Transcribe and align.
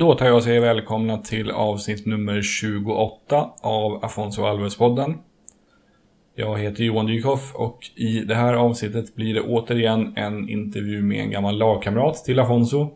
Då 0.00 0.14
tar 0.14 0.26
jag 0.26 0.36
och 0.36 0.42
säger 0.42 0.60
välkomna 0.60 1.18
till 1.18 1.50
avsnitt 1.50 2.06
nummer 2.06 2.42
28 2.42 3.50
av 3.62 4.04
Afonso 4.04 4.42
Alves-podden. 4.42 5.14
Jag 6.34 6.58
heter 6.58 6.84
Johan 6.84 7.06
Dykhoff 7.06 7.54
och 7.54 7.78
i 7.94 8.20
det 8.20 8.34
här 8.34 8.54
avsnittet 8.54 9.14
blir 9.14 9.34
det 9.34 9.40
återigen 9.40 10.12
en 10.16 10.48
intervju 10.48 11.02
med 11.02 11.20
en 11.20 11.30
gammal 11.30 11.58
lagkamrat 11.58 12.24
till 12.24 12.38
Afonso. 12.38 12.90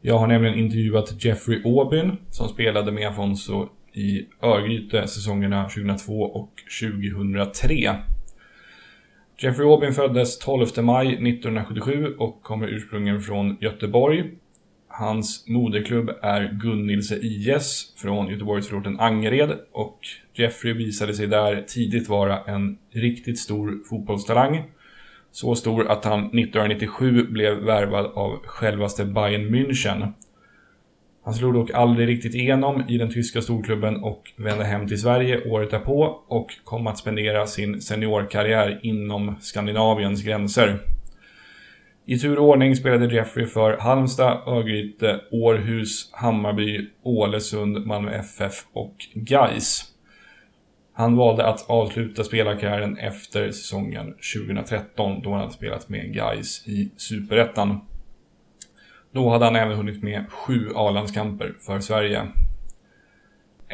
Jag 0.00 0.18
har 0.18 0.26
nämligen 0.26 0.58
intervjuat 0.58 1.24
Jeffrey 1.24 1.62
Aubyn 1.64 2.16
som 2.30 2.48
spelade 2.48 2.92
med 2.92 3.08
Afonso 3.08 3.68
i 3.92 4.26
Örgryte 4.42 5.06
säsongerna 5.06 5.68
2002 5.68 6.22
och 6.22 6.50
2003. 6.80 7.96
Jeffrey 9.38 9.68
Aubyn 9.68 9.92
föddes 9.92 10.38
12 10.38 10.66
maj 10.82 11.06
1977 11.06 12.14
och 12.18 12.42
kommer 12.42 12.66
ursprungligen 12.66 13.20
från 13.20 13.56
Göteborg. 13.60 14.30
Hans 14.94 15.48
moderklubb 15.48 16.10
är 16.22 16.58
Gunnilse 16.62 17.16
IS 17.16 17.94
från 17.96 18.28
Göteborgsförorten 18.28 19.00
Angered 19.00 19.58
och 19.72 19.98
Jeffrey 20.34 20.72
visade 20.72 21.14
sig 21.14 21.26
där 21.26 21.64
tidigt 21.68 22.08
vara 22.08 22.40
en 22.40 22.78
riktigt 22.90 23.38
stor 23.38 23.78
fotbollstalang. 23.88 24.62
Så 25.30 25.54
stor 25.54 25.90
att 25.90 26.04
han 26.04 26.18
1997 26.18 27.26
blev 27.26 27.54
värvad 27.54 28.06
av 28.06 28.38
självaste 28.46 29.04
Bayern 29.04 29.54
München. 29.54 30.12
Han 31.24 31.34
slog 31.34 31.54
dock 31.54 31.70
aldrig 31.70 32.08
riktigt 32.08 32.34
igenom 32.34 32.84
i 32.88 32.98
den 32.98 33.10
tyska 33.10 33.42
storklubben 33.42 33.96
och 33.96 34.32
vände 34.36 34.64
hem 34.64 34.88
till 34.88 35.00
Sverige 35.00 35.50
året 35.50 35.70
därpå 35.70 36.22
och 36.28 36.50
kom 36.64 36.86
att 36.86 36.98
spendera 36.98 37.46
sin 37.46 37.80
seniorkarriär 37.80 38.80
inom 38.82 39.34
Skandinaviens 39.40 40.22
gränser. 40.22 40.78
I 42.06 42.18
tur 42.18 42.38
och 42.38 42.48
ordning 42.48 42.76
spelade 42.76 43.14
Jeffrey 43.14 43.46
för 43.46 43.76
Halmstad, 43.76 44.42
Örgryte, 44.46 45.20
Århus, 45.30 46.10
Hammarby, 46.12 46.88
Ålesund, 47.02 47.86
Malmö 47.86 48.10
FF 48.10 48.64
och 48.72 48.94
Gais. 49.14 49.84
Han 50.94 51.16
valde 51.16 51.46
att 51.46 51.70
avsluta 51.70 52.24
spelarkarriären 52.24 52.98
efter 52.98 53.50
säsongen 53.50 54.14
2013 54.34 55.22
då 55.22 55.30
han 55.30 55.40
hade 55.40 55.52
spelat 55.52 55.88
med 55.88 56.14
Gais 56.14 56.68
i 56.68 56.90
Superettan. 56.96 57.80
Då 59.12 59.30
hade 59.30 59.44
han 59.44 59.56
även 59.56 59.76
hunnit 59.76 60.02
med 60.02 60.24
sju 60.30 60.68
A-landskamper 60.74 61.54
för 61.66 61.80
Sverige. 61.80 62.26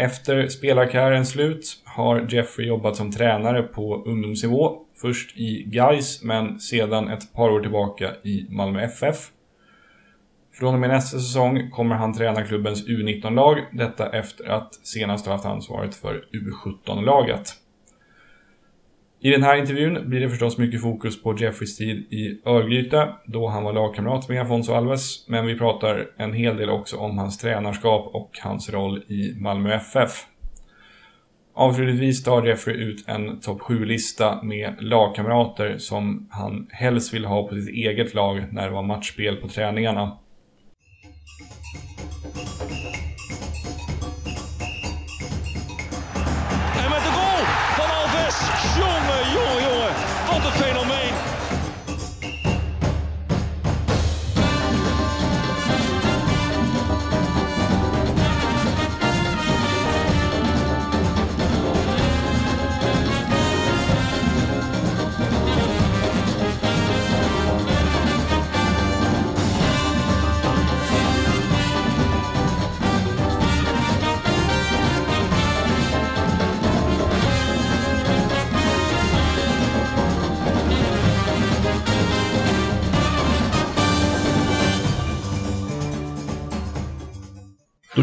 Efter 0.01 0.49
spelarkarriärens 0.49 1.31
slut 1.31 1.83
har 1.85 2.27
Jeffrey 2.31 2.67
jobbat 2.67 2.97
som 2.97 3.13
tränare 3.13 3.63
på 3.63 4.03
ungdomsnivå. 4.07 4.79
Först 5.01 5.37
i 5.37 5.65
Gais 5.67 6.23
men 6.23 6.61
sedan 6.61 7.09
ett 7.09 7.33
par 7.33 7.51
år 7.51 7.61
tillbaka 7.61 8.11
i 8.23 8.47
Malmö 8.51 8.83
FF. 8.83 9.17
Från 10.53 10.75
och 10.75 10.81
med 10.81 10.91
nästa 10.91 11.19
säsong 11.19 11.71
kommer 11.71 11.95
han 11.95 12.15
träna 12.15 12.45
klubbens 12.45 12.87
U19-lag. 12.89 13.59
Detta 13.73 14.11
efter 14.11 14.49
att 14.49 14.75
senast 14.75 15.27
ha 15.27 15.33
haft 15.33 15.47
ansvaret 15.47 15.95
för 15.95 16.25
U17-laget. 16.33 17.53
I 19.21 19.31
den 19.31 19.43
här 19.43 19.57
intervjun 19.57 20.09
blir 20.11 20.21
det 20.21 20.31
förstås 20.31 20.59
mycket 20.59 20.83
fokus 20.83 21.23
på 21.23 21.37
Jeffreys 21.39 21.77
tid 21.77 21.97
i 21.97 22.41
Örgryte, 22.45 23.09
då 23.25 23.49
han 23.49 23.65
var 23.65 23.73
lagkamrat 23.73 24.29
med 24.29 24.43
Afonso 24.43 24.73
Alves, 24.73 25.29
men 25.29 25.47
vi 25.47 25.59
pratar 25.59 26.11
en 26.17 26.33
hel 26.33 26.57
del 26.57 26.71
också 26.71 26.97
om 26.97 27.19
hans 27.19 27.39
tränarskap 27.39 28.11
och 28.15 28.39
hans 28.43 28.71
roll 28.71 29.03
i 29.09 29.35
Malmö 29.41 29.75
FF. 29.75 30.27
Avslutningsvis 31.55 32.25
tar 32.25 32.47
Jeffrey 32.47 32.77
ut 32.77 33.09
en 33.09 33.41
topp 33.41 33.61
7-lista 33.61 34.43
med 34.43 34.75
lagkamrater 34.81 35.79
som 35.79 36.29
han 36.31 36.67
helst 36.71 37.15
vill 37.15 37.25
ha 37.25 37.49
på 37.49 37.55
sitt 37.55 37.69
eget 37.69 38.15
lag 38.15 38.45
när 38.53 38.65
det 38.65 38.75
var 38.75 38.83
matchspel 38.83 39.37
på 39.37 39.49
träningarna. 39.49 40.19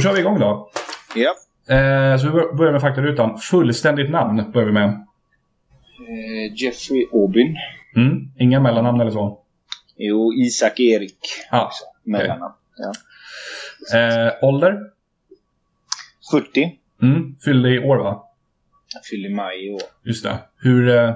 Kör 0.06 0.14
vi 0.14 0.20
igång 0.20 0.40
då. 0.40 0.70
Ja. 1.16 1.36
Eh, 1.76 2.18
så 2.18 2.26
vi 2.26 2.58
börjar 2.58 2.72
med 2.72 2.82
faktarutan. 2.82 3.38
Fullständigt 3.38 4.10
namn 4.12 4.52
börjar 4.52 4.66
vi 4.66 4.74
med. 4.74 4.90
Eh, 4.90 6.54
Jeffrey 6.56 7.06
Aubyn. 7.14 7.56
Mm. 7.96 8.32
Inga 8.40 8.60
mellannamn 8.60 9.02
eller 9.02 9.12
så? 9.12 9.40
Jo, 9.98 10.34
Isak 10.34 10.80
Erik. 10.80 11.18
Ah, 11.52 11.70
Mellannamn. 12.04 12.54
Ja. 12.78 12.92
Eh, 14.00 14.34
ålder? 14.42 14.80
40. 16.32 16.80
Mm. 17.02 17.36
Fyllde 17.46 17.70
i 17.70 17.80
år 17.80 17.98
va? 17.98 18.24
Jag 18.94 19.06
fyller 19.06 19.30
i 19.30 19.34
maj 19.34 19.68
i 19.68 19.70
år. 19.70 19.82
Just 20.04 20.24
det. 20.24 20.38
Hur, 20.58 20.90
eh, 20.90 21.16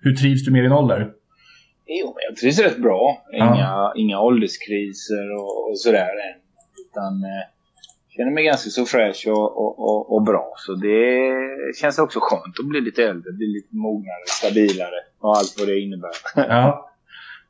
hur 0.00 0.16
trivs 0.16 0.44
du 0.44 0.52
med 0.52 0.64
din 0.64 0.72
ålder? 0.72 1.12
Jo, 1.86 2.16
jag 2.28 2.36
trivs 2.36 2.58
rätt 2.58 2.78
bra. 2.78 3.24
Inga, 3.32 3.92
inga 3.96 4.20
ålderskriser 4.20 5.34
och, 5.34 5.70
och 5.70 5.78
sådär 5.78 6.00
än. 6.00 6.40
Utan 6.90 7.24
eh, 7.24 7.53
känner 8.16 8.30
mig 8.30 8.44
ganska 8.44 8.70
så 8.70 8.86
fräsch 8.86 9.24
och, 9.26 9.58
och, 9.58 9.78
och, 9.78 10.14
och 10.14 10.22
bra. 10.22 10.54
Så 10.56 10.74
det 10.74 11.76
känns 11.76 11.98
också 11.98 12.18
skönt 12.22 12.58
att 12.60 12.68
bli 12.68 12.80
lite 12.80 13.02
äldre. 13.02 13.32
Bli 13.32 13.46
lite 13.46 13.76
mognare, 13.76 14.24
stabilare 14.26 15.00
och 15.20 15.36
allt 15.36 15.54
vad 15.58 15.68
det 15.68 15.80
innebär. 15.80 16.10
Ja. 16.34 16.90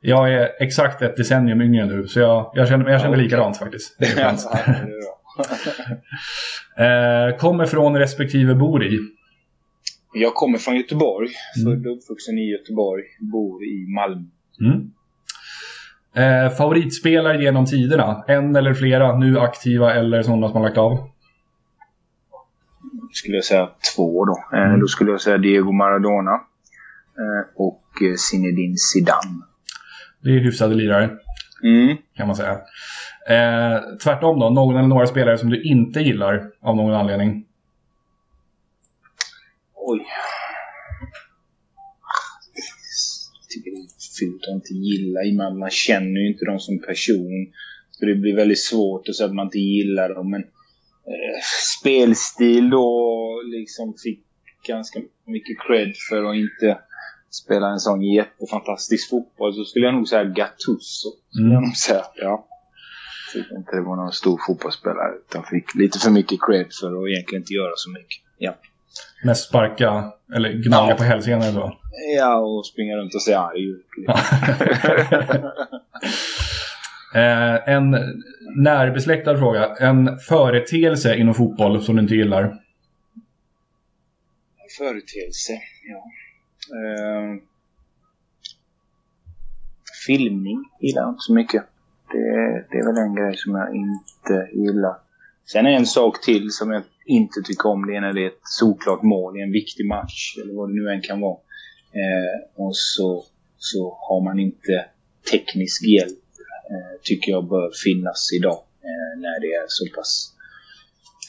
Jag 0.01 0.33
är 0.33 0.49
exakt 0.59 1.01
ett 1.01 1.17
decennium 1.17 1.61
yngre 1.61 1.83
än 1.83 1.89
du, 1.89 2.07
så 2.07 2.19
jag, 2.19 2.51
jag 2.53 2.67
känner, 2.67 2.89
jag 2.89 3.01
känner 3.01 3.17
likadant 3.17 3.57
faktiskt. 3.57 3.97
Eh, 6.77 7.37
kommer 7.37 7.65
från 7.65 7.97
respektive 7.97 8.55
bor 8.55 8.83
i. 8.83 8.99
Jag 10.13 10.33
kommer 10.33 10.57
från 10.57 10.75
Göteborg. 10.75 11.29
Mm. 11.61 11.73
Född 11.73 11.87
och 11.87 11.97
uppvuxen 11.97 12.37
i 12.37 12.51
Göteborg. 12.51 13.03
Bor 13.19 13.63
i 13.63 13.87
Malmö. 13.95 14.23
Mm. 14.61 14.91
Eh, 16.15 16.49
favoritspelare 16.49 17.43
genom 17.43 17.65
tiderna? 17.65 18.23
En 18.27 18.55
eller 18.55 18.73
flera 18.73 19.17
nu 19.17 19.39
aktiva 19.39 19.93
eller 19.93 20.21
sådana 20.23 20.47
som 20.47 20.55
har 20.57 20.63
lagt 20.63 20.77
av? 20.77 21.09
skulle 23.11 23.35
jag 23.37 23.43
säga 23.45 23.69
två 23.95 24.25
då. 24.25 24.57
Eh, 24.57 24.77
Då 24.79 24.87
skulle 24.87 25.11
jag 25.11 25.21
säga 25.21 25.37
Diego 25.37 25.71
Maradona 25.71 26.31
eh, 27.17 27.45
och 27.55 27.83
eh, 28.01 28.15
Zinedine 28.17 28.75
Zidane. 28.77 29.41
Det 30.21 30.29
är 30.29 30.39
hyfsade 30.39 30.75
lirare, 30.75 31.09
Mm. 31.63 31.97
kan 32.15 32.27
man 32.27 32.35
säga. 32.35 32.51
Eh, 33.29 33.79
tvärtom 34.03 34.39
då, 34.39 34.49
någon 34.49 34.75
eller 34.77 34.87
några 34.87 35.07
spelare 35.07 35.37
som 35.37 35.49
du 35.49 35.61
inte 35.63 35.99
gillar 35.99 36.51
av 36.61 36.75
någon 36.75 36.93
anledning? 36.93 37.45
Oj. 39.75 40.05
Fult 44.19 44.43
att 44.43 44.55
inte 44.55 44.73
gilla. 44.73 45.19
Man, 45.43 45.59
man 45.59 45.69
känner 45.69 46.19
ju 46.21 46.27
inte 46.27 46.45
dem 46.45 46.59
som 46.59 46.79
person. 46.79 47.53
Så 47.91 48.05
det 48.05 48.15
blir 48.15 48.35
väldigt 48.35 48.63
svårt 48.63 49.09
att 49.09 49.15
säga 49.15 49.27
att 49.27 49.35
man 49.35 49.47
inte 49.47 49.59
gillar 49.59 50.09
dem. 50.15 50.31
Men 50.31 50.41
eh, 50.41 51.39
spelstil 51.79 52.69
då 52.69 53.41
liksom 53.45 53.93
fick 54.03 54.23
ganska 54.67 54.99
mycket 55.25 55.57
cred 55.67 55.93
för 56.09 56.23
att 56.23 56.35
inte 56.35 56.79
spela 57.29 57.67
en 57.67 57.79
sån 57.79 58.01
jättefantastisk 58.01 59.09
fotboll. 59.09 59.53
Så 59.53 59.65
skulle 59.65 59.85
jag 59.85 59.95
nog 59.95 60.07
säga 60.07 60.23
Gattuso. 60.23 61.09
Skulle 61.29 61.53
jag 61.53 61.63
nog 61.63 61.77
säga. 61.77 62.05
Ja. 62.15 62.47
Tyckte 63.33 63.55
inte 63.55 63.75
det 63.75 63.81
var 63.81 63.95
någon 63.95 64.11
stor 64.11 64.39
fotbollsspelare. 64.47 65.13
Utan 65.29 65.43
fick 65.43 65.75
lite 65.75 65.99
för 65.99 66.11
mycket 66.11 66.39
cred 66.41 66.67
för 66.81 66.87
att 66.87 67.09
egentligen 67.09 67.41
inte 67.41 67.53
göra 67.53 67.73
så 67.75 67.89
mycket. 67.89 68.23
Ja. 68.37 68.55
Mest 69.23 69.49
sparka 69.49 70.11
eller 70.35 70.49
gnaga 70.53 70.89
Ja. 70.89 70.95
på 70.95 71.03
hälsenan 71.03 71.53
då? 71.55 71.79
Ja, 72.17 72.37
och 72.37 72.65
springa 72.65 72.95
runt 72.95 73.15
och 73.15 73.21
se 73.21 73.33
arg 73.33 73.63
ut. 73.69 73.85
Eh, 77.15 77.69
en 77.69 77.91
närbesläktad 78.55 79.37
fråga. 79.37 79.75
En 79.79 80.19
företeelse 80.19 81.15
inom 81.15 81.33
fotboll 81.33 81.81
som 81.83 81.95
du 81.95 82.01
inte 82.01 82.15
gillar? 82.15 82.57
Företeelse, 84.77 85.53
ja. 85.89 86.03
Eh, 86.77 87.41
filmning 90.07 90.63
gillar 90.81 91.01
jag 91.01 91.09
inte 91.11 91.21
så 91.21 91.33
mycket. 91.33 91.63
Det, 92.11 92.19
det 92.71 92.77
är 92.77 92.85
väl 92.93 93.03
en 93.03 93.15
grej 93.15 93.37
som 93.37 93.55
jag 93.55 93.75
inte 93.75 94.49
gillar. 94.53 94.95
Sen 95.45 95.65
är 95.65 95.71
en 95.71 95.85
sak 95.85 96.21
till 96.21 96.51
som 96.51 96.71
jag 96.71 96.83
inte 97.05 97.41
tycker 97.41 97.69
om. 97.69 97.85
Det 97.87 97.95
är 97.95 98.01
när 98.01 98.13
det 98.13 98.23
är 98.23 98.27
ett 98.27 98.39
solklart 98.43 99.03
mål 99.03 99.37
i 99.37 99.41
en 99.41 99.51
viktig 99.51 99.85
match. 99.87 100.37
Eller 100.41 100.53
vad 100.53 100.69
det 100.69 100.73
nu 100.73 100.89
än 100.89 101.01
kan 101.01 101.21
vara. 101.21 101.37
Eh, 101.91 102.63
och 102.65 102.77
så, 102.77 103.23
så 103.57 103.97
har 104.09 104.21
man 104.21 104.39
inte 104.39 104.85
teknisk 105.31 105.83
hjälp. 105.83 106.19
Eh, 106.71 107.01
tycker 107.03 107.31
jag 107.31 107.47
bör 107.47 107.71
finnas 107.83 108.33
idag. 108.33 108.59
Eh, 108.83 109.21
när 109.21 109.39
det 109.41 109.47
är 109.47 109.65
så 109.67 109.95
pass 109.95 110.31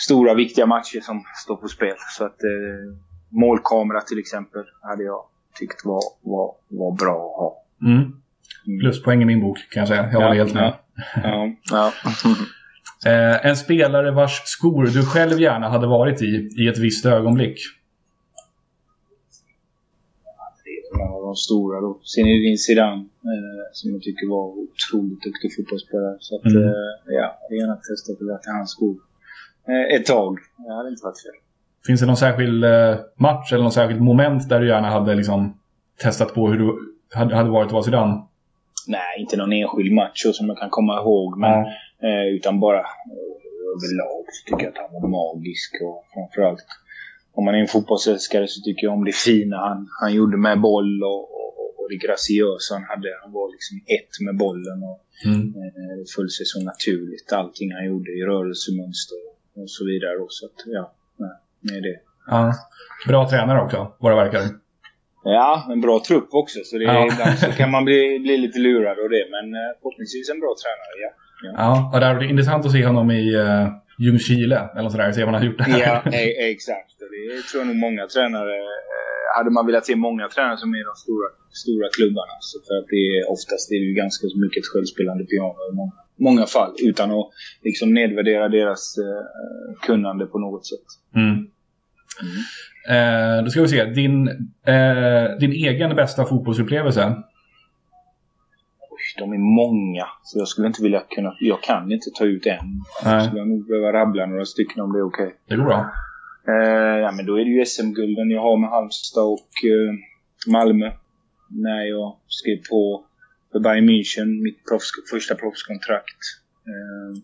stora 0.05 0.35
viktiga 0.35 0.67
matcher 0.67 1.01
som 1.01 1.25
står 1.45 1.57
på 1.57 1.69
spel. 1.69 1.97
Så 2.19 2.25
att 2.25 2.43
eh, 2.43 2.97
målkamera 3.29 4.01
till 4.01 4.19
exempel 4.19 4.65
hade 4.83 5.03
jag 5.03 5.25
tyckt 5.59 5.85
var, 5.85 6.03
var, 6.23 6.55
var 6.69 6.97
bra 6.97 7.31
att 7.31 7.37
ha. 7.37 7.63
Mm. 7.83 8.13
Pluspoäng 8.81 9.23
i 9.23 9.25
min 9.25 9.41
bok 9.41 9.59
kan 9.71 9.81
jag 9.81 9.89
säga. 9.89 10.11
Jag 10.13 10.21
håller 10.21 10.35
helt 10.35 10.55
med. 10.55 10.75
Ja. 11.23 11.53
ja. 11.71 11.93
Eh, 13.07 13.47
en 13.47 13.57
spelare 13.57 14.11
vars 14.11 14.43
skor 14.45 14.85
du 14.87 15.03
själv 15.07 15.41
gärna 15.41 15.69
hade 15.69 15.87
varit 15.87 16.23
i, 16.23 16.49
i 16.59 16.69
ett 16.69 16.79
visst 16.79 17.07
ögonblick? 17.07 17.59
Det 20.65 20.71
är 20.71 21.03
en 21.05 21.13
av 21.15 21.23
de 21.23 21.35
stora 21.37 21.81
då. 21.81 22.01
Zinedine 22.05 22.57
Zidane, 22.57 23.01
eh, 23.03 23.65
som 23.73 23.91
jag 23.93 24.03
tycker 24.03 24.27
var 24.29 24.45
otroligt 24.47 25.23
duktig 25.23 25.57
fotbollsspelare. 25.57 26.17
Så 26.21 26.37
att, 26.37 26.45
Mm. 26.47 26.63
eh, 26.63 26.71
ja, 27.07 27.39
jag 27.51 27.59
gärna 27.59 27.77
testat 27.77 28.21
att 28.21 28.27
vara 28.29 28.39
till 28.39 28.53
hans 28.53 28.71
skor. 28.71 28.97
Eh, 29.69 29.97
ett 29.97 30.07
tag. 30.07 30.39
Det 30.67 30.75
hade 30.75 30.89
inte 30.89 31.05
varit 31.05 31.23
fel. 31.23 31.37
Finns 31.87 32.01
det 32.01 32.07
någon 32.07 32.17
särskild 32.17 32.65
eh, 32.65 32.97
match 33.17 33.53
eller 33.53 33.63
någon 33.63 33.73
särskild 33.73 34.01
moment 34.01 34.49
där 34.49 34.61
du 34.61 34.69
gärna 34.69 34.91
hade 34.91 35.15
liksom, 35.15 35.59
testat 36.03 36.35
på 36.35 36.49
hur 36.49 36.59
du 36.59 36.79
hade, 37.15 37.37
hade 37.37 37.51
varit 37.51 37.67
att 37.67 37.73
vara 37.73 37.83
Zidane? 37.83 38.23
Nej, 38.87 39.21
inte 39.21 39.37
någon 39.37 39.53
enskild 39.53 39.93
match 39.93 40.23
som 40.35 40.47
jag 40.49 40.59
kan 40.59 40.71
komma 40.71 41.01
ihåg. 41.01 41.39
Men, 41.39 41.59
eh, 42.03 42.27
utan 42.37 42.61
bara 42.61 42.81
eh, 42.81 43.33
överlag 43.73 44.25
så 44.33 44.45
tycker 44.51 44.65
jag 44.65 44.73
att 44.73 44.83
han 44.91 45.03
var 45.03 45.09
magisk. 45.09 45.71
Och 45.83 46.05
framförallt 46.15 46.67
om 47.35 47.45
man 47.45 47.55
är 47.55 47.59
en 47.59 47.67
fotbollsälskare 47.67 48.49
så 48.49 48.61
tycker 48.61 48.87
jag 48.87 48.95
om 48.95 49.05
det 49.05 49.15
fina 49.15 49.57
han, 49.57 49.89
han 50.01 50.15
gjorde 50.15 50.37
med 50.37 50.61
boll 50.61 51.03
och, 51.05 51.21
och, 51.21 51.81
och 51.81 51.87
det 51.91 51.97
graciösa 52.07 52.75
han 52.75 52.85
hade. 52.85 53.09
Han 53.23 53.33
var 53.33 53.53
liksom 53.53 53.77
ett 53.87 54.21
med 54.27 54.37
bollen 54.37 54.83
och 54.83 55.03
Mm. 55.25 55.41
eh, 55.41 55.97
det 55.99 56.11
föll 56.17 56.31
sig 56.31 56.47
så 56.47 56.61
naturligt. 56.61 57.33
Allting 57.33 57.73
han 57.73 57.87
gjorde 57.87 58.11
i 58.11 58.23
rörelsemönster 58.23 59.17
och 59.57 59.71
så 59.71 59.85
vidare. 59.87 60.17
Och 60.19 60.33
så 60.33 60.47
att, 60.47 60.53
ja, 60.67 60.93
nej, 61.61 61.81
det. 61.81 62.01
Ja. 62.27 62.55
Bra 63.09 63.29
tränare 63.31 63.63
också, 63.65 63.93
vad 63.99 64.13
det 64.13 64.17
verkar. 64.17 64.41
Ja, 65.39 65.69
en 65.73 65.81
bra 65.81 66.03
trupp 66.09 66.29
också. 66.31 66.59
Så 66.65 66.79
det, 66.79 66.85
Ja. 66.85 67.09
ibland 67.13 67.39
så 67.39 67.51
kan 67.61 67.71
man 67.71 67.85
bli, 67.85 68.19
bli 68.19 68.37
lite 68.37 68.59
lurad 68.59 68.99
av 69.05 69.09
det. 69.17 69.25
Men 69.35 69.45
eh, 69.61 69.71
förhoppningsvis 69.81 70.31
en 70.31 70.41
bra 70.41 70.53
tränare, 70.63 70.97
ja. 71.05 71.11
Ja, 71.63 71.91
och 71.93 72.01
det 72.01 72.07
hade 72.07 72.19
varit 72.19 72.31
intressant 72.31 72.67
att 72.67 72.73
se 72.73 72.85
honom 72.87 73.11
i 73.11 73.37
uh, 73.37 73.69
Ljungskile 73.99 74.59
eller 74.77 74.89
sådär, 74.89 75.13
se 75.13 75.25
vad 75.25 75.35
han 75.35 75.43
har 75.43 75.49
gjort 75.51 75.59
där. 75.59 75.79
Ja, 75.87 76.03
e- 76.13 76.51
exakt. 76.55 76.93
Och 77.03 77.11
det 77.15 77.43
tror 77.49 77.61
jag 77.61 77.67
nog 77.67 77.77
många 77.77 78.07
tränare... 78.07 78.55
Eh, 78.57 79.37
hade 79.39 79.51
man 79.51 79.67
velat 79.67 79.87
se 79.87 79.97
många 79.97 80.29
tränare 80.29 80.57
som 80.57 80.75
är 80.75 80.81
i 80.85 80.89
de 80.93 80.97
stora, 81.05 81.29
stora 81.65 81.89
klubbarna. 81.97 82.35
Så 82.41 82.57
för 82.67 82.75
att 82.79 82.89
det 82.95 83.03
är 83.17 83.31
oftast 83.35 83.73
är 83.75 83.79
det 83.83 83.89
ju 83.93 83.95
ganska 83.95 84.25
så 84.33 84.39
mycket 84.45 84.61
ett 84.63 84.71
självspelande 84.73 85.25
piano 85.25 85.61
i 85.73 85.75
många, 85.81 85.97
många 86.29 86.47
fall. 86.47 86.73
Utan 86.91 87.11
att 87.19 87.29
liksom 87.63 87.95
nedvärdera 87.95 88.49
deras 88.49 88.83
eh, 89.05 89.23
kunnande 89.87 90.27
på 90.27 90.39
något 90.39 90.67
sätt. 90.67 90.87
Mm. 91.21 91.37
Eh, 92.89 93.45
då 93.45 93.51
ska 93.51 93.63
vi 93.63 93.69
se, 93.69 93.85
din, 93.85 94.29
eh, 94.67 95.39
din 95.41 95.53
egen 95.53 95.97
bästa 95.97 96.25
fotbollsupplevelse? 96.25 97.23
Oj, 98.91 99.01
de 99.19 99.33
är 99.33 99.39
många. 99.39 100.07
Så 100.23 100.39
jag 100.39 100.49
skulle 100.49 100.67
inte 100.67 100.83
vilja 100.83 101.01
kunna... 101.01 101.37
Jag 101.41 101.63
kan 101.63 101.93
inte 101.93 102.11
ta 102.19 102.25
ut 102.25 102.47
en. 102.47 102.57
Nej. 103.05 103.15
Jag 103.15 103.25
skulle 103.25 103.45
nog 103.45 103.69
behöva 103.69 103.93
rabbla 103.93 104.27
några 104.27 104.45
stycken 104.45 104.83
om 104.83 104.93
det 104.93 104.99
är 104.99 105.07
okej. 105.07 105.35
Det 105.49 105.57
går 105.57 105.65
bra. 105.65 105.91
Eh, 106.49 106.99
ja, 107.05 107.13
men 107.13 107.27
då 107.27 107.41
är 107.41 107.45
det 107.45 107.51
ju 107.51 107.65
SM-gulden 107.65 108.31
jag 108.31 108.43
har 108.43 108.57
med 108.57 108.71
Halmstad 108.71 109.25
och 109.25 109.51
eh, 109.73 109.95
Malmö. 110.53 110.93
När 111.49 111.83
jag 111.83 112.17
skrev 112.29 112.57
på 112.71 113.05
för 113.53 113.61
Bayern 113.61 113.89
München, 113.91 114.43
mitt 114.43 114.65
proffs, 114.69 114.91
första 115.11 115.35
proffskontrakt. 115.35 116.23
Eh, 116.71 117.23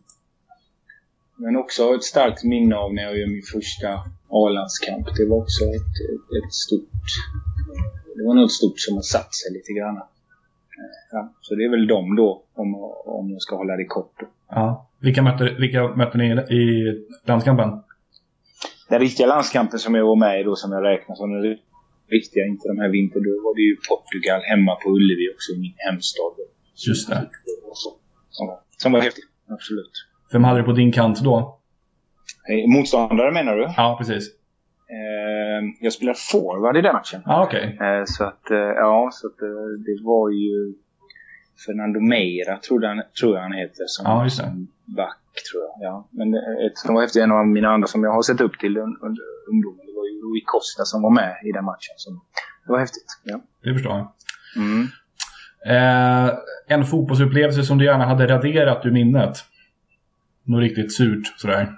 men 1.37 1.57
också 1.57 1.95
ett 1.95 2.03
starkt 2.03 2.45
minne 2.45 2.77
av 2.77 2.95
när 2.95 3.03
jag 3.03 3.19
gör 3.19 3.27
min 3.27 3.43
första 3.53 3.89
A-landskamp. 4.41 5.07
Det 5.17 5.27
var 5.31 5.37
också 5.37 5.65
ett, 5.65 5.95
ett, 6.13 6.45
ett 6.45 6.53
stort... 6.53 7.07
Det 8.17 8.25
var 8.27 8.35
något 8.35 8.53
stort 8.53 8.81
som 8.81 8.95
har 8.95 9.03
satt 9.03 9.35
sig 9.35 9.53
lite 9.53 9.73
grann. 9.73 9.97
Eh, 9.97 10.03
ja, 11.13 11.33
så 11.41 11.55
det 11.55 11.65
är 11.65 11.71
väl 11.71 11.87
de 11.87 12.17
då, 12.17 12.43
om, 12.55 12.75
om 13.05 13.31
jag 13.31 13.43
ska 13.43 13.57
hålla 13.57 13.77
det 13.77 13.85
kort. 13.85 14.15
Då. 14.21 14.27
Ja. 14.49 14.89
Vilka, 14.99 15.23
mötte, 15.23 15.45
vilka 15.59 15.89
mötte 15.89 16.19
ni 16.19 16.27
i 16.61 16.65
landskampen? 17.25 17.69
Den 18.89 19.01
riktiga 19.01 19.27
landskampen 19.27 19.79
som 19.79 19.95
jag 19.95 20.07
var 20.07 20.17
med 20.17 20.41
i 20.41 20.43
då, 20.43 20.57
som 20.57 20.73
jag 20.73 20.85
räknar 20.85 21.17
som 21.17 21.33
den 21.33 21.57
riktiga, 22.11 22.47
inte 22.47 22.69
de 22.69 22.79
här 22.79 22.89
vinter, 22.89 23.21
då 23.21 23.31
var 23.45 23.55
det 23.55 23.63
ju 23.63 23.77
Portugal 23.89 24.41
hemma 24.41 24.75
på 24.77 24.89
Ullevi 24.91 25.35
också, 25.35 25.53
i 25.53 25.59
min 25.59 25.75
hemstad. 25.77 26.33
Just 26.89 27.09
det. 27.09 27.31
Som 28.31 28.47
var, 28.47 28.59
som 28.77 28.93
var 28.93 29.01
häftigt, 29.01 29.25
absolut. 29.49 29.93
Vem 30.33 30.45
hade 30.45 30.61
du 30.61 30.65
på 30.65 30.73
din 30.73 30.93
kant 30.93 31.21
då? 31.21 31.59
Eh, 32.49 32.77
Motståndare 32.77 33.33
menar 33.33 33.57
du? 33.57 33.69
Ja, 33.77 33.97
precis. 33.99 34.29
Eh, 34.89 35.69
jag 35.81 35.93
spelade 35.93 36.19
forward 36.33 36.77
i 36.77 36.81
den 36.81 36.93
matchen. 36.93 37.23
Ja, 37.25 37.45
okej. 37.45 37.79
Eh, 37.81 38.05
så 38.07 38.25
att, 38.25 38.43
ja, 38.77 39.11
så 39.13 39.27
att 39.27 39.39
det 39.87 40.03
var 40.03 40.31
ju 40.31 40.75
Fernando 41.67 42.01
Meira, 42.01 42.59
tror, 42.59 42.83
han, 42.83 43.03
tror 43.21 43.37
jag 43.37 43.43
han 43.43 43.53
heter, 43.53 43.85
som, 43.87 44.25
det. 44.25 44.31
som 44.31 44.69
back, 44.85 45.19
tror 45.51 45.63
jag. 45.63 45.89
Ja. 45.89 46.09
Men 46.11 46.35
ett 46.35 46.79
som 46.79 46.95
var 46.95 47.03
häftigt, 47.03 47.23
en 47.23 47.33
av 47.33 47.47
mina 47.47 47.69
andra 47.69 47.87
som 47.87 48.05
jag 48.05 48.13
har 48.13 48.23
sett 48.23 48.41
upp 48.41 48.59
till 48.59 48.77
un, 48.77 48.99
under 49.01 49.23
ungdomen, 49.51 49.87
det 49.87 49.93
var 49.97 50.07
ju 50.07 50.13
Rui 50.13 50.43
Costa 50.47 50.85
som 50.85 51.03
var 51.03 51.11
med 51.11 51.37
i 51.45 51.53
den 51.53 51.65
matchen. 51.65 51.95
Så 51.97 52.11
det 52.67 52.73
var 52.73 52.79
häftigt. 52.79 53.07
Ja. 53.25 53.41
Det 53.63 53.73
förstår 53.75 53.93
jag. 53.93 54.13
Mm. 54.57 54.89
Eh, 55.67 56.35
en 56.67 56.85
fotbollsupplevelse 56.85 57.63
som 57.63 57.79
du 57.79 57.85
gärna 57.85 58.07
hade 58.07 58.27
raderat 58.27 58.87
ur 58.87 58.91
minnet? 58.91 59.37
Något 60.45 60.61
riktigt 60.61 60.93
surt 60.93 61.27
sådär. 61.37 61.73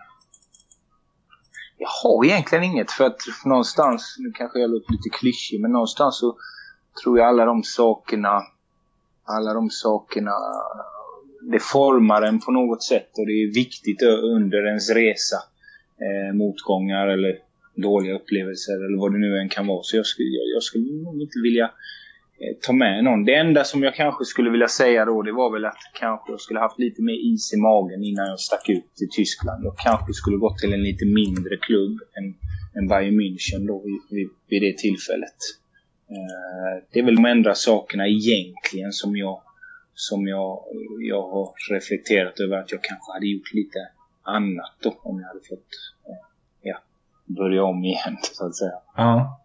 Jag 1.78 1.88
har 1.88 2.24
egentligen 2.24 2.64
inget 2.64 2.90
för 2.90 3.04
att 3.04 3.20
någonstans, 3.44 4.16
nu 4.18 4.32
kanske 4.32 4.58
jag 4.58 4.70
låter 4.70 4.92
lite 4.92 5.08
klyschig, 5.08 5.60
men 5.60 5.72
någonstans 5.72 6.18
så 6.18 6.36
tror 7.02 7.18
jag 7.18 7.28
alla 7.28 7.44
de 7.44 7.62
sakerna, 7.62 8.42
alla 9.24 9.54
de 9.54 9.70
sakerna, 9.70 10.32
det 11.42 11.62
formar 11.62 12.22
en 12.22 12.40
på 12.40 12.50
något 12.50 12.82
sätt 12.82 13.18
och 13.18 13.26
det 13.26 13.32
är 13.32 13.54
viktigt 13.54 14.02
under 14.02 14.66
ens 14.66 14.90
resa. 14.90 15.36
Eh, 16.04 16.34
motgångar 16.34 17.06
eller 17.06 17.38
dåliga 17.74 18.14
upplevelser 18.14 18.86
eller 18.86 18.98
vad 19.00 19.12
det 19.12 19.18
nu 19.18 19.38
än 19.38 19.48
kan 19.48 19.66
vara. 19.66 19.82
Så 19.82 19.96
jag 19.96 20.06
skulle, 20.06 20.28
jag, 20.28 20.46
jag 20.54 20.62
skulle 20.62 20.92
nog 21.02 21.22
inte 21.22 21.38
vilja 21.42 21.70
ta 22.62 22.72
med 22.72 23.04
någon. 23.04 23.24
Det 23.24 23.34
enda 23.34 23.64
som 23.64 23.82
jag 23.82 23.94
kanske 23.94 24.24
skulle 24.24 24.50
vilja 24.50 24.68
säga 24.68 25.04
då, 25.04 25.22
det 25.22 25.32
var 25.32 25.52
väl 25.52 25.64
att 25.64 25.78
kanske 26.00 26.32
jag 26.32 26.40
skulle 26.40 26.60
haft 26.60 26.78
lite 26.78 27.02
mer 27.02 27.32
is 27.32 27.52
i 27.54 27.56
magen 27.56 28.04
innan 28.04 28.28
jag 28.28 28.40
stack 28.40 28.68
ut 28.68 28.94
till 28.96 29.10
Tyskland. 29.10 29.64
Jag 29.64 29.78
kanske 29.78 30.12
skulle 30.12 30.36
gått 30.36 30.58
till 30.58 30.72
en 30.72 30.82
lite 30.82 31.06
mindre 31.06 31.56
klubb 31.56 31.98
än, 32.18 32.34
än 32.78 32.88
Bayern 32.88 33.20
München 33.20 33.66
då 33.66 33.82
vid, 33.84 34.00
vid, 34.10 34.28
vid 34.48 34.62
det 34.62 34.78
tillfället. 34.78 35.38
Eh, 36.10 36.82
det 36.92 36.98
är 36.98 37.04
väl 37.04 37.16
de 37.16 37.24
enda 37.24 37.54
sakerna 37.54 38.06
egentligen 38.06 38.92
som 38.92 39.16
jag, 39.16 39.40
som 39.94 40.28
jag, 40.28 40.64
jag 41.00 41.22
har 41.22 41.74
reflekterat 41.74 42.40
över 42.40 42.56
att 42.56 42.72
jag 42.72 42.82
kanske 42.82 43.12
hade 43.12 43.26
gjort 43.26 43.54
lite 43.54 43.78
annat 44.22 44.74
då 44.82 44.96
om 45.02 45.20
jag 45.20 45.28
hade 45.28 45.40
fått 45.40 45.68
eh, 46.08 46.26
ja, 46.62 46.78
börja 47.24 47.64
om 47.64 47.84
igen 47.84 48.16
så 48.32 48.46
att 48.46 48.56
säga. 48.56 48.78
Ja. 48.96 49.40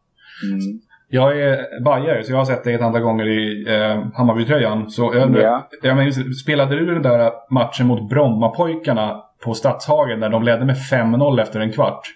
Mm. 0.52 0.82
Jag 1.12 1.40
är 1.42 1.82
bajare, 1.82 2.24
så 2.24 2.32
jag 2.32 2.38
har 2.38 2.46
sett 2.46 2.64
dig 2.64 2.74
ett 2.74 2.82
antal 2.82 3.02
gånger 3.02 3.28
i 3.28 3.66
eh, 3.68 4.04
Hammarbytröjan. 4.14 4.90
Så 4.90 5.12
jag 5.16 5.36
Ja. 5.38 5.68
jag 5.82 5.98
minns, 5.98 6.42
spelade 6.42 6.76
du 6.76 6.86
den 6.86 7.02
där 7.02 7.32
matchen 7.50 7.88
mot 7.88 8.10
Brommapojkarna 8.10 9.24
på 9.44 9.54
Stadshagen 9.54 10.20
där 10.20 10.30
de 10.30 10.44
ledde 10.44 10.66
med 10.66 10.76
5-0 10.92 11.42
efter 11.42 11.60
en 11.60 11.72
kvart? 11.72 12.08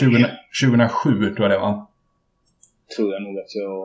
20, 0.00 0.26
2007 0.62 1.34
tror 1.34 1.50
jag 1.50 1.50
det 1.50 1.58
var. 1.58 1.86
tror 2.96 3.12
jag 3.12 3.22
nog 3.22 3.38
att 3.38 3.54
jag 3.54 3.84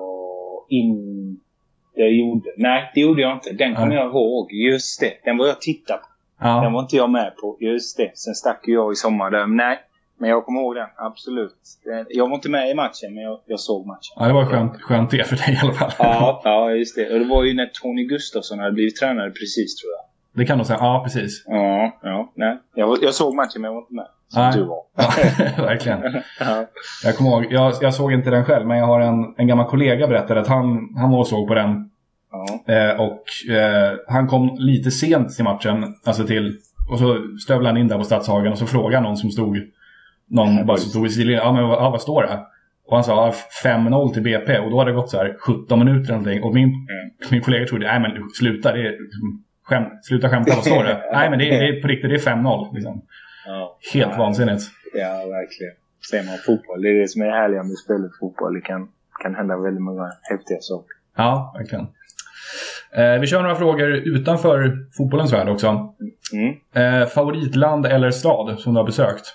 inte 0.69 2.01
gjorde. 2.01 2.49
Nej, 2.57 2.91
det 2.95 3.01
gjorde 3.01 3.21
jag 3.21 3.33
inte. 3.33 3.53
Den 3.53 3.75
kommer 3.75 3.95
jag 3.95 4.05
ihåg. 4.07 4.51
Just 4.51 4.99
det. 5.01 5.11
Den 5.25 5.37
var 5.37 5.47
jag 5.47 5.61
tittade 5.61 5.99
på. 5.99 6.05
Den 6.39 6.63
Ja, 6.63 6.69
var 6.69 6.79
inte 6.81 6.95
jag 6.95 7.09
med 7.09 7.33
på. 7.41 7.57
Just 7.59 7.97
det. 7.97 8.11
Sen 8.17 8.35
stack 8.35 8.59
jag 8.63 8.91
i 8.91 8.95
sommar 8.95 9.31
där. 9.31 9.47
Nej, 9.47 9.79
men 10.19 10.29
jag 10.29 10.45
kommer 10.45 10.61
ihåg 10.61 10.75
den. 10.75 10.87
Absolut. 10.97 11.55
Den- 11.85 12.05
Jag 12.09 12.27
var 12.27 12.35
inte 12.35 12.49
med 12.49 12.69
i 12.69 12.73
matchen, 12.73 13.13
men 13.13 13.23
jag, 13.23 13.39
jag 13.45 13.59
såg 13.59 13.87
matchen. 13.87 14.13
ja 14.15 14.27
det 14.27 14.33
var 14.33 14.45
skönt, 14.45 14.81
skönt 14.81 15.11
det 15.11 15.23
för 15.27 15.35
dig 15.35 15.53
i 15.55 15.59
alla 15.63 15.73
fall. 15.73 15.91
Ja, 15.99 16.41
ja, 16.43 16.71
just 16.71 16.95
det. 16.95 17.13
Och 17.13 17.19
det 17.19 17.25
var 17.25 17.43
ju 17.43 17.53
när 17.53 17.65
Tony 17.81 18.03
Gustafsson 18.05 18.59
hade 18.59 18.71
blivit 18.71 18.95
tränare 18.95 19.29
precis, 19.31 19.75
tror 19.75 19.91
jag. 19.91 20.05
Det 20.39 20.45
kan 20.45 20.57
du 20.57 20.65
säga. 20.65 20.79
Ja, 20.81 21.01
precis. 21.03 21.43
Ja, 21.47 21.99
ja. 22.03 22.31
Nej. 22.35 22.57
Jag, 22.75 22.97
jag 23.01 23.13
såg 23.13 23.35
matchen, 23.35 23.61
men 23.61 23.63
jag 23.63 23.73
var 23.73 23.81
inte 23.81 23.93
med. 23.93 24.07
Som 24.27 24.41
Nej. 24.41 24.53
du 24.55 24.63
var. 24.63 24.83
Ja, 25.57 25.63
verkligen. 25.63 26.01
Ja. 26.39 26.65
Jag 27.03 27.17
kommer 27.17 27.29
ihåg, 27.31 27.45
jag, 27.53 27.73
jag 27.81 27.93
såg 27.93 28.13
inte 28.13 28.29
den 28.29 28.45
själv, 28.45 28.67
men 28.67 28.77
jag 28.77 28.85
har 28.85 28.99
en, 29.01 29.33
en 29.37 29.47
gammal 29.47 29.65
kollega 29.65 30.07
berättade 30.07 30.39
att 30.41 30.47
han, 30.47 30.89
han 30.97 31.11
var 31.11 31.19
och 31.19 31.27
såg 31.27 31.47
på 31.47 31.53
den. 31.53 31.89
Ja. 32.31 32.73
Eh, 32.73 32.99
och 33.01 33.23
eh, 33.55 33.97
han 34.07 34.27
kom 34.27 34.55
lite 34.59 34.91
sent 34.91 35.35
till 35.35 35.43
matchen, 35.43 35.95
alltså 36.05 36.27
till 36.27 36.57
Och 36.91 36.99
så 36.99 37.17
stövlade 37.43 37.69
han 37.69 37.77
in 37.77 37.87
där 37.87 37.97
på 37.97 38.03
Stadshagen 38.03 38.51
och 38.51 38.57
så 38.57 38.65
frågade 38.65 39.03
någon 39.03 39.17
som 39.17 39.29
stod, 39.31 39.57
någon 40.29 40.65
bara 40.65 40.77
sidlinjen, 40.77 41.43
ja 41.43 41.51
men 41.51 41.61
ja, 41.63 41.89
vad 41.89 42.01
står 42.01 42.23
det? 42.23 42.39
Och 42.85 42.95
han 42.95 43.03
sa 43.03 43.11
ja, 43.25 43.33
5-0 43.63 44.13
till 44.13 44.23
BP 44.23 44.59
och 44.59 44.71
då 44.71 44.79
hade 44.79 44.91
det 44.91 44.95
gått 44.95 45.09
så 45.09 45.17
här 45.17 45.35
17 45.39 45.79
minuter 45.79 46.03
eller 46.03 46.17
någonting. 46.17 46.43
Och 46.43 46.53
min, 46.53 46.63
Mm. 46.69 47.11
min 47.31 47.41
kollega 47.41 47.65
trodde, 47.67 47.87
nej 47.87 47.99
men 47.99 48.29
sluta, 48.29 48.71
det 48.71 48.79
är, 48.87 48.95
skämt, 49.63 50.05
sluta 50.05 50.29
skämta, 50.29 50.55
vad 50.55 50.65
står 50.65 50.83
det? 50.83 51.01
nej 51.13 51.29
men 51.29 51.39
det 51.39 51.49
är, 51.49 51.59
det 51.61 51.77
är 51.77 51.81
på 51.81 51.87
riktigt, 51.87 52.09
det 52.09 52.15
är 52.15 52.35
5-0. 52.35 52.73
Liksom. 52.75 53.01
Ja. 53.45 53.77
Helt 53.93 54.11
ja, 54.11 54.17
vansinnigt. 54.17 54.63
Ja, 54.93 55.09
verkligen. 55.09 55.73
Ser 56.11 56.23
man 56.23 56.37
fotboll, 56.45 56.81
det 56.81 56.89
är 56.89 57.01
det 57.01 57.07
som 57.07 57.21
är 57.21 57.25
det 57.25 57.31
härliga 57.31 57.63
med 57.63 57.77
spelet 57.77 58.11
fotboll. 58.19 58.53
Det 58.53 58.61
kan, 58.61 58.87
kan 59.23 59.35
hända 59.35 59.57
väldigt 59.57 59.83
många 59.83 60.11
häftiga 60.31 60.57
saker. 60.61 60.91
Ja, 61.17 61.55
verkligen. 61.57 61.87
Eh, 62.91 63.19
vi 63.21 63.27
kör 63.27 63.41
några 63.41 63.55
frågor 63.55 63.89
utanför 63.91 64.77
fotbollens 64.97 65.33
värld 65.33 65.49
också. 65.49 65.93
Mm. 66.33 66.55
Eh, 67.01 67.07
favoritland 67.07 67.85
eller 67.85 68.11
stad 68.11 68.59
som 68.59 68.73
du 68.73 68.79
har 68.79 68.85
besökt? 68.85 69.25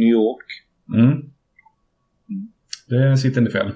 New 0.00 0.08
York. 0.08 0.46
Mm. 0.94 1.16
Det 2.88 3.16
sitter 3.16 3.40
inte 3.40 3.52
fel. 3.52 3.70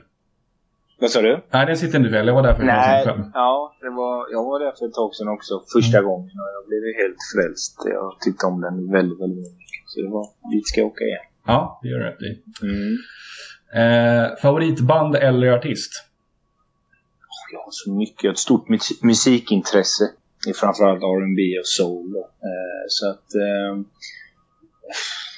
Vad 1.00 1.10
sa 1.10 1.22
du? 1.22 1.42
Nej, 1.52 1.66
det 1.66 1.76
sitter 1.76 1.98
inte 1.98 2.10
fel. 2.10 2.26
Jag 2.26 2.34
var 2.34 2.42
där 2.42 2.54
för 2.54 2.62
Nej, 2.62 3.04
själv. 3.06 3.22
ja, 3.34 3.76
det 3.80 3.90
var, 3.90 4.32
jag 4.32 4.44
var 4.44 4.60
där 4.60 4.72
för 4.78 4.86
ett 4.86 4.94
tag 4.94 5.14
sedan 5.14 5.28
också. 5.28 5.62
Första 5.72 6.02
gången. 6.02 6.30
Och 6.30 6.50
jag 6.56 6.68
blev 6.68 6.82
helt 7.02 7.16
frälst. 7.34 7.76
Jag 7.84 8.16
tyckte 8.20 8.46
om 8.46 8.60
den 8.60 8.92
väldigt, 8.92 9.20
väldigt 9.20 9.38
mycket. 9.38 9.82
Så 9.86 10.00
det 10.00 10.08
var, 10.08 10.26
dit 10.52 10.68
ska 10.68 10.80
jag 10.80 10.86
åka 10.86 11.04
igen. 11.04 11.24
Ja, 11.46 11.80
det 11.82 11.88
gör 11.88 11.98
du 11.98 12.04
rätt 12.04 12.22
i. 12.22 12.42
Mm. 12.66 12.96
Eh, 13.80 14.36
favoritband 14.42 15.16
eller 15.16 15.46
artist? 15.52 15.92
Jag 17.52 17.58
har 17.60 17.70
så 17.70 17.90
mycket. 17.92 18.24
Jag 18.24 18.30
har 18.30 18.34
ett 18.34 18.38
stort 18.38 18.68
mus- 18.68 19.02
musikintresse. 19.02 20.04
Det 20.44 20.50
är 20.50 20.54
framförallt 20.54 21.02
R&B 21.02 21.58
och 21.58 21.66
soul. 21.66 22.14
Eh, 22.16 22.84
så 22.88 23.10
att... 23.10 23.34
Eh, 23.34 23.80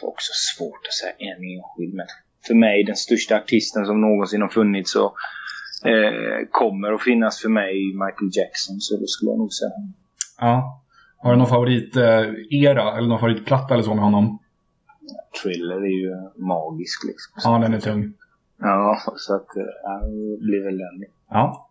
också 0.03 0.33
svårt 0.35 0.87
att 0.88 0.95
säga 0.95 1.12
en 1.19 1.43
enskild. 1.57 1.95
Men 1.95 2.07
för 2.47 2.55
mig, 2.55 2.85
den 2.85 2.97
största 2.97 3.37
artisten 3.37 3.87
som 3.87 4.00
någonsin 4.00 4.43
har 4.43 4.49
funnits 4.49 4.95
och 4.97 5.15
eh, 5.91 6.47
kommer 6.50 6.93
att 6.93 7.03
finnas 7.03 7.41
för 7.43 7.49
mig 7.49 7.75
Michael 7.75 8.31
Jackson. 8.33 8.81
Så 8.81 8.97
det 8.97 9.09
skulle 9.09 9.31
jag 9.31 9.38
nog 9.38 9.53
säga. 9.53 9.71
Ja. 10.41 10.83
Har 11.19 11.33
du 11.33 11.38
någon 11.38 11.47
favorit-era 11.47 12.97
eller 12.97 13.09
någon 13.09 13.21
favoritplatta 13.21 13.75
eller 13.75 13.85
så 13.85 13.95
med 13.95 14.05
honom? 14.05 14.38
Thriller 15.43 15.76
är 15.76 16.00
ju 16.03 16.15
magisk 16.37 17.05
liksom. 17.05 17.33
Ja, 17.45 17.59
den 17.59 17.75
är 17.75 17.81
tung. 17.81 18.12
Ja, 18.59 19.03
så 19.17 19.35
att 19.35 19.57
eh, 19.57 19.62
ja, 19.83 20.00
det 20.00 20.47
blir 20.47 20.65
väl 20.65 20.79
den. 20.79 21.05
Ja. 21.31 21.71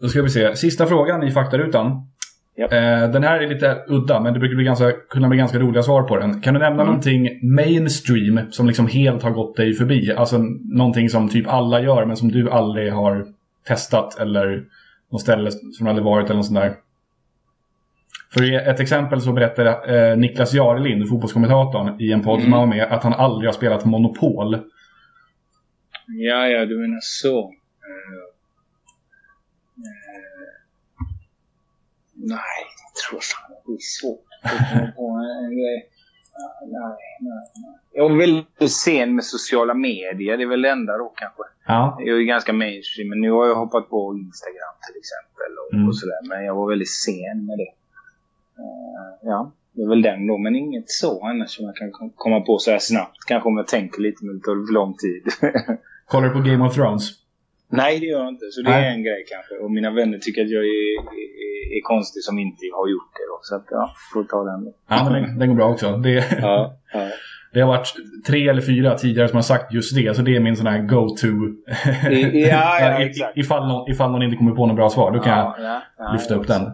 Då 0.00 0.08
ska 0.08 0.22
vi 0.22 0.30
se. 0.30 0.56
Sista 0.56 0.86
frågan 0.86 1.22
i 1.22 1.30
faktarutan. 1.30 2.06
Japp. 2.60 2.72
Eh, 2.72 3.10
den 3.10 3.24
här 3.24 3.40
är 3.40 3.48
lite 3.48 3.84
udda, 3.88 4.20
men 4.20 4.32
det 4.34 4.40
brukar 4.40 4.54
bli 4.56 4.64
ganska, 4.64 4.92
kunna 4.92 5.28
bli 5.28 5.38
ganska 5.38 5.58
roliga 5.58 5.82
svar 5.82 6.02
på 6.02 6.16
den. 6.16 6.40
Kan 6.40 6.54
du 6.54 6.60
nämna 6.60 6.82
Mm. 6.82 6.86
någonting 6.86 7.40
mainstream 7.54 8.40
som 8.50 8.66
liksom 8.66 8.86
helt 8.86 9.22
har 9.22 9.30
gått 9.30 9.56
dig 9.56 9.74
förbi? 9.74 10.12
Alltså 10.12 10.38
någonting 10.64 11.10
som 11.10 11.28
typ 11.28 11.48
alla 11.48 11.80
gör, 11.80 12.04
men 12.04 12.16
som 12.16 12.28
du 12.32 12.50
aldrig 12.50 12.92
har 12.92 13.26
testat 13.68 14.18
eller 14.20 14.64
något 15.12 15.20
ställe 15.20 15.50
som 15.50 15.84
du 15.84 15.88
aldrig 15.88 16.04
varit 16.04 16.24
eller 16.26 16.36
något 16.36 16.46
sånt 16.46 16.60
där. 16.60 16.74
För 18.32 18.68
ett 18.68 18.80
exempel 18.80 19.20
så 19.20 19.32
berättade 19.32 19.70
eh, 20.10 20.16
Niklas 20.18 20.54
Jarelind, 20.54 21.08
fotbollskommentatorn, 21.08 22.00
i 22.00 22.12
en 22.12 22.22
podd 22.22 22.40
som 22.40 22.46
Mm. 22.46 22.58
han 22.58 22.68
var 22.68 22.76
med, 22.76 22.84
att 22.92 23.02
han 23.02 23.12
aldrig 23.12 23.48
har 23.48 23.52
spelat 23.52 23.84
Monopol. 23.84 24.54
Ja, 26.06 26.46
ja, 26.48 26.66
du 26.66 26.78
menar 26.78 26.98
så. 27.02 27.38
Eh, 27.38 27.44
eh, 29.76 29.90
nej, 32.28 32.60
jag 32.84 32.94
tror 33.02 33.20
fan 33.20 33.50
det 33.50 33.62
blir 33.66 33.78
svårt 33.80 34.26
att 34.42 34.50
komma 34.72 34.92
på 34.96 35.06
en 35.44 35.50
grej. 35.50 35.86
Nej, 36.62 36.96
nej, 37.20 37.44
nej. 37.60 37.74
Jag 37.92 38.10
är 38.12 38.16
väldigt 38.16 38.72
sen 38.72 39.14
med 39.14 39.24
sociala 39.24 39.74
medier. 39.74 40.36
Det 40.36 40.42
är 40.42 40.46
väl 40.48 40.62
det 40.62 40.70
enda 40.70 40.98
då 40.98 41.12
kanske. 41.16 41.42
Ja. 41.66 41.96
Jag 42.00 42.16
är 42.18 42.22
ganska 42.22 42.52
mainstream, 42.52 43.08
men 43.08 43.20
nu 43.20 43.30
har 43.30 43.46
jag 43.46 43.54
hoppat 43.54 43.88
på 43.90 44.14
Instagram 44.26 44.74
till 44.86 44.98
exempel. 45.02 45.50
Och, 45.62 45.74
Mm. 45.74 45.88
och 45.88 45.96
sådär. 45.96 46.20
Men 46.28 46.44
jag 46.44 46.54
var 46.54 46.68
väldigt 46.68 46.90
sen 46.90 47.46
med 47.46 47.58
det. 47.58 47.72
Eh, 48.62 49.10
ja, 49.22 49.52
det 49.72 49.82
är 49.82 49.88
väl 49.88 50.02
den 50.02 50.26
då. 50.26 50.38
Men 50.38 50.56
inget 50.56 50.90
så 50.90 51.26
annars 51.26 51.50
som 51.56 51.64
jag 51.66 51.76
kan 51.76 51.90
kom- 51.90 52.12
komma 52.16 52.40
på 52.40 52.58
så 52.58 52.70
här 52.70 52.78
snabbt. 52.78 53.16
Kanske 53.26 53.48
om 53.48 53.56
jag 53.56 53.68
tänker 53.68 54.00
lite, 54.02 54.24
men 54.24 54.38
det 54.38 54.44
tar 54.44 54.72
lång 54.72 54.94
tid. 54.94 55.22
Kollar 56.06 56.28
du 56.28 56.34
på 56.34 56.40
Game 56.48 56.64
of 56.66 56.74
Thrones? 56.74 57.10
Nej, 57.70 58.00
det 58.00 58.06
gör 58.06 58.18
jag 58.20 58.28
inte. 58.28 58.44
Så 58.50 58.62
det 58.62 58.70
Nej. 58.70 58.84
är 58.86 58.90
en 58.90 59.02
grej 59.02 59.24
kanske. 59.32 59.54
Och 59.54 59.70
mina 59.70 59.90
vänner 59.90 60.18
tycker 60.18 60.42
att 60.42 60.50
jag 60.50 60.64
är, 60.64 60.94
är, 60.98 61.76
är 61.78 61.82
konstig 61.82 62.22
som 62.22 62.38
inte 62.38 62.64
har 62.78 62.88
gjort 62.88 63.10
det. 63.18 63.26
Då. 63.32 63.38
Så 63.42 63.54
att, 63.56 63.66
ja, 63.70 63.94
får 64.14 64.24
ta 64.24 64.44
den. 64.44 64.72
Ja, 64.88 65.08
den, 65.10 65.38
den 65.38 65.48
går 65.48 65.56
bra 65.56 65.68
också. 65.70 65.96
Det, 65.96 66.24
Ja, 66.40 66.76
ja. 66.92 67.08
det 67.52 67.60
har 67.60 67.68
varit 67.68 67.92
tre 68.26 68.48
eller 68.48 68.62
fyra 68.62 68.94
tidigare 68.98 69.28
som 69.28 69.36
har 69.36 69.42
sagt 69.42 69.72
just 69.74 69.94
det, 69.96 70.16
så 70.16 70.22
det 70.22 70.36
är 70.36 70.40
min 70.40 70.56
sån 70.56 70.66
här 70.66 70.78
go-to. 70.78 71.26
I- 72.10 72.48
ja, 72.50 72.80
ja, 72.80 72.98
exakt. 73.04 73.36
ifall, 73.38 73.68
någon, 73.68 73.90
ifall 73.90 74.10
någon 74.12 74.22
inte 74.22 74.36
kommer 74.36 74.52
på 74.52 74.66
något 74.66 74.76
bra 74.76 74.90
svar, 74.90 75.10
då 75.10 75.18
kan 75.20 75.38
ja, 75.38 75.56
ja, 75.58 75.82
ja, 75.98 76.12
lyfta 76.12 76.34
upp 76.34 76.46
den. 76.46 76.62
jag... 76.62 76.72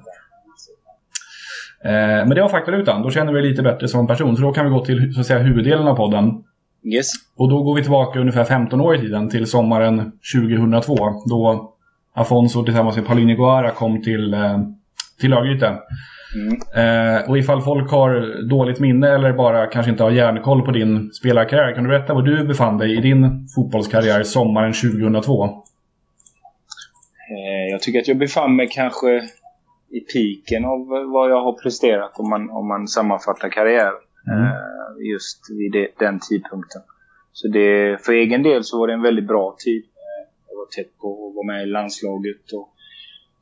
Eh, 1.85 2.27
men 2.27 2.31
det 2.31 2.43
var 2.43 2.49
faktarutan. 2.49 3.03
Då 3.03 3.11
känner 3.11 3.33
vi 3.33 3.43
lite 3.43 3.63
bättre 3.63 3.89
som 3.89 4.07
person. 4.07 4.37
Så 4.37 4.43
då 4.43 4.53
kan 4.53 4.65
vi 4.65 4.71
gå 4.71 4.85
till 4.85 5.15
så 5.15 5.21
att 5.21 5.27
säga, 5.27 5.39
huvuddelen 5.39 5.87
av 5.89 5.97
podden. 5.97 6.25
Yes. 6.95 7.11
Och 7.37 7.51
då 7.51 7.63
går 7.63 7.75
vi 7.75 7.83
tillbaka 7.83 8.21
ungefär 8.21 8.45
15 8.45 8.81
år 8.81 8.97
i 8.97 8.99
tiden, 8.99 9.31
till 9.31 9.47
sommaren 9.47 10.13
2002. 10.35 10.97
Då 11.27 11.73
Afonso 12.15 12.65
tillsammans 12.65 12.97
med 12.97 13.07
Paulinho 13.07 13.37
Guara 13.37 13.71
kom 13.71 14.03
till, 14.03 14.35
eh, 14.35 14.59
till 15.21 15.33
Örgryte. 15.33 15.79
Mm. 16.35 16.59
Eh, 16.77 17.31
och 17.31 17.39
ifall 17.39 17.63
folk 17.63 17.91
har 17.91 18.43
dåligt 18.49 18.81
minne 18.81 19.15
eller 19.15 19.33
bara 19.33 19.67
kanske 19.67 19.91
inte 19.91 20.03
har 20.03 20.11
järnkoll 20.11 20.63
på 20.63 20.71
din 20.71 21.13
spelarkarriär, 21.13 21.75
kan 21.75 21.85
du 21.85 21.91
berätta 21.91 22.15
var 22.15 22.23
du 22.23 22.45
befann 22.45 22.79
dig 22.79 22.99
i 22.99 23.01
din 23.01 23.49
fotbollskarriär 23.55 24.23
sommaren 24.23 24.73
2002? 24.73 25.45
Eh, 25.45 25.51
jag 27.71 27.83
tycker 27.83 28.01
att 28.01 28.09
jag 28.09 28.19
befann 28.19 28.57
mig 28.57 28.69
kanske 28.71 29.23
i 29.91 30.01
piken 30.01 30.65
av 30.65 30.87
vad 31.13 31.31
jag 31.31 31.43
har 31.43 31.63
presterat 31.63 32.19
om 32.19 32.31
man, 32.31 32.51
om 32.51 32.69
man 32.69 32.89
sammanfattar 32.89 33.49
karriären. 33.49 33.93
Mm. 34.27 34.45
Eh, 34.45 35.11
just 35.13 35.51
vid 35.51 35.73
det, 35.73 35.89
den 35.99 36.21
tidpunkten. 36.21 36.83
Så 37.33 37.49
det, 37.49 37.99
för 38.05 38.13
egen 38.13 38.43
del 38.43 38.65
så 38.65 38.79
var 38.79 38.87
det 38.87 38.93
en 38.95 39.03
väldigt 39.03 39.27
bra 39.27 39.57
tid. 39.59 39.83
Eh, 39.85 40.33
jag 40.49 40.57
var 40.57 40.67
tätt 40.67 40.99
på 40.99 41.29
att 41.29 41.35
vara 41.35 41.47
med 41.47 41.63
i 41.63 41.67
landslaget 41.67 42.53
och 42.53 42.73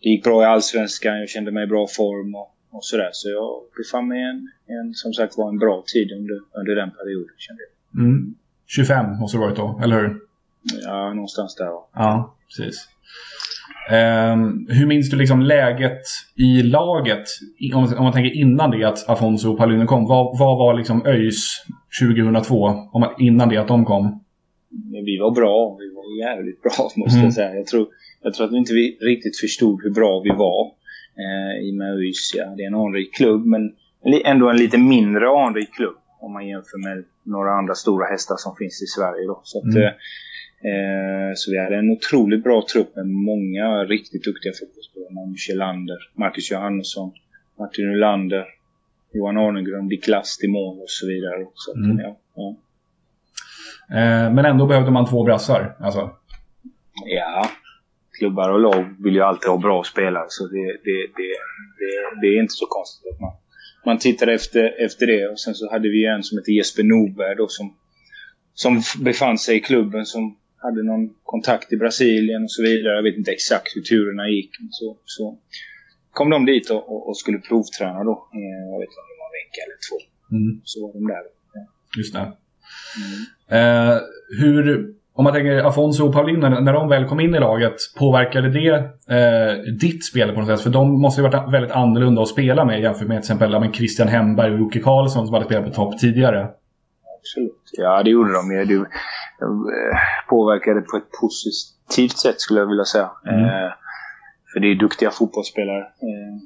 det 0.02 0.08
gick 0.08 0.24
bra 0.24 0.42
i 0.42 0.44
Allsvenskan. 0.44 1.18
Jag 1.18 1.28
kände 1.28 1.50
mig 1.50 1.64
i 1.64 1.66
bra 1.66 1.86
form 1.86 2.34
och, 2.34 2.54
och 2.70 2.84
sådär. 2.84 3.10
Så 3.12 3.30
jag 3.30 3.62
befann 3.76 4.08
mig 4.08 4.20
i 4.20 4.24
en, 4.24 4.48
en, 4.66 4.94
som 4.94 5.12
sagt 5.12 5.36
var 5.36 5.48
en 5.48 5.58
bra 5.58 5.84
tid 5.86 6.12
under, 6.12 6.38
under 6.52 6.74
den 6.74 6.90
perioden. 6.90 7.34
Kände 7.38 7.62
jag. 7.62 8.04
Mm. 8.04 8.34
25 8.66 9.18
måste 9.18 9.36
det 9.36 9.40
varit 9.40 9.56
då, 9.56 9.80
eller 9.84 10.00
hur? 10.00 10.20
Ja, 10.82 11.14
någonstans 11.14 11.54
där. 11.54 11.66
va. 11.66 11.88
Ja, 11.94 12.34
precis. 12.46 12.88
Ehm, 13.90 14.66
hur 14.68 14.86
minns 14.86 15.10
du 15.10 15.16
liksom 15.16 15.40
läget 15.42 16.00
i 16.36 16.62
laget? 16.62 17.24
Om, 17.74 17.84
om 17.98 18.04
man 18.04 18.12
tänker 18.12 18.40
innan 18.40 18.70
det 18.70 18.84
att 18.84 19.08
Afonso 19.08 19.52
och 19.52 19.58
Paulino 19.58 19.86
kom. 19.86 20.06
Vad, 20.06 20.38
vad 20.38 20.58
var 20.58 20.74
liksom 20.74 21.06
ÖIS 21.06 21.64
2002? 22.02 22.64
Om 22.92 23.00
man, 23.00 23.10
innan 23.18 23.48
det 23.48 23.56
att 23.56 23.68
de 23.68 23.84
kom? 23.84 24.20
Men 24.92 25.04
vi 25.04 25.18
var 25.18 25.30
bra. 25.30 25.76
Vi 25.80 25.94
var 25.94 26.28
jävligt 26.28 26.62
bra 26.62 26.72
måste 26.96 27.16
Mm. 27.18 27.24
jag 27.24 27.32
säga. 27.34 27.54
Jag 27.54 27.66
tror, 27.66 27.86
jag 28.22 28.34
tror 28.34 28.46
att 28.46 28.52
vi 28.52 28.56
inte 28.58 28.72
riktigt 29.12 29.40
förstod 29.40 29.82
hur 29.82 29.90
bra 29.90 30.20
vi 30.24 30.30
var 30.30 30.66
eh, 31.24 31.66
i 31.66 31.70
och 31.72 31.74
med 31.74 31.94
ÖIS. 31.98 32.32
Ja. 32.36 32.44
Det 32.56 32.62
är 32.62 32.66
en 32.66 32.74
anrik 32.74 33.14
klubb 33.14 33.46
men 33.46 33.72
ändå 34.24 34.50
en 34.50 34.56
lite 34.56 34.78
mindre 34.78 35.28
anrik 35.28 35.74
klubb 35.74 35.94
om 36.20 36.32
man 36.32 36.48
jämför 36.48 36.78
med 36.88 37.04
några 37.22 37.50
andra 37.52 37.74
stora 37.74 38.06
hästar 38.06 38.36
som 38.38 38.56
finns 38.56 38.82
i 38.82 38.86
Sverige. 38.86 39.26
Då. 39.26 39.40
Så, 39.44 39.58
att, 39.58 39.64
Mm. 39.64 39.92
Eh, 40.70 41.32
så 41.34 41.50
vi 41.50 41.58
hade 41.58 41.76
en 41.76 41.90
otroligt 41.90 42.42
bra 42.42 42.64
trupp 42.72 42.96
med 42.96 43.06
många 43.06 43.84
riktigt 43.84 44.24
duktiga 44.24 44.52
fotbollsspelare. 44.60 45.12
Magnus 45.14 45.40
Kjellander, 45.40 45.98
Marcus 46.14 46.50
Johannesson, 46.50 47.12
Martin 47.58 47.88
Nylander, 47.92 48.44
Johan 49.12 49.36
Arnegrund, 49.36 49.90
Dick 49.90 50.08
Last 50.08 50.44
i 50.44 50.48
mål 50.48 50.78
och 50.78 50.90
så 50.90 51.06
vidare. 51.06 51.46
Så 51.54 51.70
att, 51.70 51.76
Mm. 51.76 51.98
ja, 51.98 52.16
ja. 52.34 52.56
Eh, 53.98 54.32
men 54.32 54.44
ändå 54.44 54.66
behövde 54.66 54.90
man 54.90 55.06
två 55.10 55.24
brassar. 55.24 55.76
Alltså. 55.80 56.10
Ja, 57.06 57.50
klubbar 58.18 58.50
och 58.50 58.60
lag 58.60 58.94
vill 59.04 59.14
ju 59.14 59.20
alltid 59.22 59.50
ha 59.50 59.58
bra 59.58 59.82
spelare 59.84 60.24
så 60.28 60.46
det, 60.46 60.66
det, 60.84 60.98
det, 61.16 61.28
det, 61.78 62.20
det 62.20 62.26
är 62.26 62.40
inte 62.40 62.54
så 62.54 62.66
konstigt 62.66 63.12
att 63.14 63.20
man, 63.20 63.32
man 63.86 63.98
tittar 63.98 64.26
efter, 64.26 64.84
efter 64.84 65.06
det. 65.06 65.28
Och 65.28 65.40
sen 65.40 65.54
så 65.54 65.70
hade 65.70 65.88
vi 65.88 66.04
en 66.06 66.22
som 66.22 66.38
heter 66.38 66.52
Jesper 66.52 66.82
Norberg 66.82 67.36
då 67.36 67.48
som, 67.48 67.74
som 68.54 68.82
befann 69.04 69.38
sig 69.38 69.56
i 69.56 69.60
klubben 69.60 70.06
som 70.06 70.36
hade 70.66 70.82
någon 70.90 71.04
kontakt 71.32 71.72
i 71.72 71.76
Brasilien 71.76 72.42
och 72.46 72.50
så 72.56 72.62
vidare. 72.62 72.94
Jag 72.98 73.02
vet 73.08 73.16
inte 73.16 73.32
exakt 73.38 73.68
hur 73.76 73.82
turerna 73.82 74.24
gick. 74.28 74.50
Men 74.60 74.68
så, 74.80 74.88
så 75.04 75.38
kom 76.12 76.30
de 76.30 76.46
dit 76.46 76.70
och, 76.70 76.82
och, 76.92 77.08
och 77.08 77.16
skulle 77.22 77.38
provträna 77.38 78.00
då. 78.10 78.14
Eh, 78.38 78.62
Jag 78.72 78.78
vet 78.80 78.88
inte 78.90 79.00
om 79.04 79.08
det 79.12 79.18
var 79.22 79.28
en 79.30 79.38
vecka 79.42 79.60
eller 79.66 79.78
två. 79.88 79.98
Mm, 80.36 80.60
Så 80.64 80.76
var 80.82 80.92
de 80.98 81.06
där. 81.14 81.24
Ja. 81.54 81.62
just 81.98 82.14
det. 82.14 82.26
Mm. 83.00 83.90
Eh, 83.90 83.96
hur 84.40 84.94
om 85.16 85.24
man 85.24 85.32
tänker 85.32 85.56
Afonso 85.56 86.06
och 86.06 86.12
Paulino, 86.12 86.48
när 86.48 86.72
de 86.72 86.88
väl 86.88 87.08
kom 87.08 87.20
in 87.20 87.34
i 87.34 87.38
laget, 87.40 87.74
påverkade 87.98 88.50
det 88.50 88.74
eh, 89.16 89.72
ditt 89.80 90.04
spel 90.04 90.32
på 90.32 90.40
något 90.40 90.48
sätt? 90.48 90.60
För 90.60 90.70
de 90.70 91.00
måste 91.00 91.20
ju 91.20 91.28
varit 91.28 91.52
väldigt 91.52 91.72
annorlunda 91.72 92.22
att 92.22 92.28
spela 92.28 92.64
med 92.64 92.80
jämfört 92.80 93.08
med 93.08 93.22
till 93.22 93.32
exempel 93.32 93.72
Christian 93.72 94.08
Hemberg 94.08 94.52
och 94.52 94.58
Jocke 94.58 94.80
Karlsson 94.80 95.26
som 95.26 95.34
hade 95.34 95.46
spelat 95.46 95.64
på 95.64 95.70
topp 95.70 95.98
tidigare. 95.98 96.48
Absolut. 97.18 97.62
Ja, 97.72 98.02
det 98.02 98.10
gjorde 98.10 98.32
de 98.32 98.52
ju. 98.70 98.84
Eh, 99.42 99.98
påverkade 100.28 100.80
på 100.80 100.96
ett 100.96 101.10
positivt 101.20 102.18
sätt 102.18 102.40
skulle 102.40 102.60
jag 102.60 102.66
vilja 102.66 102.84
säga. 102.84 103.10
Mm. 103.26 103.44
Eh, 103.44 103.72
för 104.52 104.60
det 104.60 104.70
är 104.70 104.74
duktiga 104.74 105.10
fotbollsspelare. 105.10 105.80
Eh, 105.82 106.40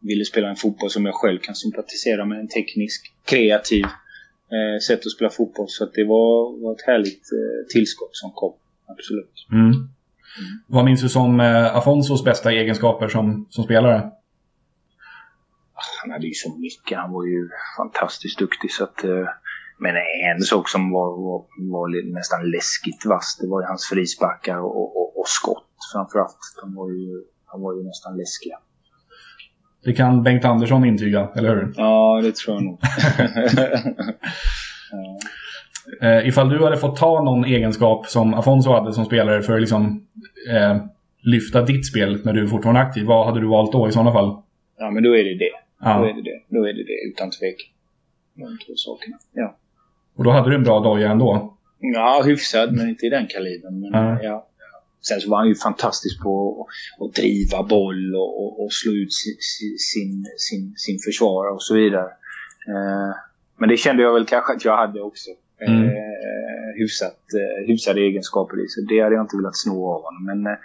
ville 0.00 0.24
spela 0.24 0.48
en 0.48 0.56
fotboll 0.56 0.90
som 0.90 1.06
jag 1.06 1.14
själv 1.14 1.38
kan 1.38 1.54
sympatisera 1.54 2.24
med. 2.24 2.40
En 2.40 2.48
teknisk, 2.48 3.12
kreativ 3.24 3.84
sätt 4.86 4.98
att 4.98 5.12
spela 5.12 5.30
fotboll. 5.30 5.66
Så 5.68 5.84
det 5.84 6.04
var, 6.04 6.62
var 6.62 6.72
ett 6.72 6.86
härligt 6.86 7.22
tillskott 7.72 8.10
som 8.12 8.30
kom. 8.30 8.52
Absolut. 8.86 9.46
Mm. 9.52 9.66
Mm. 9.66 9.88
Vad 10.66 10.84
minns 10.84 11.02
du 11.02 11.08
som 11.08 11.40
Afonsos 11.74 12.24
bästa 12.24 12.52
egenskaper 12.52 13.08
som, 13.08 13.46
som 13.50 13.64
spelare? 13.64 14.10
Han 16.02 16.10
hade 16.10 16.26
ju 16.26 16.34
så 16.34 16.58
mycket. 16.58 16.98
Han 16.98 17.12
var 17.12 17.24
ju 17.24 17.48
fantastiskt 17.76 18.38
duktig. 18.38 18.72
Så 18.72 18.84
att, 18.84 19.04
eh, 19.04 19.28
men 19.78 19.94
en 20.34 20.42
sak 20.42 20.68
som 20.68 20.90
var, 20.90 21.06
var, 21.06 21.44
var 21.58 22.14
nästan 22.14 22.50
läskigt 22.50 23.04
vass, 23.06 23.38
det 23.40 23.48
var 23.48 23.60
ju 23.60 23.66
hans 23.66 23.88
frisparkar 23.92 24.58
och, 24.58 25.00
och, 25.00 25.18
och 25.20 25.28
skott 25.28 25.66
framförallt. 25.92 26.38
De 26.62 26.74
var 26.74 26.90
ju, 26.90 27.24
de 27.52 27.62
var 27.62 27.74
ju 27.74 27.84
nästan 27.84 28.16
läskiga. 28.16 28.58
Det 29.84 29.92
kan 29.92 30.22
Bengt 30.22 30.44
Andersson 30.44 30.84
intyga, 30.84 31.28
eller 31.36 31.56
hur? 31.56 31.72
Ja, 31.76 32.20
det 32.22 32.36
tror 32.36 32.56
jag 32.56 32.64
nog. 32.64 32.78
ja. 34.90 35.18
Eh, 36.02 36.28
ifall 36.28 36.48
du 36.48 36.64
hade 36.64 36.76
fått 36.76 36.96
ta 36.96 37.22
någon 37.22 37.44
egenskap 37.44 38.06
som 38.06 38.34
Afonso 38.34 38.70
hade 38.70 38.92
som 38.92 39.04
spelare 39.04 39.42
för 39.42 39.54
att 39.54 39.60
liksom, 39.60 40.06
eh, 40.50 40.76
lyfta 41.22 41.62
ditt 41.62 41.86
spel 41.86 42.20
när 42.24 42.32
du 42.32 42.48
fortfarande 42.48 42.80
är 42.80 42.84
aktiv, 42.84 43.06
vad 43.06 43.26
hade 43.26 43.40
du 43.40 43.46
valt 43.46 43.72
då 43.72 43.88
i 43.88 43.92
sådana 43.92 44.12
fall? 44.12 44.42
Ja, 44.78 44.90
men 44.90 45.02
då 45.02 45.16
är 45.16 45.24
det 45.24 45.38
det. 45.38 45.50
Ja. 45.80 45.98
Då 45.98 46.04
är 46.04 46.12
det 46.12 46.22
det. 46.22 46.40
Då 46.48 46.64
är 46.64 46.72
det 46.72 46.84
det, 46.84 47.08
utan 47.08 47.30
tvekan. 47.30 47.66
De 48.34 48.58
två 48.66 48.72
sakerna. 48.76 49.16
Ja. 49.32 49.56
Och 50.16 50.24
då 50.24 50.30
hade 50.30 50.50
du 50.50 50.54
en 50.54 50.62
bra 50.62 50.80
doja 50.80 51.10
ändå? 51.10 51.56
Ja, 51.78 52.22
hyfsad, 52.26 52.72
men 52.72 52.88
inte 52.88 53.06
i 53.06 53.10
den 53.10 53.26
kalibern. 53.26 53.80
Men, 53.80 53.92
ja. 53.92 54.22
ja. 54.22 54.46
Sen 55.00 55.20
så 55.20 55.30
var 55.30 55.38
han 55.38 55.48
ju 55.48 55.54
fantastisk 55.54 56.22
på 56.22 56.66
att 57.00 57.14
driva 57.14 57.62
boll 57.62 58.14
och, 58.14 58.42
och, 58.42 58.64
och 58.64 58.72
slå 58.72 58.92
ut 58.92 59.12
sin, 59.12 59.36
sin, 59.78 60.26
sin, 60.36 60.74
sin 60.76 60.98
försvarare 60.98 61.52
och 61.52 61.62
så 61.62 61.74
vidare. 61.74 62.08
Eh, 62.68 63.16
men 63.56 63.68
det 63.68 63.76
kände 63.76 64.02
jag 64.02 64.14
väl 64.14 64.26
kanske 64.26 64.52
att 64.52 64.64
jag 64.64 64.76
hade 64.76 65.00
också. 65.00 65.30
Eh, 65.60 65.72
mm. 65.72 65.90
hyfsat, 66.78 67.20
eh, 67.34 67.66
hyfsade 67.66 68.00
egenskaper 68.00 68.64
i. 68.64 68.68
Så 68.68 68.80
det 68.80 69.00
hade 69.00 69.14
jag 69.14 69.24
inte 69.24 69.36
velat 69.36 69.56
sno 69.56 69.86
av 69.92 70.02
honom. 70.02 70.24
Men 70.24 70.46
eh, 70.46 70.58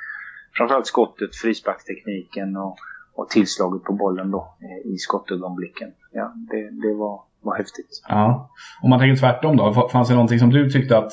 framförallt 0.57 0.87
skottet, 0.87 1.35
frisparkstekniken 1.35 2.57
och, 2.57 2.77
och 3.13 3.29
tillslaget 3.29 3.83
på 3.83 3.93
bollen 3.93 4.31
då 4.31 4.57
i 4.85 4.97
skottögonblicken. 4.97 5.91
Ja, 6.11 6.33
det, 6.51 6.69
det 6.87 6.93
var, 6.93 7.21
var 7.41 7.57
häftigt. 7.57 8.03
Ja. 8.09 8.49
Om 8.81 8.89
man 8.89 8.99
tänker 8.99 9.19
tvärtom 9.19 9.57
då? 9.57 9.89
Fanns 9.91 10.07
det 10.07 10.13
någonting 10.13 10.39
som 10.39 10.49
du 10.49 10.69
tyckte 10.69 10.97
att 10.97 11.11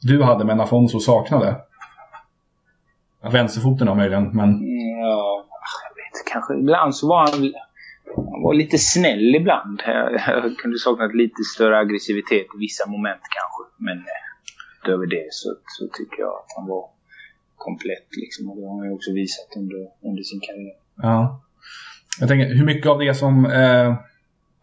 du 0.00 0.22
hade 0.22 0.44
men 0.44 0.60
Afonso 0.60 1.00
saknade? 1.00 1.56
Vänsterfoten 3.32 3.86
då 3.86 3.94
möjligen, 3.94 4.36
men... 4.36 4.48
Ja, 5.00 5.44
jag 5.88 5.94
vet 5.96 6.32
kanske. 6.32 6.54
Ibland 6.54 6.96
så 6.96 7.08
var 7.08 7.18
han... 7.18 7.52
Han 8.16 8.42
var 8.42 8.54
lite 8.54 8.78
snäll 8.78 9.34
ibland. 9.34 9.82
Jag 10.26 10.56
kunde 10.58 10.78
saknat 10.78 11.14
lite 11.14 11.42
större 11.54 11.78
aggressivitet 11.78 12.46
i 12.54 12.58
vissa 12.58 12.90
moment 12.90 13.22
kanske. 13.38 13.62
Men 13.86 13.98
eh, 13.98 14.22
utöver 14.82 15.06
det 15.06 15.26
så, 15.30 15.48
så 15.66 15.88
tycker 15.98 16.20
jag 16.20 16.28
att 16.28 16.52
han 16.56 16.66
var 16.68 16.84
komplett 17.56 18.08
liksom. 18.22 18.50
Och 18.50 18.56
det 18.56 18.66
har 18.66 18.78
han 18.78 18.88
ju 18.88 18.94
också 18.94 19.12
visat 19.12 19.48
under, 19.56 19.82
under 20.08 20.22
sin 20.22 20.40
karriär. 20.40 20.76
Ja. 20.96 21.42
Jag 22.20 22.28
tänker, 22.28 22.54
hur 22.54 22.64
mycket 22.64 22.90
av 22.90 22.98
det 22.98 23.14
som 23.14 23.44
eh, 23.44 23.94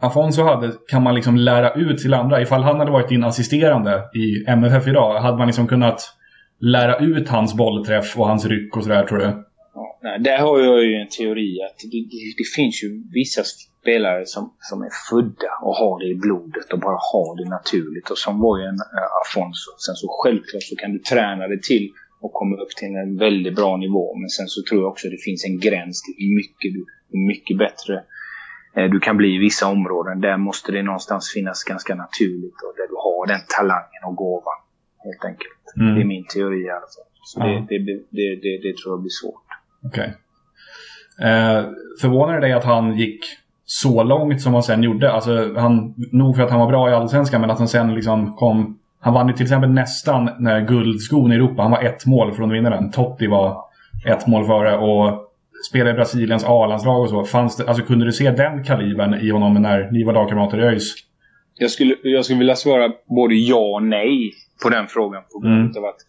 Afonso 0.02 0.44
hade 0.44 0.72
kan 0.88 1.04
man 1.04 1.16
liksom 1.16 1.38
lära 1.38 1.74
ut 1.74 1.98
till 1.98 2.14
andra? 2.14 2.42
Ifall 2.42 2.64
han 2.64 2.80
hade 2.80 2.92
varit 2.92 3.10
din 3.10 3.24
assisterande 3.24 4.04
i 4.14 4.50
MFF 4.52 4.88
idag, 4.88 5.20
hade 5.20 5.38
man 5.38 5.48
liksom 5.48 5.68
kunnat 5.68 6.14
lära 6.60 6.98
ut 6.98 7.30
hans 7.30 7.54
bollträff 7.54 8.18
och 8.18 8.28
hans 8.28 8.46
ryck 8.46 8.78
och 8.78 8.84
sådär 8.84 9.06
tror 9.06 9.18
du? 9.18 9.46
Ja, 9.74 10.00
nej, 10.04 10.20
där 10.20 10.38
har 10.38 10.60
jag 10.60 10.84
ju 10.84 10.96
en 10.96 11.08
teori 11.08 11.62
att 11.62 11.78
det, 11.92 12.02
det, 12.12 12.34
det, 12.38 12.48
finns 12.56 12.84
ju 12.84 13.04
vissa 13.14 13.42
spelare 13.44 14.26
som, 14.26 14.54
som 14.60 14.82
är 14.82 14.92
födda 15.10 15.52
och 15.66 15.76
har 15.76 16.00
det 16.00 16.08
i 16.16 16.16
blodet 16.16 16.74
och 16.74 16.80
bara 16.80 17.00
har 17.12 17.44
det 17.44 17.50
naturligt. 17.50 18.10
Och 18.10 18.18
som 18.18 18.40
var 18.40 18.58
ju 18.60 18.66
en 18.66 18.82
äh, 19.00 19.22
Afonso. 19.22 19.70
Sen 19.86 19.96
så 19.96 20.08
självklart 20.22 20.64
så 20.64 20.76
kan 20.76 20.92
du 20.94 21.00
träna 21.00 21.48
det 21.48 21.64
till 21.64 21.86
och 22.22 22.34
komma 22.34 22.56
upp 22.64 22.74
till 22.78 22.88
en 22.88 23.18
väldigt 23.18 23.56
bra 23.56 23.78
nivå. 23.78 24.16
Men 24.16 24.30
sen 24.30 24.48
så 24.48 24.60
tror 24.70 24.82
jag 24.82 24.90
också 24.92 25.08
att 25.08 25.16
det 25.18 25.24
finns 25.30 25.46
en 25.46 25.60
gräns 25.60 25.96
till 26.04 26.16
hur 26.18 26.36
mycket, 26.42 26.70
du, 26.76 26.82
hur 27.12 27.28
mycket 27.32 27.58
bättre 27.66 27.94
du 28.74 29.00
kan 29.00 29.18
bli 29.18 29.36
i 29.36 29.38
vissa 29.38 29.68
områden. 29.68 30.22
Där 30.22 30.38
måste 30.38 30.72
det 30.72 30.84
någonstans 30.84 31.32
finnas 31.34 31.64
ganska 31.64 31.96
naturligt 31.96 32.62
och 32.66 32.74
där 32.78 32.88
du 32.88 32.96
har 32.96 33.28
den 33.28 33.40
talangen 33.58 34.04
och 34.06 34.16
gåvan. 34.16 34.60
Helt 35.04 35.26
enkelt. 35.26 35.64
Mm. 35.80 35.96
Det 35.96 36.02
är 36.02 36.06
min 36.06 36.26
teori 36.26 36.62
i 36.66 36.70
alla 36.70 36.80
fall. 36.80 37.10
Så 37.24 37.40
ja. 37.40 37.46
det, 37.46 37.78
det, 37.78 38.02
det, 38.10 38.58
det, 38.64 38.78
tror 38.78 38.94
jag 38.94 39.02
blir 39.02 39.10
svårt. 39.22 39.44
Okej. 39.86 40.14
Okay. 41.18 41.30
Eh, 41.30 41.66
förvånar 42.02 42.34
det 42.34 42.40
dig 42.40 42.54
att 42.54 42.64
han 42.64 42.98
gick 42.98 43.26
så 43.66 44.04
långt 44.04 44.42
som 44.42 44.54
han 44.54 44.64
sen 44.64 44.84
gjorde? 44.84 45.12
Alltså, 45.12 45.54
han, 45.58 45.94
nog 46.12 46.36
för 46.36 46.44
att 46.44 46.52
han 46.52 46.60
var 46.60 46.68
bra 46.68 46.90
i 46.90 46.94
Allsvenskan, 46.94 47.42
men 47.42 47.52
att 47.52 47.58
han 47.58 47.68
sen 47.68 47.96
liksom 47.96 48.34
kom... 48.34 48.80
Han 49.00 49.14
vann 49.14 49.28
ju 49.28 49.34
till 49.34 49.46
exempel 49.46 49.70
nästan 49.70 50.30
när 50.40 50.62
guldskon 50.62 51.32
i 51.32 51.36
Europa. 51.36 51.62
Han 51.62 51.72
var 51.72 51.84
ett 51.84 52.06
mål 52.06 52.34
från 52.34 52.50
att 52.50 52.58
vinna 52.58 52.70
den. 52.70 52.92
Totti 52.92 53.28
var 53.28 53.58
ett 54.06 54.28
mål 54.28 54.46
före 54.46 54.78
och 54.78 55.29
spelade 55.68 55.92
i 55.92 55.94
Brasiliens 55.94 56.44
A-landslag 56.44 57.02
och 57.02 57.10
så. 57.10 57.24
Fanns 57.24 57.58
det, 57.58 57.68
alltså, 57.68 57.84
kunde 57.84 58.06
du 58.06 58.12
se 58.12 58.32
den 58.32 58.64
kalibern 58.64 59.14
i 59.14 59.30
honom 59.30 59.54
när 59.62 59.92
ni 59.92 60.04
var 60.04 60.14
lagkamrater 60.14 60.60
i 60.60 60.64
ÖIS? 60.64 60.96
Jag 61.56 61.72
skulle, 61.72 61.96
jag 62.04 62.26
skulle 62.26 62.40
vilja 62.40 62.56
svara 62.56 62.92
både 63.08 63.36
ja 63.36 63.76
och 63.76 63.84
nej 63.84 64.34
på 64.64 64.70
den 64.70 64.88
frågan. 64.88 65.24
På 65.34 65.40
grund 65.40 65.72
mm. 65.72 65.78
av 65.78 65.86
att 65.86 66.00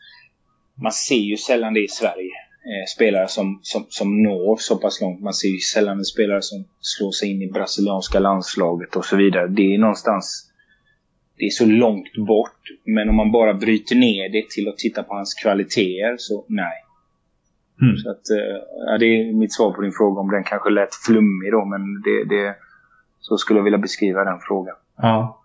man 0.82 0.92
ser 0.92 1.14
ju 1.14 1.36
sällan 1.36 1.74
det 1.74 1.80
i 1.80 1.88
Sverige. 1.88 2.32
Eh, 2.64 2.86
spelare 2.96 3.28
som, 3.28 3.60
som, 3.62 3.86
som 3.88 4.22
når 4.22 4.56
så 4.56 4.76
pass 4.76 5.00
långt. 5.00 5.20
Man 5.20 5.34
ser 5.34 5.48
ju 5.48 5.58
sällan 5.58 5.98
en 5.98 6.04
spelare 6.04 6.42
som 6.42 6.64
slår 6.80 7.12
sig 7.12 7.30
in 7.30 7.42
i 7.42 7.50
brasilianska 7.50 8.18
landslaget 8.18 8.96
och 8.96 9.04
så 9.04 9.16
vidare. 9.16 9.48
Det 9.48 9.74
är 9.74 9.78
någonstans... 9.78 10.46
Det 11.38 11.44
är 11.44 11.50
så 11.50 11.66
långt 11.66 12.16
bort. 12.26 12.60
Men 12.84 13.08
om 13.08 13.16
man 13.16 13.32
bara 13.32 13.54
bryter 13.54 13.96
ner 13.96 14.28
det 14.28 14.50
till 14.50 14.68
att 14.68 14.78
titta 14.78 15.02
på 15.02 15.14
hans 15.14 15.34
kvaliteter 15.34 16.16
så 16.18 16.44
nej. 16.48 16.84
Mm. 17.82 17.96
Så 17.96 18.10
att, 18.10 18.30
eh, 18.30 18.56
ja, 18.86 18.98
det 18.98 19.06
är 19.06 19.32
mitt 19.34 19.52
svar 19.52 19.72
på 19.72 19.80
din 19.82 19.92
fråga. 19.92 20.20
Om 20.20 20.30
den 20.30 20.44
kanske 20.44 20.70
lät 20.70 20.94
flummig 20.94 21.52
då, 21.52 21.64
men 21.64 21.80
det, 22.02 22.34
det, 22.34 22.54
så 23.20 23.36
skulle 23.36 23.58
jag 23.58 23.64
vilja 23.64 23.78
beskriva 23.78 24.24
den 24.24 24.38
frågan. 24.40 24.74
Ja. 24.96 25.42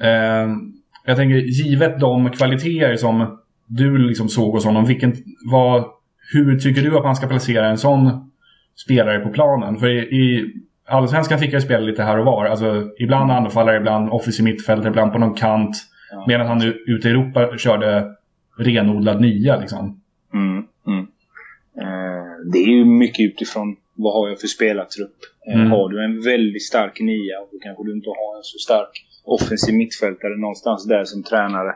Eh, 0.00 0.56
jag 1.04 1.16
tänker, 1.16 1.36
givet 1.36 2.00
de 2.00 2.30
kvaliteter 2.30 2.96
som 2.96 3.38
du 3.66 3.98
liksom 3.98 4.28
såg 4.28 4.52
hos 4.52 4.64
honom, 4.64 4.84
vilken, 4.84 5.12
vad, 5.50 5.84
hur 6.32 6.58
tycker 6.58 6.82
du 6.82 6.96
att 6.96 7.04
man 7.04 7.16
ska 7.16 7.26
placera 7.26 7.66
en 7.66 7.78
sån 7.78 8.30
spelare 8.84 9.20
på 9.20 9.30
planen? 9.30 9.76
För 9.76 9.86
i, 9.86 9.98
i 9.98 10.54
Allsvenskan 10.88 11.38
fick 11.38 11.52
jag 11.52 11.62
spela 11.62 11.86
lite 11.86 12.02
här 12.02 12.18
och 12.18 12.24
var. 12.24 12.46
Alltså, 12.46 12.90
ibland 12.98 13.30
anfallare, 13.30 13.76
ibland 13.76 14.10
offensiv 14.10 14.44
mittfältare, 14.44 14.88
ibland 14.88 15.12
på 15.12 15.18
någon 15.18 15.34
kant. 15.34 15.76
Ja. 16.10 16.24
Medan 16.28 16.46
han 16.46 16.62
ute 16.86 17.08
i 17.08 17.10
Europa 17.10 17.56
körde 17.58 18.06
renodlad 18.58 19.20
nia. 19.20 19.56
Liksom. 19.56 20.00
Det 22.52 22.58
är 22.58 22.72
ju 22.78 22.84
mycket 22.84 23.32
utifrån 23.32 23.76
vad 23.94 24.12
har 24.12 24.28
jag 24.28 24.40
för 24.40 24.46
spelartrupp. 24.46 25.16
Eh, 25.48 25.60
mm. 25.60 25.70
Har 25.70 25.88
du 25.88 26.04
en 26.04 26.20
väldigt 26.20 26.66
stark 26.66 27.00
nia, 27.00 27.38
då 27.52 27.58
kanske 27.62 27.84
du 27.84 27.92
inte 27.92 28.08
har 28.08 28.36
en 28.36 28.42
så 28.42 28.58
stark 28.58 29.04
offensiv 29.24 29.74
mittfältare 29.74 30.36
någonstans 30.36 30.86
där 30.86 31.04
som 31.04 31.22
tränare 31.22 31.74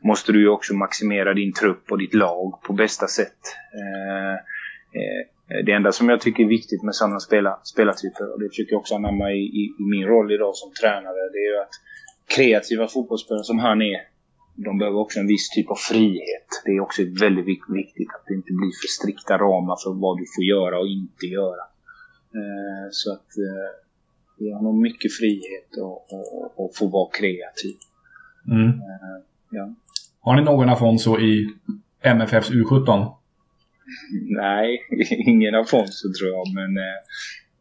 måste 0.00 0.32
du 0.32 0.40
ju 0.40 0.48
också 0.48 0.74
maximera 0.74 1.34
din 1.34 1.52
trupp 1.52 1.92
och 1.92 1.98
ditt 1.98 2.14
lag 2.14 2.62
på 2.62 2.72
bästa 2.72 3.06
sätt. 3.06 3.40
Eh, 3.80 4.34
eh, 4.98 5.64
det 5.66 5.72
enda 5.72 5.92
som 5.92 6.08
jag 6.08 6.20
tycker 6.20 6.42
är 6.42 6.48
viktigt 6.48 6.82
med 6.82 6.94
sådana 6.94 7.20
spela, 7.20 7.60
spelartyper, 7.64 8.32
och 8.32 8.40
det 8.40 8.48
försöker 8.48 8.72
jag 8.72 8.80
också 8.80 8.94
anamma 8.94 9.32
i, 9.32 9.42
i, 9.42 9.74
min 9.78 10.06
roll 10.06 10.32
idag 10.32 10.56
som 10.56 10.72
tränare, 10.80 11.30
det 11.32 11.38
är 11.38 11.52
ju 11.54 11.60
att 11.60 11.74
kreativa 12.36 12.88
fotbollsspelare 12.88 13.44
som 13.44 13.58
han 13.58 13.82
är, 13.82 14.00
de 14.64 14.78
behöver 14.78 14.98
också 14.98 15.20
en 15.20 15.26
viss 15.26 15.50
typ 15.50 15.70
av 15.70 15.78
frihet. 15.90 16.48
Det 16.64 16.70
är 16.70 16.80
också 16.80 17.02
väldigt 17.20 17.46
viktigt 17.68 18.08
att 18.14 18.24
det 18.26 18.34
inte 18.34 18.52
blir 18.52 18.72
för 18.82 18.88
strikta 18.88 19.38
ramar 19.38 19.76
för 19.84 19.92
vad 20.00 20.18
du 20.18 20.24
får 20.36 20.44
göra 20.44 20.78
och 20.78 20.88
inte 20.88 21.26
göra. 21.26 21.64
Eh, 22.38 22.86
så 22.90 23.12
att 23.12 23.28
ge 24.38 24.54
honom 24.54 24.80
mycket 24.80 25.12
frihet 25.12 25.70
och, 25.82 26.12
och, 26.12 26.60
och 26.60 26.70
få 26.76 26.86
vara 26.86 27.10
kreativ. 27.10 27.76
Mm. 28.50 28.80
Ja. 29.50 29.74
Har 30.20 30.36
ni 30.36 30.42
någon 30.42 30.68
Afonso 30.68 31.18
i 31.18 31.54
MFFs 32.00 32.50
U17? 32.50 33.14
Nej, 34.22 34.80
ingen 35.26 35.54
Afonso 35.54 36.12
tror 36.18 36.30
jag, 36.30 36.54
men 36.54 36.76
eh, 36.76 36.98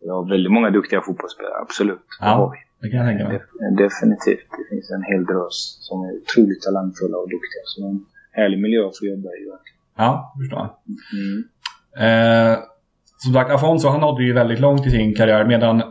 vi 0.02 0.10
har 0.10 0.30
väldigt 0.30 0.52
många 0.52 0.70
duktiga 0.70 1.02
fotbollsspelare, 1.02 1.62
absolut. 1.62 1.98
Det 1.98 2.26
ja, 2.26 2.28
har 2.28 2.52
vi. 2.52 2.58
Det 2.82 2.90
kan 2.90 3.00
jag 3.00 3.08
tänka 3.08 3.24
mig. 3.28 3.40
Definitivt. 3.78 4.48
Det 4.58 4.66
finns 4.76 4.92
en 4.92 5.04
hel 5.04 5.26
drös 5.26 5.78
som 5.88 6.02
är 6.02 6.12
otroligt 6.22 6.62
talangfulla 6.62 7.18
och 7.18 7.30
duktiga. 7.30 7.64
Så 7.66 7.88
en 7.88 8.06
härlig 8.32 8.60
miljö 8.62 8.88
att 8.88 8.98
få 8.98 9.06
jobba 9.06 9.30
i. 9.30 9.42
Ja, 9.98 10.34
förstår 10.40 10.60
jag. 10.60 10.70
Mm. 11.20 11.38
Eh, 12.52 12.58
som 13.18 13.34
sagt, 13.34 13.52
Afonso 13.52 13.88
han 13.88 14.02
nådde 14.02 14.24
ju 14.24 14.34
väldigt 14.34 14.60
långt 14.60 14.88
i 14.88 14.92
sin 14.92 15.16
karriär 15.16 15.46
medan 15.46 15.84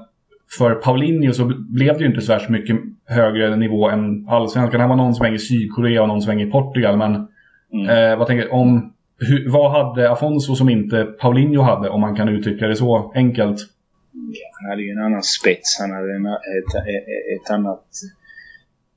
för 0.58 0.74
Paulinho 0.74 1.32
så 1.32 1.52
blev 1.68 1.94
det 1.94 2.00
ju 2.00 2.06
inte 2.06 2.20
så 2.20 2.32
värst 2.32 2.48
mycket 2.48 2.76
högre 3.06 3.56
nivå 3.56 3.88
än 3.88 4.28
allsvenskan. 4.28 4.80
Han 4.80 4.88
var 4.90 4.96
någon 4.96 5.14
sväng 5.14 5.34
i 5.34 5.38
Sydkorea 5.38 6.02
och 6.02 6.08
någon 6.08 6.22
sväng 6.22 6.40
i 6.42 6.50
Portugal. 6.50 6.96
Men 6.96 7.28
Mm. 7.72 8.12
eh, 8.12 8.18
vad 8.18 8.26
tänker 8.26 8.52
om 8.52 8.92
hur, 9.18 9.50
vad 9.50 9.70
hade 9.70 10.10
Afonso 10.10 10.54
som 10.54 10.68
inte 10.68 11.04
Paulinho 11.04 11.62
hade, 11.62 11.88
om 11.88 12.00
man 12.00 12.16
kan 12.16 12.28
uttrycka 12.28 12.66
det 12.66 12.76
så 12.76 13.12
enkelt? 13.14 13.58
Han 14.60 14.70
hade 14.70 14.82
ju 14.82 14.90
en 14.90 15.04
annan 15.04 15.22
spets. 15.22 15.78
Han 15.80 15.90
hade 15.90 16.14
en, 16.16 16.26
ett, 16.26 16.74
ett, 16.74 17.42
ett 17.42 17.50
annat... 17.50 17.86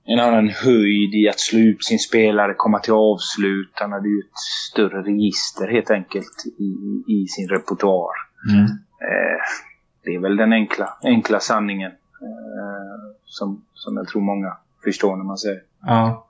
En 0.06 0.20
annan 0.20 0.50
höjd 0.50 1.14
i 1.14 1.30
att 1.30 1.40
slå 1.40 1.60
ut 1.60 1.84
sin 1.84 2.00
spelare, 2.00 2.54
komma 2.58 2.80
till 2.80 2.94
avslut. 2.94 3.72
Han 3.74 3.92
hade 3.92 4.10
ju 4.10 4.20
ett 4.20 4.40
större 4.70 5.02
register 5.02 5.68
helt 5.68 5.92
enkelt 5.92 6.46
i, 6.60 6.64
i, 6.64 7.04
i 7.14 7.28
sin 7.28 7.50
repertoar. 7.50 8.14
Mm. 8.52 8.64
Eh, 9.10 9.40
det 10.04 10.16
är 10.16 10.20
väl 10.20 10.38
den 10.38 10.54
enkla, 10.54 10.98
enkla 11.04 11.40
sanningen. 11.40 11.92
Eh, 11.92 13.16
som, 13.26 13.66
som 13.74 13.98
jag 13.98 14.08
tror 14.08 14.22
många 14.22 14.58
förstår 14.84 15.16
när 15.18 15.24
man 15.24 15.38
säger. 15.38 15.62
Ja. 15.82 16.28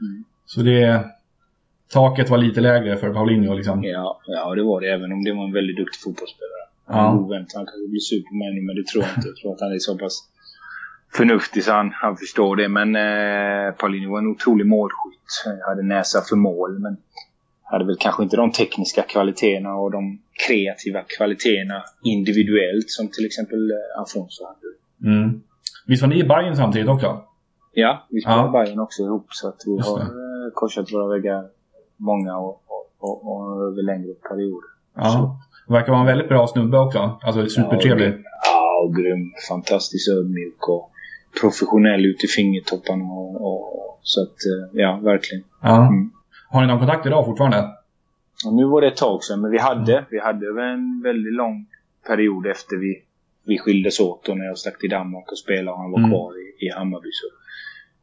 Mm. 0.00 0.24
Så 0.46 0.62
det... 0.62 1.04
Taket 1.92 2.30
var 2.30 2.38
lite 2.38 2.60
lägre 2.60 2.96
för 2.96 3.12
Paulinho 3.12 3.54
liksom. 3.54 3.84
Ja, 3.84 4.20
ja, 4.26 4.54
det 4.54 4.62
var 4.62 4.80
det. 4.80 4.88
Även 4.92 5.12
om 5.12 5.24
det 5.24 5.32
var 5.32 5.44
en 5.44 5.52
väldigt 5.52 5.76
duktig 5.76 6.00
fotbollsspelare. 6.00 6.57
Ja. 6.88 6.94
Han 6.94 7.16
är 7.16 7.20
ovänt. 7.22 7.52
Han 7.54 7.66
kanske 7.66 7.88
blir 7.88 8.00
sur 8.00 8.22
på 8.22 8.34
nu, 8.34 8.60
men 8.66 8.76
det 8.76 8.86
tror 8.86 9.04
jag 9.04 9.12
inte. 9.16 9.28
Jag 9.28 9.36
tror 9.36 9.52
att 9.54 9.60
han 9.60 9.72
är 9.72 9.78
så 9.78 9.98
pass 9.98 10.14
förnuftig 11.16 11.64
så 11.64 11.72
han, 11.72 11.90
han 11.94 12.16
förstår 12.16 12.56
det. 12.56 12.68
Men 12.68 12.96
eh, 12.96 13.74
Paulinho 13.74 14.10
var 14.12 14.18
en 14.18 14.26
otrolig 14.26 14.66
målskytt. 14.66 15.28
Jag 15.44 15.66
hade 15.68 15.82
näsa 15.82 16.20
för 16.28 16.36
mål, 16.36 16.78
men 16.78 16.96
hade 17.62 17.84
väl 17.84 17.96
kanske 18.00 18.22
inte 18.22 18.36
de 18.36 18.52
tekniska 18.52 19.02
kvaliteterna 19.02 19.74
och 19.74 19.90
de 19.90 20.18
kreativa 20.46 21.02
kvaliteterna 21.16 21.82
individuellt 22.04 22.90
som 22.90 23.08
till 23.08 23.26
exempel 23.26 23.70
eh, 23.70 24.00
Afonso 24.02 24.44
hade. 24.46 24.68
Mm. 25.16 25.40
Visst 25.86 26.02
var 26.02 26.08
ni 26.08 26.18
i 26.20 26.24
Bayern 26.24 26.56
samtidigt 26.56 26.88
också? 26.88 27.22
Ja, 27.72 28.06
vi 28.10 28.20
spelade 28.20 28.42
Ja. 28.42 28.50
Bayern 28.64 28.78
också 28.80 29.02
ihop 29.02 29.26
så 29.30 29.48
att 29.48 29.62
vi 29.66 29.76
Just 29.76 29.88
har 29.88 29.98
det. 29.98 30.04
eh, 30.04 30.52
korsat 30.54 30.92
våra 30.92 31.08
väggar 31.16 31.44
många 31.96 32.36
och, 32.38 32.62
och, 32.66 32.84
och, 32.98 33.16
och 33.32 33.62
över 33.66 33.82
längre 33.82 34.12
perioder. 34.28 34.68
Ja. 34.98 35.40
Verkar 35.68 35.92
vara 35.92 36.00
en 36.00 36.06
väldigt 36.06 36.28
bra 36.28 36.46
snubbe 36.46 36.78
också. 36.78 37.18
Alltså 37.22 37.46
supertrevlig. 37.46 38.14
Ja, 38.44 38.80
och 38.84 38.94
grym. 38.96 39.32
Fantastiskt 39.48 40.08
ödmjuk 40.08 40.68
och 40.68 40.90
professionell 41.40 42.06
ut 42.06 42.24
i 42.24 42.26
fingertopparna. 42.26 43.04
Och, 43.04 43.34
och, 43.46 43.98
så 44.02 44.22
att, 44.22 44.28
eh, 44.28 44.80
ja, 44.80 45.00
verkligen. 45.02 45.44
Ja. 45.62 45.86
Mm. 45.86 46.10
Har 46.50 46.60
ni 46.60 46.66
någon 46.66 46.78
kontakt 46.78 47.06
idag 47.06 47.24
fortfarande? 47.24 47.68
Och 48.46 48.54
nu 48.54 48.64
var 48.64 48.80
det 48.80 48.86
ett 48.86 48.96
tag 48.96 49.24
sedan, 49.24 49.40
men 49.40 49.50
vi 49.50 49.58
hade, 49.58 50.04
vi 50.10 50.20
hade 50.20 50.46
en 50.46 51.02
väldigt 51.04 51.34
lång 51.34 51.66
period 52.06 52.46
efter 52.46 52.76
vi, 52.76 53.02
vi 53.46 53.58
skildes 53.58 54.00
åt 54.00 54.28
och 54.28 54.38
när 54.38 54.44
jag 54.44 54.58
stack 54.58 54.78
till 54.78 54.90
Danmark 54.90 55.30
och 55.32 55.38
spelade 55.38 55.70
och 55.70 55.78
han 55.78 55.90
var 55.90 55.98
Mm. 55.98 56.10
kvar 56.10 56.32
i, 56.42 56.66
i 56.66 56.70
Hammarby. 56.70 57.08
Så 57.12 57.26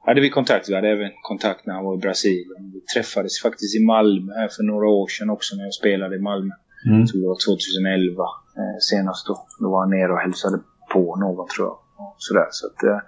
hade 0.08 0.22
vi 0.22 0.30
kontakt. 0.30 0.70
Vi 0.70 0.76
hade 0.76 0.90
även 0.90 1.12
kontakt 1.22 1.66
när 1.66 1.74
han 1.74 1.86
var 1.86 1.96
i 1.96 1.98
Brasilien. 1.98 2.72
Vi 2.74 2.82
träffades 2.82 3.42
faktiskt 3.42 3.76
i 3.76 3.86
Malmö 3.86 4.34
här 4.34 4.48
för 4.48 4.64
några 4.64 4.88
år 4.88 5.08
sedan 5.08 5.30
också 5.30 5.56
när 5.56 5.64
jag 5.64 5.74
spelade 5.74 6.16
i 6.16 6.20
Malmö. 6.20 6.54
Mm. 6.90 7.06
Tror 7.08 7.22
det 7.22 7.28
var 7.28 7.40
2011 7.46 8.24
eh, 8.60 8.78
senast 8.90 9.28
då. 9.28 9.36
Då 9.60 9.72
var 9.72 9.80
han 9.80 9.90
nere 9.90 10.12
och 10.14 10.20
hälsade 10.20 10.58
på 10.94 11.16
någon 11.16 11.48
tror 11.48 11.68
jag. 11.68 11.78
Och 11.98 12.16
Sådär, 12.18 12.48
så 12.52 12.68
att, 12.68 12.84
eh, 12.84 13.00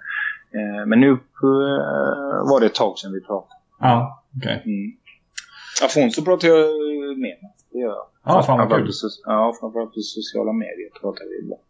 eh, 0.58 0.86
men 0.86 1.00
nu 1.00 1.10
eh, 1.10 2.38
var 2.50 2.60
det 2.60 2.66
ett 2.66 2.74
tag 2.74 2.98
sedan 2.98 3.12
vi 3.12 3.20
pratade. 3.20 3.54
Ja, 3.80 4.24
okej. 4.36 4.62
Mm. 4.66 4.92
Afonso 5.84 6.24
pratar 6.24 6.48
jag 6.48 6.58
med 7.18 7.36
med. 7.42 7.50
Det 7.72 7.78
gör 7.78 7.88
jag. 7.88 8.06
Ja, 8.24 8.42
fan 8.42 8.58
vad 8.58 8.78
kul. 8.78 8.90
Ja, 9.26 9.54
framförallt 9.60 9.94
på 9.94 10.00
sociala 10.00 10.52
medier 10.52 10.90
pratar 11.00 11.24
vi 11.24 11.44
ibland. 11.44 11.62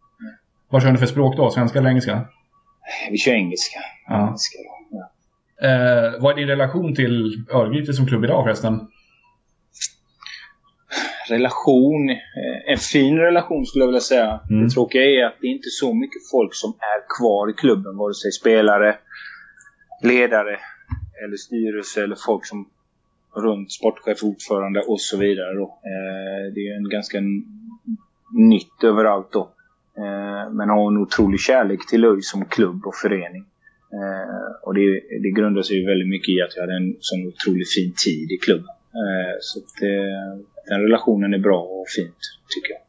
Vad 0.69 0.81
kör 0.81 0.91
ni 0.91 0.97
för 0.97 1.05
språk 1.05 1.37
då? 1.37 1.49
Svenska 1.49 1.79
eller 1.79 1.89
engelska? 1.89 2.27
Vi 3.11 3.17
kör 3.17 3.31
engelska. 3.31 3.79
Ja. 4.07 4.27
engelska. 4.27 4.57
Ja. 4.91 5.05
Eh, 5.67 6.21
vad 6.21 6.31
är 6.31 6.35
din 6.35 6.47
relation 6.47 6.95
till 6.95 7.45
Örgryte 7.53 7.93
som 7.93 8.07
klubb 8.07 8.23
idag 8.23 8.43
förresten? 8.43 8.87
Relation. 11.31 12.09
eh, 12.09 12.71
En 12.73 12.77
fin 12.77 13.17
relation 13.17 13.65
skulle 13.65 13.83
jag 13.83 13.87
vilja 13.87 13.99
säga. 14.01 14.39
Mm. 14.49 14.63
Det 14.63 14.69
tråkiga 14.69 15.03
är 15.03 15.25
att 15.25 15.35
det 15.41 15.47
är 15.47 15.51
inte 15.51 15.67
är 15.67 15.79
så 15.85 15.93
mycket 15.93 16.21
folk 16.31 16.53
som 16.55 16.69
är 16.69 17.17
kvar 17.19 17.49
i 17.49 17.53
klubben. 17.53 17.97
Vare 17.97 18.13
sig 18.13 18.31
spelare, 18.31 18.95
ledare 20.03 20.57
eller 21.23 21.37
styrelse 21.37 22.03
eller 22.03 22.15
folk 22.25 22.45
som 22.45 22.69
runt 23.35 23.71
sportchef, 23.71 24.23
ordförande 24.23 24.79
och 24.79 25.01
så 25.01 25.17
vidare. 25.17 25.53
Då. 25.53 25.63
Eh, 25.91 26.53
Det 26.53 26.61
är 26.67 26.75
en 26.77 26.89
ganska 26.89 27.17
nytt 28.33 28.83
överallt 28.83 29.31
då. 29.31 29.49
Eh, 29.97 30.51
Men 30.51 30.69
har 30.69 30.91
en 30.91 30.97
otrolig 30.97 31.39
kärlek 31.39 31.79
till 31.89 32.05
ÖIS 32.05 32.29
som 32.29 32.45
klubb 32.45 32.85
och 32.85 32.95
förening. 32.95 33.45
Eh, 33.93 34.65
Och 34.65 34.73
det, 34.73 34.85
det 35.23 35.31
grundar 35.39 35.61
sig 35.61 35.75
ju 35.79 35.85
väldigt 35.85 36.07
mycket 36.09 36.29
i 36.29 36.41
att 36.41 36.55
jag 36.55 36.63
hade 36.63 36.75
en 36.75 36.95
sån 36.99 37.27
otroligt 37.27 37.73
fin 37.75 37.93
tid 38.05 38.31
i 38.31 38.37
klubben. 38.37 38.73
Eh, 39.01 39.35
Så 39.41 39.59
att, 39.59 39.81
eh, 39.81 40.31
den 40.69 40.79
relationen 40.81 41.33
är 41.33 41.37
bra 41.39 41.59
och 41.61 41.85
fint, 41.95 42.17
tycker 42.55 42.73
jag. 42.73 42.81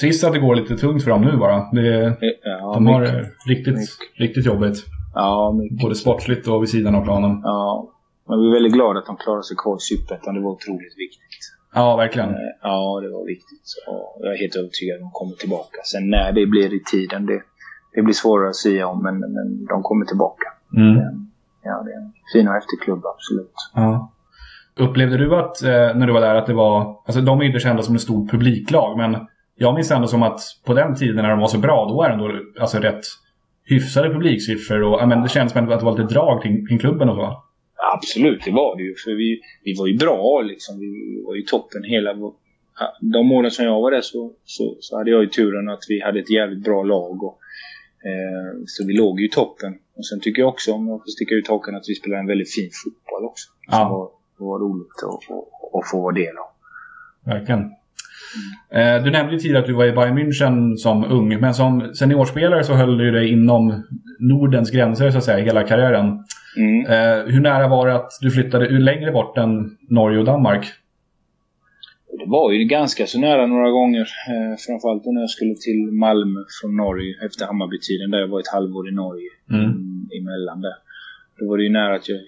Trist 0.00 0.24
att 0.24 0.32
det 0.32 0.38
går 0.38 0.54
lite 0.54 0.76
tungt 0.76 1.02
för 1.04 1.10
dem 1.10 1.22
nu 1.22 1.36
bara. 1.36 1.70
Det, 1.72 2.16
Ja, 2.44 2.72
de 2.74 2.86
har 2.86 3.00
mycket. 3.00 3.32
riktigt, 3.48 3.74
mycket. 3.74 3.90
riktigt 4.20 4.46
jobbigt. 4.46 4.84
Ja, 5.14 5.52
mycket. 5.62 5.78
Både 5.82 5.94
sportsligt 5.94 6.48
och 6.48 6.62
vid 6.62 6.68
sidan 6.68 6.94
av 6.94 7.04
planen. 7.04 7.40
Ja. 7.44 7.88
Men 8.28 8.40
vi 8.40 8.48
är 8.48 8.52
väldigt 8.52 8.72
glada 8.72 8.98
att 8.98 9.06
de 9.06 9.16
klarade 9.16 9.42
sig 9.44 9.56
kvar 9.56 9.76
i 9.76 9.80
Superettan. 9.80 10.34
Det 10.34 10.40
var 10.40 10.50
otroligt 10.50 10.94
viktigt. 10.98 11.44
Ja, 11.74 11.96
verkligen. 11.96 12.28
Eh, 12.28 12.36
Ja, 12.62 13.00
det 13.02 13.08
var 13.08 13.26
viktigt. 13.26 13.66
Och 13.86 14.18
jag 14.26 14.34
är 14.34 14.38
helt 14.38 14.56
övertygad 14.56 14.94
att 14.96 15.00
de 15.00 15.10
kommer 15.12 15.32
tillbaka. 15.36 15.78
Sen 15.92 16.10
när 16.10 16.32
det 16.32 16.46
blir 16.46 16.74
i 16.74 16.80
tiden, 16.92 17.26
det, 17.26 17.42
det 17.94 18.02
blir 18.02 18.14
svårare 18.14 18.48
att 18.48 18.56
säga 18.56 18.86
om. 18.86 19.02
Men, 19.02 19.18
men 19.18 19.64
de 19.66 19.82
kommer 19.82 20.04
tillbaka. 20.06 20.46
Mm. 20.76 20.94
Ja, 21.62 21.82
det 21.84 21.90
är 21.92 21.96
en 21.96 22.12
fin 22.32 22.48
och 22.48 22.54
häftig 22.54 22.80
klubb, 22.80 23.02
absolut. 23.06 23.54
Ja. 23.74 24.12
Upplevde 24.78 25.16
du 25.16 25.34
att, 25.36 25.62
eh, 25.62 25.70
när 25.70 26.06
du 26.06 26.12
var 26.12 26.20
där, 26.20 26.34
att 26.34 26.46
det 26.46 26.54
var... 26.54 27.02
Alltså 27.06 27.20
de 27.20 27.40
är 27.40 27.44
inte 27.44 27.58
kända 27.60 27.82
som 27.82 27.94
ett 27.94 28.00
stort 28.00 28.30
publiklag, 28.30 28.98
men 28.98 29.16
jag 29.56 29.74
minns 29.74 29.90
ändå 29.90 30.06
som 30.08 30.22
att 30.22 30.40
på 30.66 30.74
den 30.74 30.94
tiden 30.94 31.16
när 31.16 31.30
de 31.30 31.38
var 31.40 31.48
så 31.48 31.58
bra, 31.58 31.86
då 31.88 31.94
var 31.96 32.08
det 32.08 32.14
ändå 32.14 32.30
alltså, 32.60 32.78
rätt 32.78 33.04
hyfsade 33.64 34.08
publiksiffror. 34.08 34.82
Och, 34.82 35.08
men 35.08 35.22
det 35.22 35.28
känns 35.28 35.52
som 35.52 35.68
att 35.68 35.78
det 35.80 35.84
var 35.84 35.98
lite 35.98 36.14
drag 36.14 36.42
kring, 36.42 36.66
kring 36.66 36.78
klubben 36.78 37.08
och 37.08 37.16
så. 37.16 37.42
Absolut, 37.94 38.44
det 38.44 38.50
var 38.50 38.76
det 38.76 38.82
ju. 38.82 38.94
För 39.04 39.10
vi, 39.10 39.40
vi 39.64 39.74
var 39.78 39.86
ju 39.86 39.96
bra 39.96 40.42
liksom. 40.42 40.80
Vi 40.80 41.22
var 41.26 41.34
ju 41.34 41.42
toppen 41.42 41.84
hela... 41.84 42.14
De 43.00 43.32
åren 43.32 43.50
som 43.50 43.64
jag 43.64 43.80
var 43.80 43.90
där 43.90 44.00
så, 44.00 44.32
så, 44.44 44.76
så 44.80 44.96
hade 44.98 45.10
jag 45.10 45.20
ju 45.20 45.26
turen 45.28 45.68
att 45.68 45.84
vi 45.88 46.00
hade 46.00 46.20
ett 46.20 46.30
jävligt 46.30 46.64
bra 46.64 46.82
lag. 46.82 47.22
Och, 47.22 47.38
eh, 48.08 48.62
så 48.66 48.86
vi 48.86 48.92
låg 48.92 49.20
ju 49.20 49.26
i 49.26 49.30
toppen. 49.30 49.72
Och 49.96 50.06
sen 50.06 50.20
tycker 50.20 50.42
jag 50.42 50.48
också, 50.48 50.72
om 50.72 50.88
jag 50.88 50.98
får 50.98 51.10
sticka 51.10 51.34
ut 51.34 51.48
hakan, 51.48 51.74
att 51.74 51.84
vi 51.88 51.94
spelade 51.94 52.20
en 52.20 52.26
väldigt 52.26 52.54
fin 52.54 52.70
fotboll 52.84 53.24
också. 53.24 53.46
Som 53.70 53.78
Ja. 53.78 53.88
var, 53.88 54.10
var 54.44 54.58
roligt 54.58 55.02
att, 55.02 55.36
att, 55.80 55.90
få 55.90 56.02
vara 56.02 56.14
del 56.14 56.36
av. 56.38 56.48
Verkligen. 57.32 57.60
Eh, 58.70 59.04
du 59.04 59.10
nämnde 59.10 59.38
tidigare 59.38 59.60
att 59.60 59.66
du 59.66 59.72
var 59.72 59.84
i 59.84 59.92
Bayern 59.92 60.18
München 60.18 60.76
som 60.76 61.04
ung, 61.04 61.40
men 61.40 61.54
som 61.54 61.94
seniorspelare 61.94 62.64
så 62.64 62.74
höll 62.74 62.98
du 62.98 63.10
dig 63.10 63.32
inom 63.32 63.84
Nordens 64.18 64.70
gränser 64.70 65.10
så 65.10 65.18
att 65.18 65.24
säga, 65.24 65.44
hela 65.44 65.62
karriären. 65.62 66.24
Mm. 66.56 66.86
Eh, 66.86 67.32
hur 67.32 67.40
nära 67.40 67.68
var 67.68 67.86
det 67.86 67.94
att 67.94 68.10
du 68.20 68.30
flyttade 68.30 68.68
längre 68.68 69.12
bort 69.12 69.38
än 69.38 69.76
Norge 69.88 70.18
och 70.18 70.24
Danmark? 70.24 70.66
Det 72.18 72.26
var 72.26 72.52
ju 72.52 72.64
ganska 72.64 73.06
så 73.06 73.20
nära 73.20 73.46
några 73.46 73.70
gånger. 73.70 74.00
Eh, 74.00 74.56
framförallt 74.66 75.04
när 75.06 75.20
jag 75.20 75.30
skulle 75.30 75.54
till 75.54 75.92
Malmö 75.92 76.40
från 76.60 76.76
Norge 76.76 77.14
efter 77.26 77.46
Hammarbytiden 77.46 78.10
där 78.10 78.18
jag 78.18 78.28
var 78.28 78.40
ett 78.40 78.52
halvår 78.52 78.88
i 78.88 78.92
Norge. 78.92 79.30
Mm. 79.50 79.64
mm, 79.64 80.08
emellan 80.18 80.60
där. 80.60 80.76
Då 81.38 81.48
var 81.48 81.56
det 81.56 81.62
ju 81.64 81.72
nära 81.72 81.96
att 81.96 82.08
jag 82.08 82.20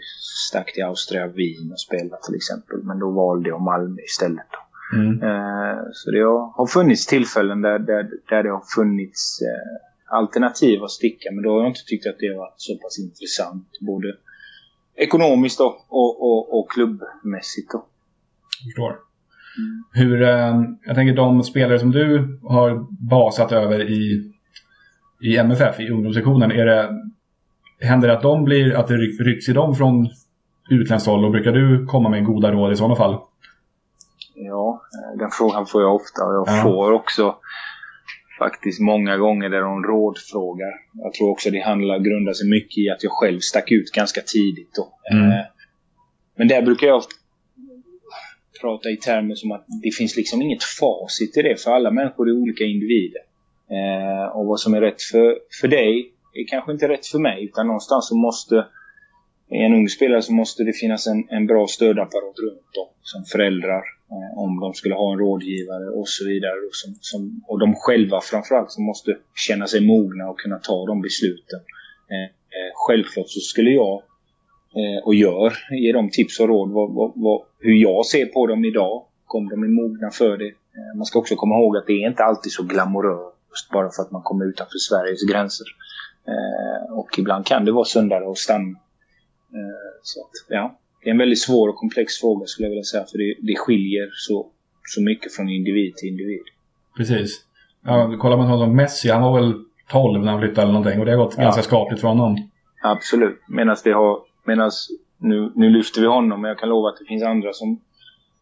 stack 0.49 0.75
till 0.75 0.85
Austria 0.85 1.27
Wien 1.27 1.73
och 1.73 1.81
spelade 1.81 2.23
till 2.27 2.35
exempel. 2.35 2.79
Men 2.83 2.99
då 2.99 3.11
valde 3.11 3.49
jag 3.49 3.61
Malmö 3.61 4.03
istället. 4.03 4.51
Mm. 4.93 5.23
Eh, 5.23 5.79
så 5.93 6.11
det 6.11 6.23
har, 6.57 6.67
funnits 6.67 7.07
tillfällen 7.07 7.63
där, 7.63 7.79
där, 7.79 8.11
där 8.29 8.43
det 8.43 8.51
har 8.51 8.65
funnits 8.75 9.41
eh, 9.43 10.17
alternativ 10.17 10.83
att 10.83 10.91
sticka. 10.91 11.29
Men 11.33 11.43
då 11.43 11.51
har 11.51 11.61
jag 11.61 11.71
inte 11.71 11.85
tyckt 11.87 12.07
att 12.07 12.19
det 12.19 12.29
har 12.29 12.37
varit 12.37 12.55
så 12.57 12.77
pass 12.77 12.99
intressant. 12.99 13.69
Både 13.81 14.15
ekonomiskt 14.97 15.59
då, 15.59 15.85
och, 15.89 16.23
och, 16.23 16.59
och 16.59 16.71
klubbmässigt. 16.71 17.73
Då. 17.73 17.87
Förstår. 18.65 18.97
Hur, 19.93 20.23
eh, 20.23 20.63
jag 20.87 20.95
tänker 20.95 21.15
de 21.15 21.43
spelare 21.43 21.79
som 21.79 21.91
du 21.91 22.39
har 22.43 22.87
basat 23.09 23.53
över 23.53 23.91
i, 23.91 24.33
i 25.21 25.37
MFF, 25.37 25.81
i 25.81 25.91
ungdomssektionen, 25.91 26.51
är 26.53 26.67
det, 26.67 27.10
händer 27.81 28.09
det 28.09 28.15
att 28.15 28.23
de 28.23 28.45
blir, 28.45 28.75
att 28.75 28.89
det 28.89 28.95
ry- 28.95 29.25
rycks 29.25 29.49
i 29.49 29.53
dem 29.53 29.75
från 29.75 30.09
utländskt 30.71 31.09
håll 31.09 31.25
och 31.25 31.31
brukar 31.31 31.53
du 31.53 31.87
komma 31.87 32.09
med 32.09 32.25
goda 32.25 32.51
råd 32.53 32.73
i 32.73 32.77
sådana 32.77 32.97
fall? 32.97 33.19
Ja, 34.35 34.81
eh, 35.13 35.19
den 35.19 35.31
frågan 35.31 35.67
får 35.67 35.83
jag 35.83 35.95
ofta 35.95 36.25
och 36.25 36.35
jag 36.35 36.45
Ja. 36.49 36.63
får 36.63 36.93
också 36.93 37.37
faktiskt 38.39 38.81
många 38.81 39.17
gånger 39.17 39.49
där 39.49 39.61
de 39.61 39.83
rådfrågar. 39.85 40.73
Jag 41.03 41.13
tror 41.15 41.31
också 41.31 41.51
det 41.51 41.61
handlar, 41.61 41.99
grundar 41.99 42.33
sig 42.33 42.51
mycket 42.51 42.79
i 42.79 42.91
att 42.91 43.03
jag 43.03 43.13
själv 43.13 43.39
stack 43.41 43.71
ut 43.73 43.91
ganska 43.93 44.21
tidigt 44.21 44.71
då. 44.75 45.17
Mm. 45.17 45.31
Eh, 45.31 45.45
Men 46.37 46.49
där 46.49 46.63
brukar 46.63 46.87
jag 46.87 47.03
prata 48.61 48.89
i 48.91 48.97
termer 48.97 49.35
som 49.35 49.53
att 49.53 49.65
det 49.83 49.91
finns 49.91 50.17
liksom 50.17 50.43
inget 50.43 50.63
facit 50.63 51.37
i 51.37 51.43
det 51.43 51.61
för 51.63 51.71
alla 51.71 51.91
människor 51.91 52.29
är 52.29 52.33
olika 52.43 52.65
individer. 52.65 53.21
Eh, 53.71 54.37
och 54.37 54.47
vad 54.47 54.61
som 54.61 54.75
är 54.75 54.81
rätt 54.81 55.03
för, 55.13 55.39
för 55.61 55.69
dig 55.69 56.13
är 56.33 56.47
kanske 56.49 56.73
inte 56.73 56.89
rätt 56.89 57.07
för 57.07 57.19
mig 57.19 57.45
utan 57.45 57.67
någonstans 57.67 58.09
så 58.09 58.17
måste 58.17 58.67
i 59.51 59.59
en 59.59 59.75
ung 59.75 59.89
spelare 59.89 60.23
så 60.23 60.33
måste 60.33 60.65
det 60.65 60.73
finnas 60.73 61.07
en, 61.07 61.29
en 61.31 61.47
bra 61.47 61.67
stödapparat 61.67 62.39
runt 62.39 62.75
dem. 62.75 62.89
Som 63.03 63.25
föräldrar, 63.25 63.83
eh, 64.11 64.39
om 64.39 64.61
de 64.61 64.75
skulle 64.75 64.95
ha 64.95 65.13
en 65.13 65.19
rådgivare 65.19 65.89
och 65.91 66.09
så 66.09 66.25
vidare. 66.29 66.59
Och, 66.69 66.75
som, 66.83 66.95
som, 67.01 67.45
och 67.49 67.59
de 67.59 67.75
själva 67.75 68.21
framförallt 68.21 68.71
som 68.71 68.85
måste 68.85 69.17
känna 69.35 69.67
sig 69.67 69.87
mogna 69.87 70.29
och 70.31 70.39
kunna 70.39 70.59
ta 70.59 70.87
de 70.87 71.01
besluten. 71.03 71.61
Eh, 72.11 72.29
eh, 72.57 72.71
självklart 72.75 73.29
så 73.29 73.41
skulle 73.41 73.71
jag, 73.71 74.03
eh, 74.81 75.05
och 75.05 75.15
gör, 75.15 75.53
ge 75.71 75.93
dem 75.93 76.11
tips 76.11 76.41
och 76.41 76.49
råd 76.49 76.71
vad, 76.71 76.95
vad, 76.95 77.13
vad, 77.15 77.43
hur 77.59 77.77
jag 77.77 78.07
ser 78.07 78.27
på 78.27 78.47
dem 78.47 78.65
idag. 78.65 79.07
Om 79.27 79.49
de 79.49 79.63
är 79.63 79.69
mogna 79.69 80.11
för 80.11 80.37
det. 80.37 80.49
Eh, 80.49 80.97
man 80.97 81.07
ska 81.07 81.19
också 81.19 81.37
komma 81.37 81.55
ihåg 81.55 81.77
att 81.77 81.87
det 81.87 81.93
är 81.93 82.09
inte 82.09 82.25
alltid 82.25 82.53
så 82.53 82.63
glamoröst 82.63 83.71
bara 83.73 83.91
för 83.91 84.03
att 84.03 84.11
man 84.11 84.23
kommer 84.23 84.45
utanför 84.45 84.79
Sveriges 84.79 85.31
gränser. 85.31 85.67
Eh, 86.27 86.93
och 86.99 87.19
ibland 87.19 87.47
kan 87.47 87.65
det 87.65 87.73
vara 87.73 87.85
sundare 87.85 88.31
att 88.31 88.39
stanna 88.39 88.77
Eh, 89.55 90.01
så 90.03 90.21
att, 90.21 90.31
ja, 90.49 90.79
det 91.03 91.09
är 91.09 91.13
en 91.13 91.19
väldigt 91.19 91.41
svår 91.41 91.69
och 91.69 91.77
komplex 91.77 92.21
fråga 92.21 92.47
skulle 92.47 92.67
jag 92.67 92.71
vilja 92.71 92.85
säga. 92.85 93.05
För 93.05 93.19
det, 93.19 93.35
det 93.41 93.57
skiljer 93.57 94.11
så, 94.13 94.47
så 94.85 95.03
mycket 95.03 95.35
från 95.35 95.49
individ 95.49 95.97
till 95.97 96.09
individ. 96.09 96.43
Precis. 96.97 97.45
Ja, 97.85 98.17
kollar 98.19 98.37
man 98.37 98.47
honom 98.47 98.77
Messi, 98.77 99.09
han 99.11 99.23
var 99.23 99.41
väl 99.41 99.55
12 99.91 100.25
när 100.25 100.33
han 100.33 100.41
flyttade 100.41 100.63
eller 100.63 100.73
någonting 100.73 101.01
och 101.01 101.07
det 101.07 101.13
har 101.13 101.25
gått 101.25 101.35
ja. 101.37 101.43
ganska 101.43 101.63
skapligt 101.63 102.01
för 102.01 102.09
honom. 102.09 102.51
Absolut. 102.83 103.39
Medan 103.49 103.77
det 103.85 103.93
har... 103.93 104.19
Medans 104.45 104.89
nu, 105.19 105.53
nu 105.55 105.71
lyfter 105.71 106.01
vi 106.01 106.07
honom, 106.07 106.41
men 106.41 106.49
jag 106.49 106.59
kan 106.59 106.69
lova 106.69 106.89
att 106.89 106.97
det 106.99 107.05
finns 107.05 107.23
andra 107.23 107.53
som 107.53 107.81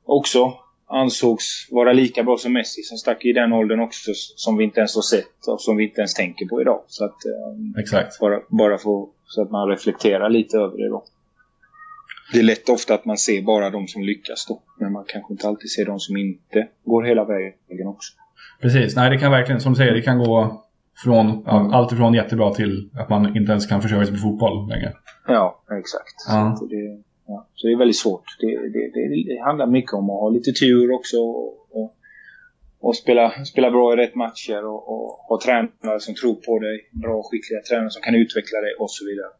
också 0.04 0.52
ansågs 0.88 1.68
vara 1.70 1.92
lika 1.92 2.22
bra 2.22 2.36
som 2.36 2.52
Messi 2.52 2.82
som 2.82 2.98
stack 2.98 3.24
i 3.24 3.32
den 3.32 3.52
åldern 3.52 3.80
också 3.80 4.10
som 4.14 4.56
vi 4.56 4.64
inte 4.64 4.80
ens 4.80 4.94
har 4.94 5.02
sett 5.02 5.46
och 5.46 5.60
som 5.60 5.76
vi 5.76 5.84
inte 5.84 6.00
ens 6.00 6.14
tänker 6.14 6.46
på 6.46 6.60
idag. 6.60 6.82
Så 6.86 7.04
att, 7.04 7.16
um, 7.52 7.74
Exakt. 7.78 8.18
Bara, 8.20 8.40
bara 8.48 8.78
för, 8.78 9.06
så 9.24 9.42
att 9.42 9.50
man 9.50 9.68
reflekterar 9.68 10.30
lite 10.30 10.56
över 10.56 10.76
det 10.76 10.88
då. 10.88 11.04
Det 12.32 12.38
är 12.38 12.42
lätt 12.42 12.68
ofta 12.68 12.94
att 12.94 13.04
man 13.04 13.16
ser 13.16 13.42
bara 13.42 13.70
de 13.70 13.88
som 13.88 14.02
lyckas 14.02 14.46
då. 14.46 14.62
Men 14.78 14.92
man 14.92 15.04
kanske 15.08 15.32
inte 15.32 15.48
alltid 15.48 15.70
ser 15.70 15.86
de 15.86 16.00
som 16.00 16.16
inte 16.16 16.68
går 16.84 17.02
hela 17.02 17.24
vägen 17.24 17.86
också. 17.86 18.12
Precis. 18.60 18.96
Nej, 18.96 19.10
det 19.10 19.18
kan 19.18 19.30
verkligen, 19.30 19.60
som 19.60 19.72
du 19.72 19.76
säger, 19.76 19.94
det 19.94 20.02
kan 20.02 20.18
gå 20.18 20.64
från 21.04 21.42
ja, 21.46 21.70
allt 21.72 21.92
ifrån 21.92 22.14
jättebra 22.14 22.54
till 22.54 22.90
att 22.94 23.08
man 23.08 23.36
inte 23.36 23.52
ens 23.52 23.66
kan 23.66 23.82
försörja 23.82 24.04
sig 24.04 24.14
på 24.14 24.20
fotboll 24.20 24.68
längre. 24.68 24.92
Ja, 25.26 25.62
exakt. 25.78 26.14
Ja. 26.28 26.58
Det, 26.70 27.02
ja. 27.28 27.46
så 27.54 27.66
det 27.66 27.72
är 27.72 27.76
väldigt 27.78 27.96
svårt. 27.96 28.24
Det, 28.40 28.46
det, 28.46 28.90
det, 28.94 29.34
det 29.34 29.40
handlar 29.44 29.66
mycket 29.66 29.92
om 29.92 30.10
att 30.10 30.20
ha 30.20 30.28
lite 30.28 30.52
tur 30.52 30.90
också 30.90 31.16
och, 31.16 31.94
och 32.80 32.96
spela, 32.96 33.44
spela 33.44 33.70
bra 33.70 33.92
i 33.92 33.96
rätt 33.96 34.14
matcher 34.14 34.66
och, 34.66 34.92
och 34.92 35.10
ha 35.28 35.40
tränare 35.44 36.00
som 36.00 36.14
tror 36.14 36.34
på 36.34 36.58
dig. 36.58 36.88
Bra 36.92 37.22
skickliga 37.22 37.60
tränare 37.68 37.90
som 37.90 38.02
kan 38.02 38.14
utveckla 38.14 38.60
dig 38.60 38.74
och 38.78 38.90
så 38.90 39.04
vidare. 39.06 39.30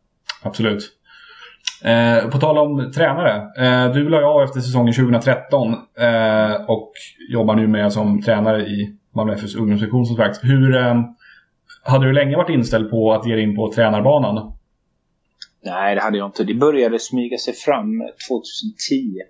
Absolut. 0.42 0.94
Eh, 1.84 2.30
på 2.30 2.38
tal 2.38 2.58
om 2.58 2.92
tränare. 2.92 3.34
Eh, 3.36 3.92
du 3.92 4.08
la 4.08 4.26
av 4.26 4.42
efter 4.42 4.60
säsongen 4.60 4.94
2013 4.94 5.72
eh, 5.72 6.70
och 6.70 6.92
jobbar 7.30 7.54
nu 7.54 7.66
med 7.66 7.92
som 7.92 8.22
tränare 8.22 8.62
i 8.62 8.96
Malmö 9.14 9.34
FFs 9.34 9.54
ungdomssektion 9.54 10.06
som 10.06 10.16
sagt. 10.16 10.40
Hur, 10.42 10.76
eh, 10.76 10.94
hade 11.84 12.06
du 12.06 12.12
länge 12.12 12.36
varit 12.36 12.50
inställd 12.50 12.90
på 12.90 13.12
att 13.12 13.26
ge 13.26 13.34
dig 13.34 13.44
in 13.44 13.56
på 13.56 13.72
tränarbanan? 13.72 14.57
Nej, 15.64 15.94
det 15.94 16.00
hade 16.00 16.18
jag 16.18 16.28
inte. 16.28 16.44
Det 16.44 16.54
började 16.54 16.98
smyga 16.98 17.38
sig 17.38 17.54
fram 17.54 18.00
2010 18.28 19.22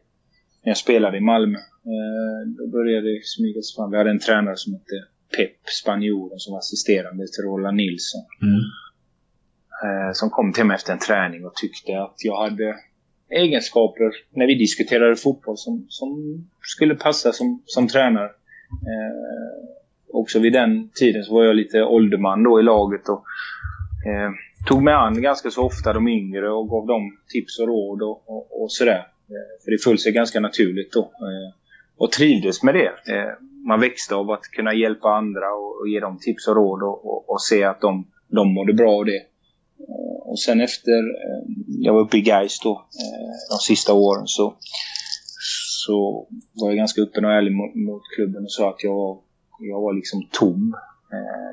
när 0.63 0.71
jag 0.71 0.77
spelade 0.77 1.17
i 1.17 1.21
Malmö. 1.21 1.59
Eh, 1.59 2.49
då 2.59 2.67
började 2.67 3.09
det 3.15 3.21
smyga 3.25 3.63
sig 3.63 3.75
fram. 3.77 3.91
Vi 3.91 3.97
hade 3.97 4.11
en 4.11 4.19
tränare 4.19 4.57
som 4.57 4.73
hette 4.73 4.97
Pep, 5.37 5.69
spanjoren, 5.83 6.39
som 6.39 6.53
var 6.53 6.59
assisterande 6.59 7.27
till 7.27 7.45
Roland 7.45 7.77
Nilsson. 7.77 8.25
Mm. 8.43 8.61
Eh, 9.85 10.13
som 10.13 10.31
kom 10.31 10.53
till 10.53 10.65
mig 10.65 10.75
efter 10.75 10.93
en 10.93 10.99
träning 10.99 11.45
och 11.47 11.55
tyckte 11.55 12.01
att 12.03 12.17
jag 12.25 12.43
hade 12.43 12.77
egenskaper 13.31 14.11
när 14.31 14.47
vi 14.47 14.55
diskuterade 14.55 15.17
fotboll 15.17 15.57
som, 15.57 15.87
som 15.89 16.11
skulle 16.61 16.95
passa 16.95 17.33
som, 17.33 17.63
som 17.67 17.89
tränare. 17.89 18.31
Eh, 18.91 19.69
också 20.13 20.39
vid 20.39 20.53
den 20.53 20.91
tiden 20.95 21.25
så 21.25 21.35
var 21.35 21.45
jag 21.45 21.57
lite 21.57 21.83
ålderman 21.83 22.43
då 22.43 22.61
i 22.61 22.63
laget 22.63 23.09
och 23.09 23.25
eh, 24.09 24.31
tog 24.67 24.83
mig 24.83 24.95
an 24.95 25.23
ganska 25.23 25.51
så 25.51 25.63
ofta 25.63 25.93
de 25.93 26.09
yngre 26.09 26.53
och 26.53 26.69
gav 26.69 26.87
dem 26.87 27.19
tips 27.29 27.59
och 27.59 27.67
råd 27.67 28.03
och, 28.03 28.31
och, 28.31 28.63
och 28.63 28.73
sådär. 28.73 29.07
Eh, 29.29 29.65
för 29.65 29.71
det 29.71 29.85
föll 29.85 29.99
sig 29.99 30.13
ganska 30.13 30.41
naturligt 30.41 30.93
då. 30.93 31.01
Eh, 31.01 31.55
och 31.97 32.13
trivdes 32.13 32.63
med 32.63 32.75
det. 32.75 33.13
Eh, 33.15 33.33
man 33.67 33.81
växte 33.81 34.15
av 34.15 34.31
att 34.31 34.43
kunna 34.43 34.75
hjälpa 34.75 35.09
andra 35.09 35.55
och, 35.55 35.81
och 35.81 35.89
ge 35.89 36.01
dem 36.01 36.19
tips 36.21 36.49
och 36.49 36.57
råd 36.57 36.83
och, 36.83 37.07
och, 37.07 37.31
och, 37.31 37.43
se 37.43 37.65
att 37.65 37.81
de, 37.81 38.07
de 38.29 38.55
mådde 38.55 38.73
bra 38.73 38.93
av 38.93 39.05
det. 39.05 39.23
Och 40.25 40.41
sen 40.41 40.61
efter 40.61 40.93
jag 41.81 41.95
var 41.95 42.01
uppe 42.01 42.17
i 42.17 42.21
Gais 42.21 42.61
då, 42.61 42.87
de 43.51 43.59
sista 43.59 43.93
åren 43.93 44.27
så, 44.27 44.57
så 45.87 46.27
var 46.53 46.69
jag 46.69 46.77
ganska 46.77 47.03
öppen 47.03 47.25
och 47.25 47.33
ärlig 47.33 47.53
mot, 47.53 47.75
mot 47.75 48.03
klubben 48.17 48.43
och 48.43 48.53
sa 48.53 48.71
att 48.71 48.83
jag, 48.83 49.19
jag 49.61 49.81
var 49.81 49.93
liksom 49.93 50.23
tom. 50.33 50.77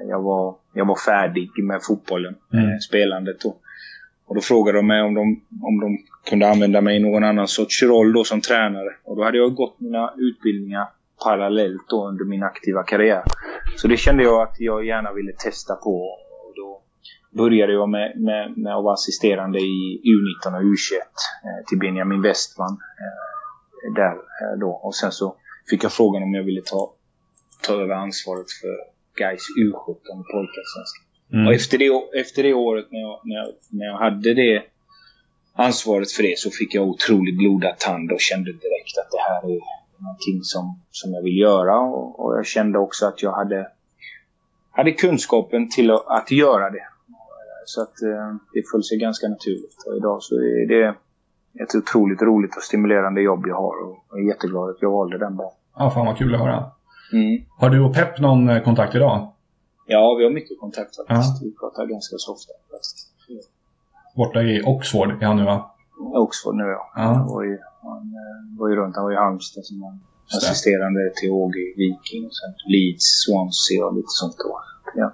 Jag 0.10 0.22
var, 0.22 0.56
jag 0.76 0.86
var 0.86 0.96
färdig 0.96 1.50
med 1.64 1.84
fotbollen, 1.84 2.36
mm. 2.54 2.80
spelandet. 2.80 3.46
Och, 3.46 3.62
och 4.26 4.36
då 4.36 4.42
frågade 4.42 4.78
de 4.78 4.88
mig 4.88 5.02
om 5.02 5.14
de, 5.14 5.42
om 5.62 5.80
de 5.80 5.98
kunde 6.30 6.50
använda 6.50 6.82
mig 6.82 6.98
i 6.98 7.00
någon 7.00 7.24
annan 7.24 7.48
sorts 7.48 7.84
roll 7.84 8.14
då 8.14 8.24
som 8.24 8.42
tränare. 8.42 8.90
Och 9.04 9.16
då 9.16 9.24
hade 9.24 9.38
jag 9.38 9.56
gått 9.56 9.80
mina 9.80 10.14
utbildningar 10.18 10.88
parallellt 11.24 11.90
då 11.90 12.08
under 12.08 12.26
min 12.26 12.44
aktiva 12.44 12.84
karriär. 12.84 13.24
Så 13.76 13.88
det 13.88 13.98
kände 13.98 14.24
jag 14.24 14.42
att 14.42 14.56
jag 14.60 14.86
gärna 14.86 15.14
ville 15.14 15.32
testa 15.32 15.76
på. 15.76 15.96
Och 16.46 16.54
då 16.56 16.82
började 17.32 17.74
jag 17.74 17.90
med, 17.90 18.14
med, 18.22 18.58
med 18.58 18.76
att 18.76 18.84
vara 18.84 18.94
assisterande 18.94 19.60
i 19.60 20.02
U19 20.04 20.56
och 20.56 20.62
U21 20.62 20.96
eh, 21.44 21.66
till 21.68 21.80
Benjamin 21.80 22.22
Westman. 22.22 22.72
Eh, 22.72 23.94
där 23.96 24.12
eh, 24.12 24.60
då. 24.60 24.70
Och 24.70 24.96
sen 24.96 25.12
så 25.12 25.36
fick 25.70 25.84
jag 25.84 25.92
frågan 25.92 26.24
om 26.24 26.34
jag 26.34 26.44
ville 26.44 26.62
ta, 26.62 26.94
ta 27.62 27.74
över 27.74 27.96
ansvaret 27.96 28.52
för 28.62 28.95
Gais 29.16 29.44
U17 29.60 30.24
pojkar 30.32 30.66
Mm. 31.34 31.48
Och 31.48 31.54
efter 31.54 31.78
det, 31.78 32.20
efter 32.20 32.44
det 32.44 32.54
året 32.54 32.86
när 32.92 33.00
jag, 33.00 33.20
när, 33.24 33.36
jag, 33.36 33.48
när 33.70 33.86
jag 33.86 33.98
hade 33.98 34.34
det 34.34 34.64
ansvaret 35.54 36.12
för 36.12 36.24
det 36.24 36.40
så 36.40 36.50
fick 36.50 36.76
jag 36.76 36.88
otroligt 36.88 37.38
blodad 37.38 37.78
tand 37.78 38.12
och 38.12 38.20
kände 38.20 38.52
direkt 38.52 38.98
att 39.02 39.12
det 39.12 39.24
här 39.30 39.52
är 39.56 39.60
någonting 40.04 40.44
som, 40.44 40.80
som 40.92 41.14
jag 41.14 41.24
vill 41.24 41.38
göra. 41.38 41.80
Och, 41.80 42.26
och 42.26 42.38
jag 42.38 42.46
kände 42.46 42.80
också 42.80 43.06
att 43.06 43.24
jag 43.24 43.32
hade, 43.32 43.68
hade 44.72 44.92
kunskapen 44.92 45.70
till 45.70 45.92
att, 45.92 46.08
att 46.08 46.32
göra 46.32 46.70
det. 46.70 46.88
Så 47.66 47.82
att 47.82 48.02
eh, 48.02 48.36
det 48.54 48.64
föll 48.72 48.84
sig 48.84 48.98
ganska 48.98 49.28
naturligt. 49.28 49.84
Och 49.88 49.98
idag 49.98 50.24
så 50.24 50.36
är 50.36 50.68
det 50.68 50.96
ett 51.64 51.76
otroligt 51.76 52.22
roligt 52.22 52.58
och 52.58 52.64
stimulerande 52.64 53.22
jobb 53.22 53.48
jag 53.48 53.56
har 53.56 53.84
och 53.86 54.06
jag 54.10 54.20
är 54.20 54.28
jätteglad 54.28 54.70
att 54.70 54.82
jag 54.82 54.92
valde 54.92 55.18
den 55.18 55.36
banan. 55.36 55.54
Ja, 55.76 55.92
fan 55.92 56.06
vad 56.06 56.18
kul 56.18 56.36
att 56.36 56.42
höra. 56.42 56.72
Mm. 57.14 57.46
Har 57.58 57.70
du 57.70 57.80
och 57.80 57.94
Pep 57.94 58.20
någon 58.20 58.50
eh, 58.50 58.64
kontakt 58.64 58.96
idag? 58.96 59.34
Ja, 59.88 60.16
vi 60.18 60.24
har 60.24 60.32
mycket 60.32 60.60
kontakt 60.60 60.96
faktiskt. 60.96 61.42
Ja. 61.42 61.48
Vi 61.48 61.56
pratar 61.60 61.86
ganska 61.86 62.16
så 62.18 62.32
ofta. 62.34 62.54
Faktiskt. 62.72 63.12
Borta 64.16 64.42
i 64.42 64.62
Oxford 64.66 65.10
är 65.22 65.26
han 65.26 65.38
nu 65.38 65.44
va? 65.44 65.76
Oxford 66.14 66.56
nu 66.56 66.64
ja. 66.64 66.92
ja. 66.96 67.02
Han, 67.02 67.28
var 67.28 67.44
ju, 67.44 67.58
han 67.82 67.98
eh, 67.98 68.60
var 68.60 68.70
ju 68.70 68.76
runt. 68.76 68.96
Han 68.96 69.06
var 69.06 69.12
i 69.12 69.16
Halmstad 69.16 69.66
som 69.66 69.84
han 69.84 70.00
assisterande 70.38 71.12
till 71.16 71.32
Åge 71.32 71.74
Viking. 71.78 72.26
Och 72.26 72.36
sen 72.36 72.54
Leeds, 72.68 73.06
Swansea 73.26 73.86
och 73.86 73.96
lite 73.96 74.08
sånt 74.08 74.38
då. 74.38 74.60
Ja. 74.96 75.14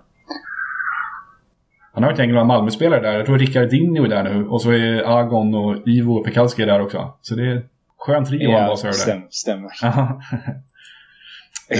Han 1.94 2.04
har 2.04 2.12
ett 2.12 2.20
gäng 2.20 2.30
gamla 2.30 2.44
Malmö-spelare 2.44 3.02
där. 3.02 3.18
Jag 3.18 3.26
tror 3.26 3.38
Rickard 3.38 3.70
Dinho 3.70 4.04
är 4.04 4.10
där 4.10 4.24
nu. 4.24 4.48
Och 4.48 4.62
så 4.62 4.72
är 4.72 5.20
Agon 5.20 5.56
och 5.56 5.88
Ivo 5.88 6.24
Pekalski 6.24 6.66
där 6.66 6.82
också. 6.82 7.14
Så 7.22 7.36
det 7.36 7.52
är 7.52 7.66
skön 7.98 8.26
trio 8.26 8.52
ja, 8.52 8.60
han 8.60 8.78
så 8.78 8.92
stämmer. 8.92 9.28
stämmer. 9.30 9.72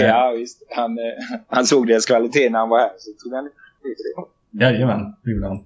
Ja, 0.00 0.32
visst. 0.36 0.62
Han, 0.70 0.98
eh, 0.98 1.04
han 1.48 1.64
såg 1.64 1.86
deras 1.86 2.06
kvalitet 2.06 2.50
när 2.50 2.58
han 2.58 2.68
var 2.68 2.78
här, 2.78 2.90
så 2.98 3.10
tog 3.24 3.34
han. 3.34 3.50
Jajamän, 4.50 5.14
det 5.24 5.30
gjorde 5.30 5.46
han. 5.46 5.56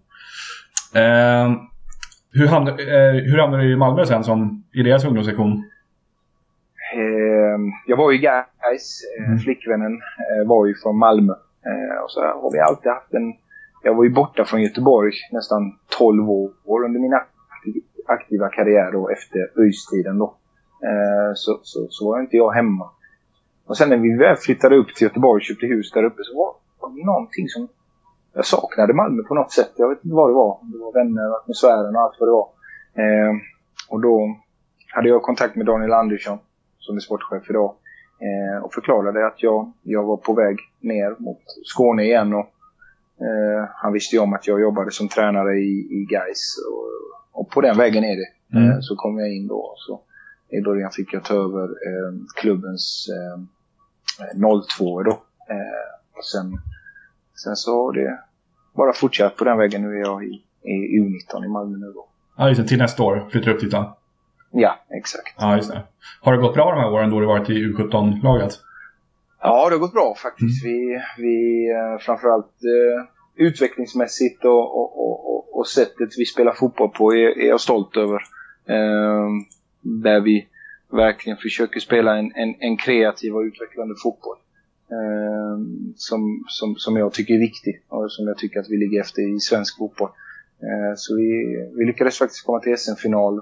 Eh, 0.94 1.60
hur, 2.32 2.46
hamnade, 2.46 2.82
eh, 2.82 3.12
hur 3.12 3.38
hamnade 3.38 3.62
du 3.62 3.72
i 3.72 3.76
Malmö 3.76 4.06
sen 4.06 4.24
som 4.24 4.64
i 4.72 4.82
deras 4.82 5.04
ungdomssektion? 5.04 5.64
Eh, 6.94 7.58
jag 7.86 7.96
var 7.96 8.10
ju 8.10 8.18
guys. 8.18 9.00
Eh, 9.18 9.26
mm. 9.26 9.38
Flickvännen 9.38 9.92
eh, 9.92 10.48
var 10.48 10.66
ju 10.66 10.74
från 10.74 10.98
Malmö. 10.98 11.32
Eh, 11.66 12.02
och 12.04 12.10
så 12.10 12.20
har 12.20 12.52
vi 12.52 12.60
alltid 12.60 12.92
haft 12.92 13.14
en... 13.14 13.34
Jag 13.82 13.94
var 13.94 14.04
ju 14.04 14.10
borta 14.10 14.44
från 14.44 14.62
Göteborg 14.62 15.12
nästan 15.32 15.78
12 15.98 16.30
år 16.30 16.84
under 16.84 17.00
min 17.00 17.18
aktiva 18.06 18.48
karriär 18.48 18.92
då 18.92 19.08
efter 19.08 19.38
ÖIS-tiden 19.60 20.18
då. 20.18 20.36
så, 21.34 21.60
så, 21.62 21.86
så 21.90 22.10
var 22.10 22.20
inte 22.20 22.36
jag 22.36 22.50
hemma. 22.50 22.90
Och 23.66 23.76
sen 23.76 23.88
när 23.88 23.96
vi 23.96 24.16
väl 24.16 24.36
flyttade 24.36 24.76
upp 24.76 24.94
till 24.94 25.06
Göteborg 25.06 25.40
och 25.40 25.42
köpte 25.42 25.66
hus 25.66 25.92
där 25.92 26.04
uppe 26.04 26.22
så 26.24 26.56
var 26.80 26.90
det 26.90 27.06
någonting 27.06 27.48
som... 27.48 27.68
Jag 28.34 28.46
saknade 28.46 28.94
Malmö 28.94 29.22
på 29.22 29.34
något 29.34 29.52
sätt. 29.52 29.72
Jag 29.76 29.88
vet 29.88 30.04
inte 30.04 30.16
vad 30.16 30.30
det 30.30 30.34
var. 30.34 30.58
Det 30.62 30.78
var 30.78 30.92
vänner, 30.92 31.36
atmosfären 31.36 31.96
och 31.96 32.02
allt 32.02 32.16
vad 32.20 32.28
det 32.28 32.32
var. 32.32 32.48
Eh, 33.02 33.32
och 33.88 34.00
då 34.00 34.36
hade 34.94 35.08
jag 35.08 35.22
kontakt 35.22 35.56
med 35.56 35.66
Daniel 35.66 35.92
Andersson 35.92 36.38
som 36.78 36.96
är 36.96 37.00
sportchef 37.00 37.50
idag. 37.50 37.74
Eh, 38.26 38.64
och 38.64 38.74
förklarade 38.74 39.26
att 39.26 39.42
jag, 39.42 39.72
jag 39.82 40.02
var 40.02 40.16
på 40.16 40.32
väg 40.34 40.56
ner 40.80 41.16
mot 41.18 41.42
Skåne 41.64 42.04
igen. 42.04 42.34
Och, 42.34 42.46
eh, 43.26 43.68
han 43.74 43.92
visste 43.92 44.16
ju 44.16 44.22
om 44.22 44.32
att 44.32 44.46
jag 44.46 44.60
jobbade 44.60 44.90
som 44.90 45.08
tränare 45.08 45.54
i, 45.58 45.88
i 45.90 46.06
Gais 46.10 46.56
och, 46.70 47.40
och 47.40 47.50
på 47.50 47.60
den 47.60 47.76
vägen 47.76 48.04
är 48.04 48.16
det. 48.16 48.58
Mm. 48.58 48.70
Eh, 48.70 48.78
så 48.80 48.96
kom 48.96 49.18
jag 49.18 49.32
in 49.32 49.46
då. 49.46 49.74
Så 49.76 50.00
I 50.48 50.60
början 50.60 50.90
fick 50.90 51.14
jag 51.14 51.24
ta 51.24 51.34
över 51.34 51.64
eh, 51.64 52.12
klubbens 52.40 53.08
eh, 53.08 53.42
02 54.76 55.02
då. 55.02 55.10
Eh, 55.10 56.16
och 56.16 56.24
sen, 56.24 56.58
sen 57.34 57.56
så 57.56 57.84
har 57.84 57.92
det 57.92 58.18
bara 58.76 58.92
fortsatt 58.92 59.36
på 59.36 59.44
den 59.44 59.58
vägen. 59.58 59.82
Nu 59.82 59.96
är 59.96 60.00
jag 60.00 60.24
i, 60.24 60.42
i 60.62 61.00
U19 61.00 61.44
i 61.44 61.48
Malmö 61.48 61.78
nu 61.78 61.92
då. 61.92 62.08
Ja, 62.36 62.48
just 62.48 62.60
det. 62.60 62.68
Till 62.68 62.78
nästa 62.78 63.02
år 63.02 63.28
flyttar 63.30 63.46
du 63.46 63.54
upp 63.54 63.60
dit 63.60 63.70
då? 63.70 63.96
Ja, 64.50 64.78
exakt. 64.90 65.34
Ja, 65.38 65.56
just 65.56 65.70
det. 65.70 65.82
Har 66.20 66.32
det 66.32 66.38
gått 66.38 66.54
bra 66.54 66.70
de 66.70 66.80
här 66.80 66.92
åren 66.92 67.10
då 67.10 67.20
du 67.20 67.26
varit 67.26 67.50
i 67.50 67.52
U17-laget? 67.52 68.52
Ja, 69.40 69.68
det 69.68 69.74
har 69.74 69.80
gått 69.80 69.92
bra 69.92 70.14
faktiskt. 70.22 70.64
Vi, 70.64 71.00
vi 71.18 71.70
eh, 71.70 71.98
framförallt 72.00 72.44
eh, 72.46 73.46
utvecklingsmässigt 73.46 74.44
och, 74.44 74.78
och, 74.78 75.00
och, 75.00 75.34
och, 75.34 75.58
och 75.58 75.66
sättet 75.66 76.08
vi 76.18 76.24
spelar 76.24 76.52
fotboll 76.52 76.88
på 76.88 77.14
är, 77.14 77.38
är 77.38 77.48
jag 77.48 77.60
stolt 77.60 77.96
över. 77.96 78.20
Eh, 78.68 79.28
där 79.82 80.20
vi 80.20 80.48
verkligen 80.92 81.36
försöker 81.36 81.80
spela 81.80 82.18
en, 82.18 82.32
en, 82.34 82.54
en 82.58 82.76
kreativ 82.76 83.36
och 83.36 83.40
utvecklande 83.40 83.94
fotboll. 84.02 84.36
Eh, 84.90 85.58
som, 85.96 86.44
som, 86.48 86.76
som 86.76 86.96
jag 86.96 87.12
tycker 87.12 87.34
är 87.34 87.38
viktig 87.38 87.82
och 87.88 88.12
som 88.12 88.26
jag 88.26 88.38
tycker 88.38 88.60
att 88.60 88.70
vi 88.70 88.76
ligger 88.76 89.00
efter 89.00 89.36
i 89.36 89.40
svensk 89.40 89.78
fotboll. 89.78 90.10
Eh, 90.62 90.94
så 90.96 91.16
vi, 91.16 91.56
vi 91.76 91.84
lyckades 91.84 92.18
faktiskt 92.18 92.46
komma 92.46 92.60
till 92.60 92.78
SM-final. 92.78 93.38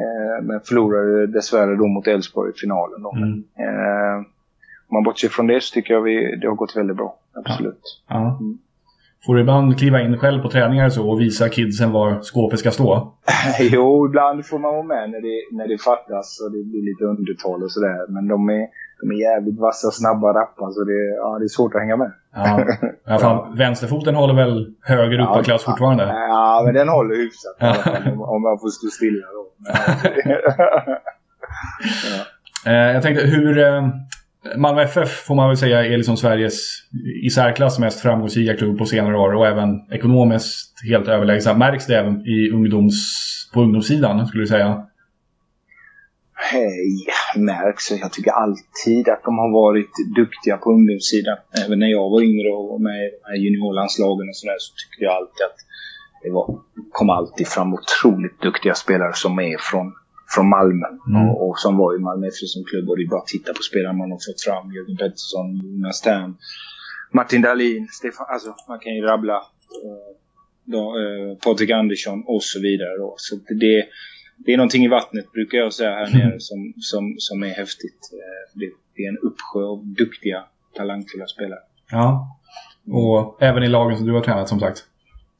Eh, 0.00 0.42
men 0.42 0.60
förlorade 0.60 1.26
dessvärre 1.26 1.76
då 1.76 1.86
mot 1.86 2.06
Elfsborg 2.06 2.50
i 2.50 2.58
finalen. 2.58 3.02
Då. 3.02 3.12
Mm. 3.16 3.44
Eh, 3.58 4.16
om 4.88 4.94
man 4.94 5.02
bortser 5.02 5.28
från 5.28 5.46
det 5.46 5.60
så 5.60 5.74
tycker 5.74 5.94
jag 5.94 6.02
vi, 6.02 6.36
det 6.36 6.48
har 6.48 6.54
gått 6.54 6.76
väldigt 6.76 6.96
bra. 6.96 7.18
Absolut. 7.32 8.02
Ja. 8.08 8.40
Får 9.26 9.34
du 9.34 9.40
ibland 9.40 9.78
kliva 9.78 10.00
in 10.00 10.16
själv 10.18 10.42
på 10.42 10.50
träningar 10.50 10.90
så 10.90 11.10
och 11.10 11.20
visa 11.20 11.48
kidsen 11.48 11.92
var 11.92 12.20
skåpet 12.22 12.58
ska 12.58 12.70
stå? 12.70 13.12
jo, 13.60 14.06
ibland 14.06 14.46
får 14.46 14.58
man 14.58 14.74
vara 14.74 14.82
med 14.82 15.10
när 15.10 15.20
det, 15.20 15.56
när 15.56 15.68
det 15.68 15.78
fattas 15.78 16.40
och 16.44 16.52
det 16.52 16.64
blir 16.64 16.82
lite 16.90 17.04
undertal 17.04 17.62
och 17.62 17.72
sådär. 17.72 18.06
Men 18.08 18.28
de 18.28 18.48
är, 18.48 18.66
de 19.00 19.10
är 19.10 19.20
jävligt 19.20 19.58
vassa, 19.58 19.90
snabba, 19.90 20.28
rappa 20.28 20.70
så 20.70 20.84
det, 20.84 21.16
ja, 21.16 21.38
det 21.38 21.44
är 21.44 21.48
svårt 21.48 21.74
att 21.74 21.80
hänga 21.80 21.96
med. 21.96 22.12
Ja. 22.34 22.64
Alla 23.06 23.18
fall, 23.18 23.56
vänsterfoten 23.58 24.14
håller 24.14 24.34
väl 24.34 24.74
höger 24.82 25.18
Ja, 25.18 25.42
klass 25.44 25.64
fortfarande? 25.64 26.04
Ja, 26.04 26.62
men 26.64 26.74
den 26.74 26.88
håller 26.88 27.16
hyfsat 27.16 27.56
alla 27.60 27.74
fall, 27.74 28.12
om, 28.12 28.22
om 28.22 28.42
man 28.42 28.58
får 28.58 28.68
stå 28.68 28.86
stilla 28.86 29.26
då. 29.26 29.44
Men, 32.04 32.24
Eh, 32.66 32.92
jag 32.94 33.02
tänkte 33.02 33.26
hur... 33.26 33.58
Malmö 34.56 34.82
FF 34.82 35.08
får 35.26 35.34
man 35.34 35.48
väl 35.48 35.56
säga 35.56 35.84
är 35.84 35.96
liksom 35.96 36.16
Sveriges 36.16 36.82
i 37.22 37.30
särklass 37.30 37.78
mest 37.78 38.00
framgångsrika 38.00 38.56
klubb 38.56 38.78
på 38.78 38.86
senare 38.86 39.18
år 39.18 39.34
och 39.34 39.46
även 39.46 39.92
ekonomiskt 39.92 40.74
helt 40.88 41.08
överlägsna. 41.08 41.54
Märks 41.54 41.86
det 41.86 41.98
även 41.98 42.26
i 42.26 42.50
ungdoms, 42.50 42.94
på 43.54 43.60
ungdomssidan 43.60 44.26
skulle 44.26 44.42
du 44.42 44.46
säga? 44.46 44.86
Hey, 46.50 47.06
märks. 47.36 47.90
Jag 47.90 48.12
tycker 48.12 48.30
alltid 48.30 49.08
att 49.08 49.22
de 49.24 49.38
har 49.38 49.52
varit 49.52 49.90
duktiga 50.16 50.56
på 50.56 50.72
ungdomssidan. 50.72 51.36
Även 51.66 51.78
när 51.78 51.88
jag 51.88 52.10
var 52.10 52.22
yngre 52.22 52.48
och 52.48 52.68
var 52.68 52.78
med 52.78 53.10
i 53.36 53.38
juniorlandslagen 53.44 54.28
och 54.28 54.36
sådär 54.36 54.56
så 54.58 54.74
tyckte 54.74 55.04
jag 55.04 55.14
alltid 55.14 55.44
att 55.46 55.58
det 56.22 56.30
var, 56.30 56.58
kom 56.92 57.10
alltid 57.10 57.48
fram 57.48 57.74
otroligt 57.74 58.40
duktiga 58.40 58.74
spelare 58.74 59.12
som 59.14 59.38
är 59.38 59.56
från, 59.58 59.92
från 60.34 60.48
Malmö. 60.48 60.86
Mm. 61.08 61.28
Och, 61.28 61.48
och 61.48 61.58
som 61.58 61.76
var 61.76 61.96
i 61.96 61.98
Malmö 61.98 62.26
FF 62.26 62.48
som 62.48 62.64
klubb. 62.64 62.88
Och 62.88 62.96
det 62.96 63.02
är 63.02 63.08
bara 63.08 63.20
att 63.20 63.26
titta 63.26 63.52
på 63.52 63.62
spelarna 63.62 63.98
man 63.98 64.10
har 64.10 64.18
fått 64.28 64.42
fram. 64.46 64.72
Jörgen 64.74 64.96
Pettersson, 64.96 65.46
Jonas 65.56 66.00
Tern, 66.00 66.36
Martin 67.12 67.42
Dahlin, 67.42 67.88
Stefan, 67.90 68.26
alltså 68.28 68.54
man 68.68 68.78
kan 68.78 68.94
ju 68.94 69.02
rabbla. 69.02 69.36
Eh, 69.84 70.10
då, 70.64 70.82
eh, 71.00 71.36
Patrik 71.44 71.70
Andersson 71.70 72.24
och 72.26 72.42
så 72.42 72.60
vidare. 72.60 72.96
Då. 72.98 73.14
Så 73.16 73.36
det, 73.36 73.86
det 74.36 74.52
är 74.52 74.56
någonting 74.56 74.84
i 74.84 74.88
vattnet 74.88 75.32
brukar 75.32 75.58
jag 75.58 75.72
säga 75.72 75.90
här 75.90 76.10
nere 76.18 76.40
som, 76.40 76.74
som, 76.76 77.14
som 77.18 77.42
är 77.42 77.54
häftigt. 77.62 78.00
Eh, 78.12 78.58
Det, 78.60 78.70
det 78.96 79.02
är 79.02 79.08
en 79.08 79.18
uppsjö 79.18 79.60
av 79.64 79.86
duktiga, 79.86 80.44
talangfulla 80.76 81.26
spelare. 81.26 81.60
Ja. 81.90 82.36
Och 82.92 83.42
även 83.42 83.62
i 83.62 83.68
lagen 83.68 83.96
som 83.96 84.06
du 84.06 84.12
har 84.12 84.20
tränat 84.20 84.48
som 84.48 84.60
sagt. 84.60 84.84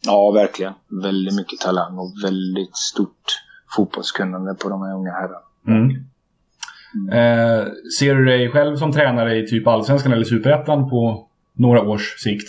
Ja, 0.05 0.31
verkligen. 0.31 0.73
Väldigt 1.03 1.35
mycket 1.35 1.61
talang 1.61 1.99
och 1.99 2.13
väldigt 2.25 2.77
stort 2.77 3.43
fotbollskunnande 3.77 4.55
på 4.55 4.69
de 4.69 4.83
här 4.83 4.95
unga 4.95 5.13
herrarna. 5.13 5.41
Mm. 5.67 6.09
Eh, 7.13 7.67
ser 7.99 8.15
du 8.15 8.25
dig 8.25 8.51
själv 8.51 8.77
som 8.77 8.93
tränare 8.93 9.37
i 9.37 9.47
typ 9.47 9.67
Allsvenskan 9.67 10.13
eller 10.13 10.25
Superettan 10.25 10.91
på 10.91 11.29
några 11.53 11.83
års 11.83 12.23
sikt? 12.23 12.49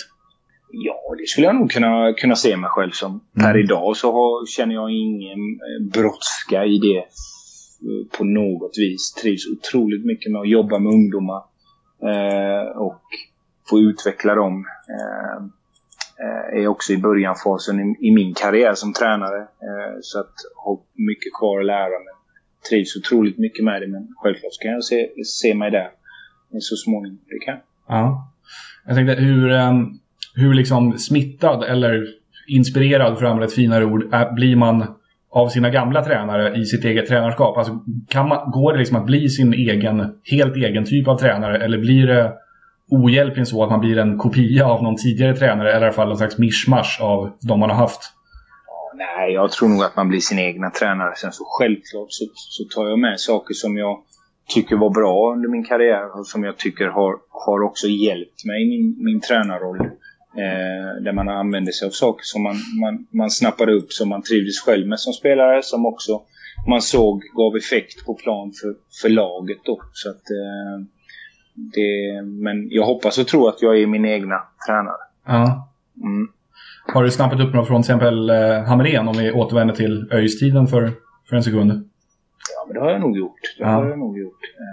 Ja, 0.71 1.15
det 1.17 1.27
skulle 1.27 1.47
jag 1.47 1.55
nog 1.55 1.71
kunna, 1.71 2.13
kunna 2.13 2.35
se 2.35 2.57
mig 2.57 2.69
själv 2.69 2.91
som. 2.91 3.21
Per 3.39 3.57
idag 3.57 3.97
så 3.97 4.11
har, 4.11 4.45
känner 4.45 4.75
jag 4.75 4.91
ingen 4.91 5.39
eh, 5.39 5.91
brådska 5.93 6.65
i 6.65 6.77
det 6.77 6.97
eh, 6.97 8.17
på 8.17 8.23
något 8.23 8.77
vis. 8.77 9.13
Trivs 9.13 9.47
otroligt 9.47 10.05
mycket 10.05 10.31
med 10.31 10.41
att 10.41 10.49
jobba 10.49 10.79
med 10.79 10.93
ungdomar 10.93 11.43
eh, 12.03 12.77
och 12.77 13.01
få 13.69 13.79
utveckla 13.79 14.35
dem. 14.35 14.65
Eh, 14.89 15.45
Eh, 16.23 16.61
är 16.61 16.67
också 16.67 16.93
i 16.93 16.97
börjanfasen 16.97 17.95
i, 17.99 18.11
min 18.11 18.33
karriär 18.33 18.73
som 18.73 18.93
tränare. 18.93 19.39
Eh, 19.39 19.97
så 20.01 20.19
att 20.19 20.33
har 20.55 20.79
mycket 20.93 21.33
kvar 21.39 21.59
att 21.59 21.65
lära 21.65 21.89
men 22.05 22.15
trivs 22.69 22.95
otroligt 22.95 23.37
mycket 23.37 23.65
med 23.65 23.81
det. 23.81 23.87
Men 23.87 24.07
självklart 24.17 24.53
ska 24.53 24.67
jag 24.67 24.83
se, 24.83 25.09
se 25.25 25.55
mig 25.55 25.71
där 25.71 25.89
så 26.59 26.75
småningom. 26.75 27.19
Det 27.29 27.45
kan. 27.45 27.57
Ja. 27.87 28.33
Jag 28.85 28.95
tänkte 28.95 29.15
hur, 29.23 29.51
ehm, 29.51 29.85
hur 30.35 30.53
liksom 30.53 30.97
smittad 30.97 31.63
eller 31.63 32.07
inspirerad, 32.47 33.17
för 33.17 33.25
att 33.25 33.31
använda 33.31 33.47
ett 33.47 33.53
finare 33.53 33.85
ord, 33.85 34.33
blir 34.35 34.55
man 34.55 34.85
av 35.31 35.47
sina 35.49 35.69
gamla 35.69 36.03
tränare 36.03 36.57
i 36.57 36.65
sitt 36.65 36.85
eget 36.85 37.07
tränarskap? 37.07 37.57
Alltså, 37.57 37.79
kan 38.09 38.27
man, 38.27 38.51
går 38.51 38.73
det 38.73 38.79
liksom 38.79 38.97
att 38.97 39.05
bli 39.05 39.29
sin 39.29 39.53
egen, 39.53 40.13
helt 40.31 40.55
egen 40.55 40.85
typ 40.85 41.07
av 41.07 41.17
tränare 41.17 41.57
eller 41.57 41.77
blir 41.77 42.07
det 42.07 42.33
ohjälpligen 42.91 43.45
så 43.45 43.63
att 43.63 43.69
man 43.69 43.79
blir 43.79 43.97
en 43.97 44.17
kopia 44.17 44.65
av 44.65 44.83
någon 44.83 44.95
tidigare 44.95 45.35
tränare 45.35 45.71
eller 45.71 45.81
i 45.81 45.85
alla 45.85 45.93
fall 45.93 46.11
en 46.11 46.17
slags 46.17 46.37
mischmasch 46.37 46.99
av 47.01 47.31
de 47.41 47.59
man 47.59 47.69
har 47.69 47.77
haft? 47.77 48.01
Nej, 48.93 49.33
jag 49.33 49.51
tror 49.51 49.69
nog 49.69 49.83
att 49.83 49.95
man 49.95 50.09
blir 50.09 50.19
sin 50.19 50.39
egna 50.39 50.69
tränare. 50.69 51.15
Sen 51.15 51.31
så 51.31 51.43
självklart 51.47 52.07
så, 52.09 52.25
så 52.35 52.63
tar 52.75 52.89
jag 52.89 52.99
med 52.99 53.19
saker 53.19 53.53
som 53.53 53.77
jag 53.77 53.97
tycker 54.55 54.75
var 54.75 54.89
bra 54.89 55.33
under 55.33 55.49
min 55.49 55.65
karriär 55.65 56.19
och 56.19 56.27
som 56.27 56.43
jag 56.43 56.57
tycker 56.57 56.87
har, 56.87 57.15
har 57.29 57.61
också 57.61 57.87
hjälpt 57.87 58.45
mig 58.45 58.63
i 58.63 58.69
min, 58.69 58.95
min 59.03 59.21
tränarroll. 59.21 59.79
Eh, 60.37 61.03
där 61.03 61.13
man 61.13 61.29
använder 61.29 61.71
sig 61.71 61.85
av 61.85 61.91
saker 61.91 62.23
som 62.23 62.43
man, 62.43 62.55
man, 62.81 63.07
man 63.11 63.29
snappade 63.29 63.73
upp 63.73 63.91
som 63.91 64.09
man 64.09 64.21
trivdes 64.21 64.59
själv 64.59 64.87
med 64.87 64.99
som 64.99 65.13
spelare 65.13 65.63
som 65.63 65.85
också 65.85 66.21
man 66.67 66.81
såg 66.81 67.23
gav 67.23 67.55
effekt 67.55 68.05
på 68.05 68.13
plan 68.13 68.51
för, 68.61 68.75
för 69.01 69.09
laget 69.09 69.57
då. 69.65 69.81
Så 69.93 70.09
att, 70.09 70.15
eh, 70.39 70.85
det, 71.73 72.21
men 72.23 72.67
jag 72.69 72.85
hoppas 72.85 73.17
och 73.17 73.27
tror 73.27 73.49
att 73.49 73.61
jag 73.61 73.81
är 73.81 73.87
min 73.87 74.05
egna 74.05 74.35
tränare. 74.67 75.01
Ja. 75.27 75.69
Mm. 76.03 76.27
Har 76.93 77.03
du 77.03 77.11
snappat 77.11 77.39
upp 77.39 77.53
något 77.53 77.67
från 77.67 77.83
till 77.83 77.91
exempel 77.91 78.29
eh, 78.29 78.63
Hamrén 78.63 79.07
om 79.07 79.17
vi 79.17 79.31
återvänder 79.31 79.75
till 79.75 80.07
ÖIS-tiden 80.11 80.67
för, 80.67 80.91
för 81.29 81.35
en 81.35 81.43
sekund? 81.43 81.71
Ja, 82.55 82.65
men 82.67 82.73
det 82.73 82.79
har 82.79 82.91
jag 82.91 83.01
nog 83.01 83.17
gjort. 83.17 83.39
Det 83.57 83.63
Ja. 83.63 83.67
har 83.69 83.89
jag 83.89 83.99
nog 83.99 84.19
gjort. 84.19 84.43
Eh, 84.43 84.65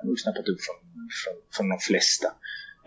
jag 0.00 0.06
har 0.06 0.08
nog 0.08 0.18
snappat 0.20 0.48
upp 0.48 0.58
från, 0.60 0.76
från, 1.24 1.34
från 1.56 1.68
de 1.68 1.78
flesta. 1.78 2.28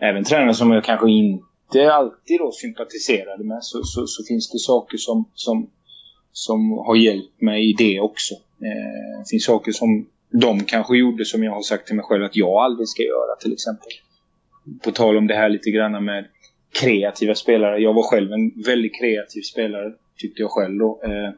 Även 0.00 0.24
tränare 0.24 0.54
som 0.54 0.70
jag 0.72 0.84
kanske 0.84 1.10
inte 1.10 1.92
alltid 1.92 2.38
då 2.38 2.52
sympatiserade 2.52 3.44
med 3.44 3.58
så, 3.62 3.82
så, 3.84 4.06
så 4.06 4.24
finns 4.24 4.50
det 4.50 4.58
saker 4.58 4.96
som, 4.98 5.24
som, 5.34 5.70
som 6.32 6.70
har 6.86 6.96
hjälpt 6.96 7.40
mig 7.42 7.70
i 7.70 7.74
det 7.78 8.00
också. 8.00 8.34
Eh, 8.34 9.18
det 9.18 9.28
finns 9.30 9.44
saker 9.44 9.72
som 9.72 10.06
de 10.40 10.64
kanske 10.64 10.96
gjorde 10.96 11.24
som 11.24 11.44
jag 11.44 11.52
har 11.52 11.62
sagt 11.62 11.86
till 11.86 11.96
mig 11.96 12.04
själv 12.04 12.24
att 12.24 12.36
jag 12.36 12.64
aldrig 12.64 12.88
ska 12.88 13.02
göra 13.02 13.36
till 13.40 13.52
exempel. 13.52 13.92
På 14.84 14.90
tal 14.90 15.16
om 15.16 15.26
det 15.26 15.34
här 15.34 15.48
lite 15.48 15.70
grann 15.70 16.04
med 16.04 16.26
kreativa 16.80 17.34
spelare. 17.34 17.78
Jag 17.78 17.94
var 17.94 18.02
själv 18.02 18.32
en 18.32 18.62
väldigt 18.64 18.98
kreativ 19.00 19.42
spelare, 19.42 19.92
tyckte 20.18 20.42
jag 20.42 20.50
själv 20.50 20.78
då. 20.78 21.00
Eh, 21.04 21.30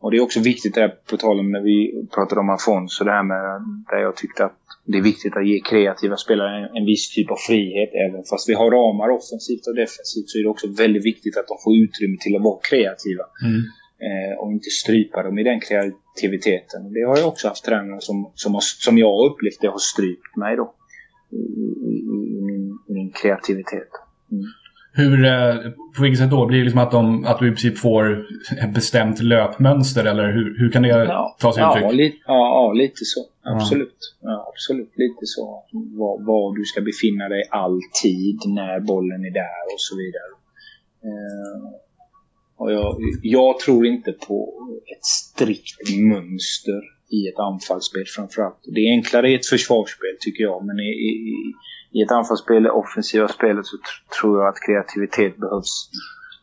och 0.00 0.10
det 0.10 0.16
är 0.16 0.20
också 0.20 0.40
viktigt 0.40 0.74
där 0.74 0.88
på 0.88 1.16
tal 1.16 1.40
om 1.40 1.50
när 1.50 1.60
vi 1.60 2.06
pratade 2.14 2.40
om 2.40 2.50
Afonso, 2.50 3.04
det 3.04 3.10
här 3.10 3.22
med 3.22 3.42
där 3.90 3.98
jag 4.02 4.16
tyckte 4.16 4.44
att 4.44 4.58
det 4.84 4.98
är 4.98 5.02
viktigt 5.02 5.36
att 5.36 5.48
ge 5.48 5.60
kreativa 5.60 6.16
spelare 6.16 6.58
en, 6.58 6.76
en 6.76 6.84
viss 6.84 7.14
typ 7.14 7.30
av 7.30 7.36
frihet. 7.36 7.90
Även 8.06 8.24
fast 8.24 8.48
vi 8.48 8.54
har 8.54 8.70
ramar 8.70 9.08
offensivt 9.08 9.66
och 9.66 9.74
defensivt 9.74 10.28
så 10.28 10.38
är 10.38 10.42
det 10.42 10.48
också 10.48 10.68
väldigt 10.68 11.04
viktigt 11.04 11.36
att 11.36 11.48
de 11.48 11.56
får 11.64 11.72
utrymme 11.84 12.16
till 12.20 12.36
att 12.36 12.42
vara 12.42 12.60
kreativa. 12.70 13.24
Mm. 13.44 13.62
Eh, 14.08 14.38
och 14.38 14.52
inte 14.52 14.70
strypa 14.70 15.22
dem 15.22 15.38
i 15.38 15.42
den 15.42 15.60
kreativiteten. 15.60 16.92
Det 16.92 17.02
har 17.08 17.18
jag 17.18 17.28
också 17.28 17.48
haft 17.48 17.64
tränare 17.64 18.00
som, 18.00 18.32
som, 18.34 18.54
har, 18.54 18.60
som 18.60 18.98
jag 18.98 19.12
har 19.12 19.30
upplevt 19.30 19.60
det 19.60 19.68
har 19.68 19.78
strypt 19.78 20.36
mig 20.36 20.56
då. 20.56 20.74
I, 21.30 21.42
i, 21.90 21.94
i, 22.38 22.42
min, 22.42 22.78
min 22.88 23.12
kreativitet. 23.12 23.92
Mm. 24.32 24.44
Hur, 24.94 25.24
eh, 25.24 25.54
på 25.96 26.02
vilket 26.02 26.18
sätt 26.18 26.30
då? 26.30 26.46
Blir 26.46 26.58
det 26.58 26.64
liksom 26.64 26.80
att, 26.80 26.90
de, 26.90 27.24
att 27.24 27.38
du 27.38 27.46
i 27.46 27.50
princip 27.50 27.78
får 27.78 28.26
ett 28.62 28.74
bestämt 28.74 29.20
löpmönster 29.22 30.04
eller 30.04 30.32
hur, 30.32 30.58
hur 30.58 30.70
kan 30.70 30.82
det 30.82 30.88
Ja, 30.88 31.36
ta 31.40 31.52
sig 31.52 31.60
ja, 31.60 31.78
uttryck? 31.78 31.92
li, 31.92 32.20
ja, 32.26 32.34
ja, 32.34 32.72
lite 32.72 33.04
så. 33.04 33.20
Absolut. 33.42 33.98
Ja. 34.20 34.52
absolut, 34.52 34.92
lite 34.96 35.26
så. 35.26 35.64
Var, 35.72 36.26
var 36.26 36.56
du 36.56 36.64
ska 36.64 36.80
befinna 36.80 37.28
dig 37.28 37.42
alltid 37.50 38.38
när 38.46 38.80
bollen 38.80 39.24
är 39.24 39.30
där 39.30 39.64
och 39.74 39.80
så 39.88 39.96
vidare. 39.96 40.32
Eh, 41.08 41.91
och 42.62 42.72
jag, 42.72 42.96
jag 43.22 43.58
tror 43.58 43.86
inte 43.86 44.12
på 44.12 44.38
ett 44.92 45.04
strikt 45.04 45.80
mönster 46.12 46.80
i 47.18 47.28
ett 47.28 47.38
anfallsspel 47.38 48.04
framförallt. 48.16 48.60
Det 48.74 48.80
är 48.80 48.90
enklare 48.92 49.30
i 49.30 49.34
ett 49.34 49.46
försvarsspel 49.46 50.16
tycker 50.20 50.44
jag, 50.44 50.66
men 50.66 50.78
i, 50.78 50.90
i, 51.10 51.14
i 51.92 52.02
ett 52.02 52.10
anfallsspel, 52.10 52.62
det 52.62 52.70
offensiva 52.70 53.28
spelet, 53.28 53.66
så 53.66 53.76
tr- 53.76 54.20
tror 54.20 54.40
jag 54.40 54.48
att 54.48 54.60
kreativitet 54.66 55.36
behövs, 55.36 55.90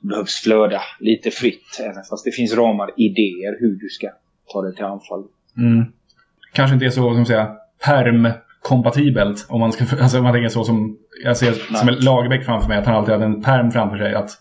behövs 0.01 0.35
flöda 0.43 0.81
lite 0.99 1.31
fritt. 1.31 1.79
Även 1.79 2.03
fast 2.09 2.25
det 2.25 2.31
finns 2.31 2.53
ramar, 2.53 2.91
idéer 2.97 3.59
hur 3.59 3.75
du 3.75 3.89
ska 3.89 4.07
ta 4.53 4.61
dig 4.61 4.75
till 4.75 4.85
anfall. 4.85 5.23
Mm. 5.57 5.85
Kanske 6.53 6.73
inte 6.73 6.85
är 6.85 6.89
så, 6.89 7.13
som 7.13 7.25
säga, 7.25 7.55
perm-kompatibelt. 7.85 9.45
Om 9.49 9.59
man, 9.59 9.71
ska, 9.71 9.83
alltså, 10.01 10.17
om 10.17 10.23
man 10.23 10.33
tänker 10.33 10.49
så 10.49 10.63
som... 10.63 10.97
Jag 11.23 11.37
ser 11.37 11.51
som 11.51 11.89
en 11.89 11.95
Lagerbäck 11.95 12.45
framför 12.45 12.67
mig, 12.67 12.77
att 12.77 12.85
han 12.85 12.95
alltid 12.95 13.13
hade 13.13 13.25
en 13.25 13.41
perm 13.41 13.71
framför 13.71 13.97
sig. 13.97 14.13
Att 14.13 14.31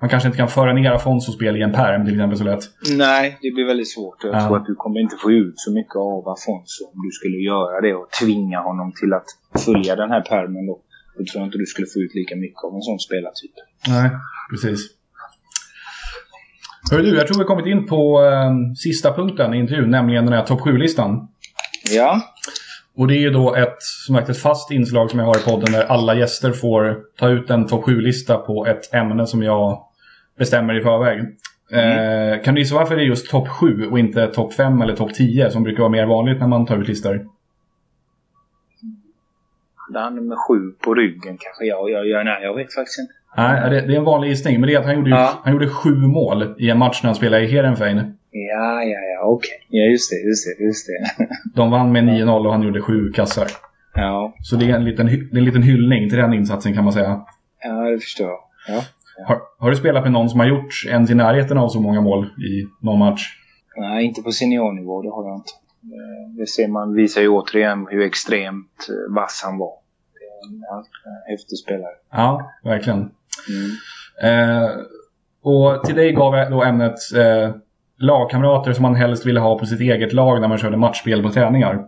man 0.00 0.10
kanske 0.10 0.26
inte 0.26 0.36
kan 0.38 0.48
föra 0.48 0.72
ner 0.72 0.90
Afonsos 0.92 1.34
spel 1.34 1.56
i 1.56 1.62
en 1.62 1.72
perm 1.72 2.04
till 2.04 2.14
exempel 2.14 2.38
så 2.38 2.44
lätt. 2.44 2.64
Nej, 2.96 3.38
det 3.42 3.50
blir 3.50 3.66
väldigt 3.66 3.88
svårt. 3.92 4.24
Jag 4.24 4.34
Ja. 4.34 4.46
tror 4.46 4.56
att 4.56 4.66
du 4.66 4.74
kommer 4.74 5.00
inte 5.00 5.16
få 5.16 5.30
ut 5.32 5.54
så 5.56 5.72
mycket 5.72 5.96
av 5.96 6.28
Afonso 6.28 6.84
om 6.94 7.02
du 7.06 7.10
skulle 7.12 7.36
göra 7.36 7.80
det 7.80 7.94
och 7.94 8.08
tvinga 8.22 8.60
honom 8.60 8.92
till 9.00 9.12
att 9.12 9.26
följa 9.64 9.96
den 9.96 10.10
här 10.10 10.20
permen 10.20 10.66
då. 10.66 10.80
Då 11.18 11.24
tror 11.24 11.40
jag 11.40 11.46
inte 11.48 11.58
du 11.58 11.66
skulle 11.66 11.86
få 11.86 11.98
ut 11.98 12.14
lika 12.14 12.36
mycket 12.36 12.64
av 12.64 12.74
en 12.74 12.82
sån 12.82 12.98
spelartyp. 12.98 13.54
Nej, 13.88 14.10
precis. 14.50 14.80
Hörru 16.90 17.02
du, 17.02 17.16
jag 17.16 17.26
tror 17.26 17.36
vi 17.36 17.42
har 17.42 17.48
kommit 17.48 17.66
in 17.66 17.86
på 17.86 18.24
eh, 18.24 18.50
sista 18.76 19.12
punkten 19.12 19.54
i 19.54 19.58
intervjun, 19.58 19.90
nämligen 19.90 20.24
den 20.24 20.34
här 20.34 20.44
topp 20.44 20.60
7-listan. 20.60 21.28
Ja, 21.94 22.20
Och 22.96 23.06
det 23.08 23.14
är 23.14 23.20
ju 23.20 23.30
då 23.30 23.54
ett, 23.54 23.76
som 24.06 24.14
sagt, 24.16 24.28
ett 24.28 24.38
fast 24.38 24.70
inslag 24.70 25.10
som 25.10 25.18
jag 25.18 25.26
har 25.26 25.36
i 25.38 25.42
podden 25.50 25.72
där 25.72 25.84
alla 25.84 26.14
gäster 26.14 26.52
får 26.52 26.98
ta 27.18 27.28
ut 27.28 27.50
en 27.50 27.66
topp 27.66 27.84
7-lista 27.84 28.36
på 28.36 28.66
ett 28.66 28.94
ämne 28.94 29.26
som 29.26 29.42
jag 29.42 29.82
bestämmer 30.38 30.74
i 30.74 30.82
förväg. 30.82 31.20
Eh, 31.72 32.42
kan 32.42 32.54
du 32.54 32.60
gissa 32.60 32.74
varför 32.74 32.96
det 32.96 33.02
är 33.02 33.06
just 33.06 33.30
topp 33.30 33.48
7 33.48 33.86
och 33.90 33.98
inte 33.98 34.26
topp 34.26 34.54
5 34.54 34.82
eller 34.82 34.96
topp 34.96 35.14
10 35.14 35.50
som 35.50 35.62
brukar 35.62 35.78
vara 35.80 35.90
mer 35.92 36.06
vanligt 36.06 36.40
när 36.40 36.46
man 36.48 36.66
tar 36.66 36.78
ut 36.78 36.88
listor? 36.88 37.26
hade 39.88 40.00
han 40.04 40.14
nummer 40.14 40.36
sju 40.48 40.72
på 40.84 40.94
ryggen 40.94 41.38
kanske? 41.38 41.64
Jag, 41.64 41.90
jag, 41.90 42.06
jag, 42.08 42.24
nej, 42.24 42.42
jag 42.42 42.54
vet 42.56 42.74
faktiskt 42.74 42.98
inte. 42.98 43.12
Nej, 43.36 43.70
det, 43.70 43.80
det 43.80 43.92
är 43.94 43.98
en 43.98 44.04
vanlig 44.04 44.28
gissning, 44.28 44.60
men 44.60 44.66
det 44.68 44.74
är 44.74 44.78
att 44.78 44.84
han 44.86 44.94
gjorde, 44.96 45.10
Ja. 45.10 45.40
han 45.44 45.52
gjorde 45.52 45.68
sju 45.68 45.94
mål 45.94 46.54
i 46.58 46.70
en 46.70 46.78
match 46.78 47.00
när 47.02 47.08
han 47.08 47.14
spelade 47.14 47.42
i 47.44 47.46
Heerenveen. 47.46 47.96
Ja, 48.30 48.82
ja, 48.82 48.98
ja, 49.14 49.20
okej. 49.24 49.66
Ja, 49.68 49.82
just 49.84 50.10
det, 50.10 50.16
just 50.28 50.46
det, 50.58 50.64
just 50.64 50.86
det. 50.86 51.26
De 51.54 51.70
vann 51.70 51.92
med 51.92 52.04
9-0 52.04 52.46
och 52.46 52.52
han 52.52 52.62
gjorde 52.62 52.80
sju 52.82 53.12
kassar. 53.12 53.46
ja, 53.94 54.34
Så 54.42 54.56
det 54.56 54.70
är 54.70 54.74
en 54.74 54.84
liten, 54.84 55.06
det 55.06 55.12
är 55.12 55.38
en 55.38 55.44
liten 55.44 55.62
hyllning 55.62 56.08
till 56.08 56.18
den 56.18 56.34
insatsen 56.34 56.74
kan 56.74 56.84
man 56.84 56.92
säga. 56.92 57.20
ja, 57.62 57.72
det 57.90 57.98
förstår 58.00 58.26
jag. 58.28 58.38
Ja. 58.68 58.82
Har, 59.24 59.40
har 59.58 59.70
du 59.70 59.76
spelat 59.76 60.02
med 60.02 60.12
någon 60.12 60.30
som 60.30 60.40
har 60.40 60.46
gjort 60.46 60.84
ens 60.88 61.10
i 61.10 61.14
närheten 61.14 61.58
av 61.58 61.68
så 61.68 61.80
många 61.80 62.00
mål 62.00 62.24
i 62.26 62.66
någon 62.80 62.98
match? 62.98 63.22
Nej, 63.76 64.04
inte 64.04 64.22
på 64.22 64.32
seniornivå, 64.32 65.02
det 65.02 65.10
har 65.10 65.24
jag 65.28 65.36
inte. 65.36 65.52
Eh, 65.82 66.38
Det 66.38 66.46
ser 66.46 66.68
man, 66.68 66.94
visar 66.94 67.20
ju 67.20 67.28
återigen 67.28 67.86
hur 67.90 68.06
extremt 68.06 68.88
eh, 68.88 69.14
vass 69.14 69.42
han 69.44 69.58
var. 69.58 69.72
Ja, 70.68 70.84
häftig 71.28 71.58
spelare. 71.58 71.92
Ja, 72.12 72.50
verkligen. 72.64 73.10
Mm. 73.48 74.60
Eh, 74.62 74.70
och 75.42 75.84
till 75.84 75.94
dig 75.94 76.12
gav 76.12 76.34
jag 76.34 76.50
då 76.50 76.62
ämnet 76.62 76.98
eh, 77.16 77.54
lagkamrater 77.98 78.72
som 78.72 78.82
man 78.82 78.94
helst 78.94 79.26
ville 79.26 79.40
ha 79.40 79.58
på 79.58 79.66
sitt 79.66 79.80
eget 79.80 80.12
lag 80.12 80.40
när 80.40 80.48
man 80.48 80.58
körde 80.58 80.76
matchspel 80.76 81.22
på 81.22 81.30
träningar. 81.30 81.84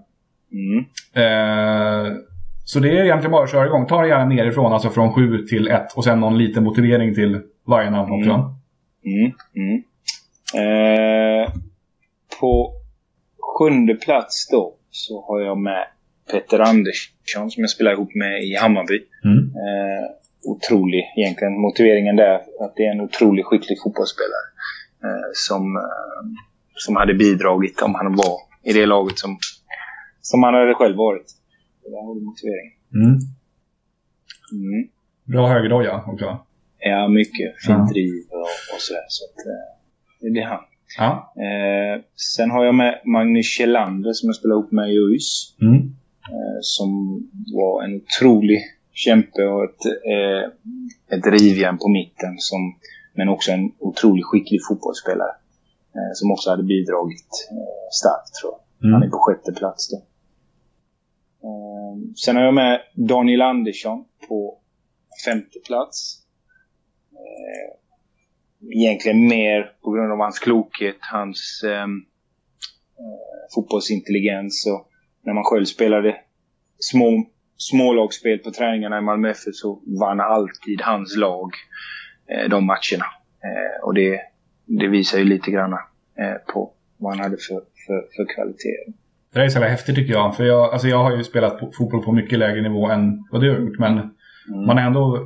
Mm. 0.52 0.84
Eh, 1.14 2.12
så 2.68 2.80
det 2.80 2.98
är 2.98 3.04
egentligen 3.04 3.30
bara 3.30 3.44
att 3.44 3.50
köra 3.50 3.66
igång. 3.66 3.86
Ta 3.86 4.02
det 4.02 4.08
gärna 4.08 4.24
nerifrån, 4.24 4.72
alltså 4.72 4.90
från 4.90 5.12
7 5.12 5.46
till 5.46 5.68
1 5.68 5.92
och 5.96 6.04
sen 6.04 6.20
någon 6.20 6.38
liten 6.38 6.64
motivering 6.64 7.14
till 7.14 7.40
varje 7.66 7.90
namn 7.90 8.12
också. 8.12 8.30
Mm. 9.04 9.32
Mm. 9.56 9.82
Eh, 10.54 11.52
på 12.40 12.72
sjunde 13.58 13.94
plats 13.94 14.48
då 14.50 14.74
så 14.90 15.24
har 15.26 15.40
jag 15.40 15.58
med 15.58 15.86
Petter 16.30 16.58
Andersson 16.58 17.50
som 17.50 17.60
jag 17.60 17.70
spelar 17.70 17.92
ihop 17.92 18.14
med 18.14 18.44
i 18.44 18.56
Hammarby. 18.56 19.00
Mm. 19.24 19.38
Eh, 19.38 20.04
otrolig 20.44 21.04
egentligen. 21.16 21.60
Motiveringen 21.60 22.16
där 22.16 22.34
att 22.34 22.76
det 22.76 22.86
är 22.86 22.92
en 22.92 23.00
otroligt 23.00 23.46
skicklig 23.46 23.78
fotbollsspelare. 23.82 24.46
Eh, 25.04 25.30
som, 25.32 25.76
eh, 25.76 26.42
som 26.74 26.96
hade 26.96 27.14
bidragit 27.14 27.82
om 27.82 27.94
han 27.94 28.16
var 28.16 28.38
i 28.64 28.72
det 28.72 28.86
laget 28.86 29.18
som, 29.18 29.38
som 30.20 30.42
han 30.42 30.54
hade 30.54 30.74
själv 30.74 30.96
varit. 30.96 31.37
Så 31.88 31.94
Där 31.94 32.02
har 32.06 32.14
du 32.14 32.20
motiveringen. 32.20 32.72
Mm. 32.94 33.14
Mm. 34.52 34.88
Bra 35.24 35.46
högerdoja 35.48 36.04
också. 36.06 36.38
Ja, 36.78 37.08
mycket 37.08 37.48
fint 37.66 37.88
driv 37.92 38.12
och, 38.30 38.40
och 38.74 38.80
sådär. 38.80 39.04
Så 39.08 39.24
att, 39.24 39.46
eh, 39.46 40.32
det 40.34 40.40
är 40.40 40.46
han. 40.46 40.64
Ja. 40.98 41.32
Eh, 41.36 42.02
sen 42.34 42.50
har 42.50 42.64
jag 42.64 42.74
med 42.74 43.00
Magnus 43.04 43.46
Kjellander 43.46 44.12
som 44.12 44.26
jag 44.26 44.36
spelar 44.36 44.54
ihop 44.54 44.72
med 44.72 44.88
i 44.92 44.96
ÖIS. 44.98 45.56
Mm. 45.60 45.74
Eh, 46.32 46.58
som 46.60 46.90
var 47.54 47.84
en 47.84 47.94
otrolig 48.02 48.60
kämpe 48.92 49.42
och 49.44 49.64
ett, 49.64 49.84
eh, 50.14 50.44
ett 51.18 51.26
rivjärn 51.26 51.78
på 51.78 51.88
mitten. 51.88 52.34
Som, 52.38 52.60
men 53.14 53.28
också 53.28 53.52
en 53.52 53.72
otroligt 53.78 54.24
skicklig 54.26 54.60
fotbollsspelare. 54.68 55.34
Eh, 55.96 56.12
som 56.14 56.30
också 56.32 56.50
hade 56.50 56.62
bidragit 56.62 57.32
eh, 57.50 57.88
starkt 58.00 58.34
tror 58.40 58.52
jag. 58.52 58.88
Han 58.92 59.02
är 59.02 59.06
Mm. 59.06 59.10
på 59.10 59.18
sjätte 59.18 59.52
plats 59.52 59.90
då. 59.90 59.98
Eh, 61.88 62.12
sen 62.24 62.36
har 62.36 62.42
jag 62.42 62.54
med 62.54 62.80
Daniel 62.94 63.42
Andersson 63.42 64.04
på 64.28 64.58
femte 65.24 65.58
plats. 65.66 66.18
Eh, 67.12 67.78
egentligen 68.78 69.28
mer 69.28 69.72
på 69.82 69.90
grund 69.90 70.12
av 70.12 70.18
hans 70.18 70.38
klokhet, 70.38 70.96
hans 71.00 71.64
ehm, 71.66 71.96
eh, 72.98 73.54
fotbollsintelligens 73.54 74.66
och 74.66 74.88
när 75.22 75.34
man 75.34 75.44
själv 75.44 75.64
spelade 75.64 76.16
små, 76.78 77.24
smålagsspel 77.56 78.38
på 78.38 78.50
träningarna 78.50 78.98
i 78.98 79.00
Malmö 79.00 79.30
FF 79.30 79.54
så 79.54 79.82
vann 80.00 80.20
alltid 80.20 80.80
hans 80.80 81.16
lag 81.16 81.50
eh, 82.28 82.48
de 82.48 82.66
matcherna. 82.66 83.06
Eh, 83.44 83.84
och 83.84 83.94
det, 83.94 84.20
det 84.66 84.88
visar 84.88 85.18
ju 85.18 85.24
lite 85.24 85.50
grann 85.50 85.72
eh, 86.18 86.52
på 86.52 86.72
vad 86.96 87.12
han 87.12 87.24
hade 87.24 87.36
för, 87.36 87.62
för, 87.86 88.08
för 88.16 88.34
kvaliteter. 88.34 89.07
Det 89.32 89.38
där 89.38 89.44
är 89.44 89.48
så 89.48 89.56
jävla 89.56 89.68
häftigt 89.70 89.94
tycker 89.94 90.12
jag. 90.12 90.36
För 90.36 90.44
jag, 90.44 90.72
alltså 90.72 90.88
jag 90.88 90.98
har 91.04 91.16
ju 91.16 91.24
spelat 91.24 91.58
på, 91.60 91.70
fotboll 91.78 92.02
på 92.04 92.12
mycket 92.12 92.38
lägre 92.38 92.62
nivå 92.62 92.88
än 92.90 93.24
vad 93.30 93.40
du 93.40 93.50
har 93.52 93.58
gjort. 93.60 93.78
Men 93.78 93.92
Mm. 94.48 94.66
man 94.66 94.78
har 94.78 94.84
ändå 94.84 95.18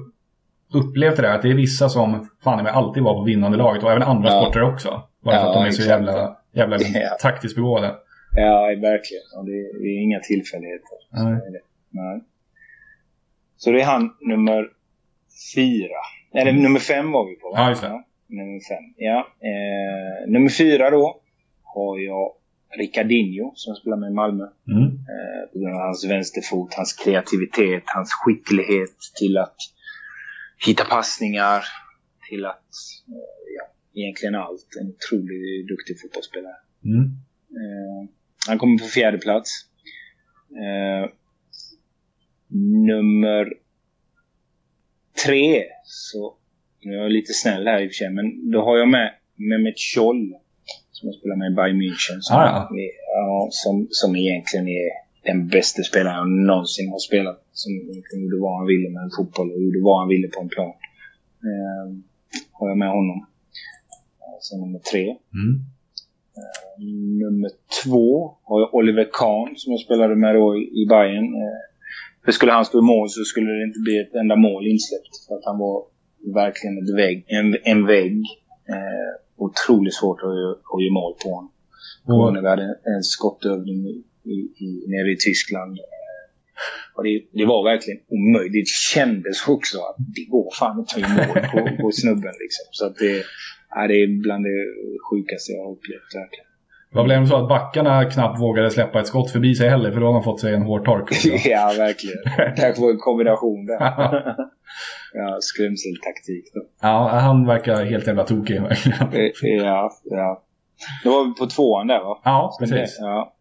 upplevt 0.74 1.16
det 1.16 1.22
där 1.22 1.34
att 1.34 1.42
det 1.42 1.50
är 1.50 1.54
vissa 1.54 1.88
som 1.88 2.28
fan 2.44 2.62
med 2.64 2.72
alltid 2.72 3.02
var 3.02 3.14
på 3.14 3.22
vinnande 3.22 3.56
laget. 3.58 3.82
Och 3.84 3.90
även 3.90 4.02
andra 4.02 4.28
Ja. 4.30 4.42
sporter 4.42 4.62
också. 4.62 5.02
Bara 5.24 5.34
för 5.36 5.42
Ja, 5.42 5.48
att 5.48 5.54
de 5.54 5.60
är 5.66 5.70
så 5.70 5.82
exakt. 5.82 5.88
jävla, 5.88 6.36
jävla 6.52 6.76
Ja. 6.94 7.16
taktiskt 7.20 7.56
begåvade. 7.56 7.94
Ja, 8.36 8.60
verkligen. 8.66 9.22
Och 9.38 9.44
det, 9.44 9.52
det 9.82 9.88
är 9.88 10.02
inga 10.02 10.20
tillfälligheter. 10.20 10.96
Så 11.10 11.22
Nej. 11.24 11.32
är. 11.32 11.60
Nej. 11.90 12.20
Så 13.56 13.70
det 13.70 13.80
är 13.80 13.84
han 13.84 14.10
nummer 14.20 14.68
fyra. 15.54 16.00
Eller 16.34 16.52
nummer 16.52 16.80
fem 16.80 17.12
var 17.12 17.26
vi 17.26 17.34
på 17.36 17.48
va? 17.50 17.54
Ja, 17.58 17.68
just 17.68 17.82
det. 17.82 18.02
nummer 18.26 18.60
fem. 18.68 18.84
Ja. 18.96 19.18
Eh, 19.18 20.30
nummer 20.30 20.48
fyra 20.48 20.90
då 20.90 21.20
har 21.64 21.98
jag 21.98 22.32
Ricardinho 22.78 23.52
som 23.54 23.74
spelar 23.74 23.96
med 23.96 24.10
i 24.10 24.14
Malmö. 24.14 24.46
Mm. 24.68 24.84
Eh, 24.84 25.52
på 25.52 25.58
grund 25.58 25.74
av 25.74 25.80
hans 25.80 26.04
vänsterfot, 26.04 26.74
hans 26.74 26.92
kreativitet, 26.92 27.82
hans 27.86 28.10
skicklighet 28.12 28.96
till 29.18 29.38
att 29.38 29.56
hitta 30.66 30.84
passningar. 30.84 31.64
Till 32.28 32.44
att, 32.44 32.70
eh, 33.08 33.54
ja, 33.56 33.64
egentligen 34.00 34.34
allt. 34.34 34.66
En 34.80 34.88
otroligt 34.88 35.68
duktig 35.68 36.00
fotbollsspelare. 36.00 36.56
Mm. 36.84 37.04
Eh, 37.60 38.10
han 38.48 38.58
kommer 38.58 38.78
på 38.78 38.84
fjärde 38.84 39.18
plats. 39.18 39.50
Eh, 40.50 41.10
nummer 42.86 43.52
tre, 45.26 45.64
så 45.84 46.36
nu 46.80 46.94
är 46.94 47.02
jag 47.02 47.12
lite 47.12 47.32
snäll 47.32 47.66
här 47.66 47.82
i 47.82 47.86
och 47.86 47.90
för 47.90 47.94
sig, 47.94 48.10
men 48.10 48.50
då 48.50 48.64
har 48.64 48.78
jag 48.78 48.88
med 48.88 49.14
Mehmet 49.36 49.74
Scholl 49.94 50.34
som 51.02 51.12
spelar 51.18 51.36
med 51.42 51.54
Bayern 51.58 51.78
München. 51.82 52.16
Som, 52.20 52.36
Ah, 52.36 52.46
ja. 52.46 52.76
är, 52.82 52.90
ja, 53.18 53.48
som, 53.50 53.74
som 54.00 54.10
egentligen 54.16 54.68
är 54.68 54.88
den 55.30 55.48
bästa 55.48 55.82
spelaren 55.90 56.18
jag 56.18 56.28
någonsin 56.50 56.90
har 56.94 56.98
spelat. 57.08 57.38
Som 57.52 57.70
gjorde 58.22 58.38
vad 58.46 58.54
han 58.58 58.66
ville 58.72 58.88
med 58.96 59.10
fotboll 59.18 59.48
och 59.54 59.62
gjorde 59.64 59.80
vad 59.88 59.98
han 60.00 60.08
ville 60.14 60.28
på 60.34 60.40
en 60.40 60.48
plan. 60.54 60.74
Eh, 61.48 61.86
har 62.58 62.68
jag 62.68 62.78
med 62.78 62.88
honom. 62.98 63.18
Eh, 64.22 64.36
Som 64.40 64.60
nummer 64.60 64.78
tre. 64.90 65.04
Mm. 65.40 65.54
Nummer 67.22 67.50
två 67.84 68.34
har 68.44 68.60
jag 68.60 68.74
Oliver 68.74 69.08
Kahn 69.12 69.54
som 69.56 69.72
jag 69.72 69.80
spelade 69.80 70.16
med 70.16 70.34
då 70.34 70.56
i 70.58 70.62
i 70.82 70.86
Bayern. 70.88 71.24
Eh, 71.42 71.60
För 72.24 72.32
skulle 72.32 72.52
han 72.52 72.64
stå 72.64 72.78
i 72.78 72.82
mål 72.82 73.08
så 73.10 73.20
skulle 73.24 73.50
det 73.52 73.64
inte 73.64 73.80
bli 73.86 73.98
ett 74.00 74.14
enda 74.14 74.36
mål 74.36 74.66
insläppt. 74.66 75.14
För 75.28 75.34
att 75.34 75.44
han 75.44 75.58
var 75.58 75.82
verkligen 76.34 76.78
ett 76.82 76.94
vägg, 76.96 77.24
en, 77.26 77.56
en 77.64 77.86
vägg. 77.86 78.16
Eh, 78.68 79.12
otroligt 79.44 79.94
svårt 79.94 80.20
att, 80.22 80.28
att 80.72 80.82
göra 80.82 80.98
mål 81.00 81.14
på 81.22 81.28
honom. 81.36 82.34
När 82.34 82.42
vi 82.42 82.48
hade 82.48 82.68
en 82.96 83.02
skottövning 83.02 83.78
i, 84.34 84.36
i, 84.64 84.68
nere 84.88 85.12
i 85.12 85.16
Tyskland. 85.26 85.72
Eh, 85.78 86.22
och 86.94 87.04
det, 87.04 87.14
det 87.32 87.46
var 87.52 87.60
verkligen 87.72 88.00
omöjligt. 88.08 88.52
Det 88.52 88.68
kändes 88.94 89.48
också 89.48 89.78
att 89.78 89.96
det 90.16 90.24
går 90.34 90.48
fan 90.58 90.78
inte 90.78 90.94
att 90.96 91.02
göra 91.02 91.26
mål 91.26 91.42
på, 91.52 91.82
på 91.82 91.90
snubben. 91.92 92.34
Liksom. 92.44 92.66
Så 92.70 92.86
att 92.86 92.96
det, 92.96 93.22
ja, 93.74 93.80
det 93.90 93.96
är 94.02 94.22
bland 94.22 94.44
det 94.44 94.60
sjukaste 95.06 95.52
jag 95.52 95.62
har 95.64 95.72
upplevt. 95.72 96.10
Verkligen. 96.22 96.48
Det 96.90 96.96
var 96.96 97.04
väl 97.04 97.10
även 97.10 97.26
så 97.26 97.36
att 97.36 97.48
backarna 97.48 98.04
knappt 98.04 98.40
vågade 98.40 98.70
släppa 98.70 99.00
ett 99.00 99.06
skott 99.06 99.30
förbi 99.30 99.54
sig 99.54 99.68
heller, 99.68 99.92
för 99.92 100.00
då 100.00 100.06
har 100.06 100.12
man 100.12 100.22
fått 100.22 100.40
sig 100.40 100.54
en 100.54 100.62
hård 100.62 100.84
tork. 100.84 101.08
ja, 101.44 101.74
verkligen. 101.78 102.16
Det 102.24 102.54
kanske 102.56 102.82
var 102.82 102.90
en 102.90 102.98
kombination 102.98 103.66
där. 103.66 103.78
ja, 105.14 105.38
skrämseltaktik 105.40 106.44
då. 106.54 106.60
Ja, 106.80 107.08
han 107.08 107.46
verkar 107.46 107.84
helt 107.84 108.06
jävla 108.06 108.24
tokig 108.24 108.62
verkligen. 108.62 109.64
ja, 109.64 109.90
ja. 110.04 110.42
Då 111.04 111.10
var 111.10 111.24
vi 111.24 111.34
på 111.34 111.46
tvåan 111.46 111.86
där 111.86 112.00
va? 112.00 112.20
Ja, 112.24 112.56
precis. 112.60 112.96
Ja. 113.00 113.32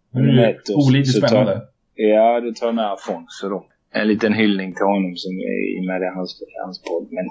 Olidligt 0.75 1.17
spännande. 1.17 1.53
Tar, 1.53 1.67
ja, 1.95 2.39
då 2.39 2.51
tar 2.53 2.65
jag 2.67 2.75
med 2.75 2.91
Afonso 2.91 3.49
då. 3.49 3.65
En 3.93 4.07
liten 4.07 4.33
hyllning 4.33 4.73
till 4.73 4.85
honom 4.85 5.15
som 5.15 5.31
är 5.31 5.87
med 5.87 6.01
i 6.01 6.15
hans, 6.15 6.43
hans 6.63 6.81
podd. 6.81 7.07
Men 7.11 7.25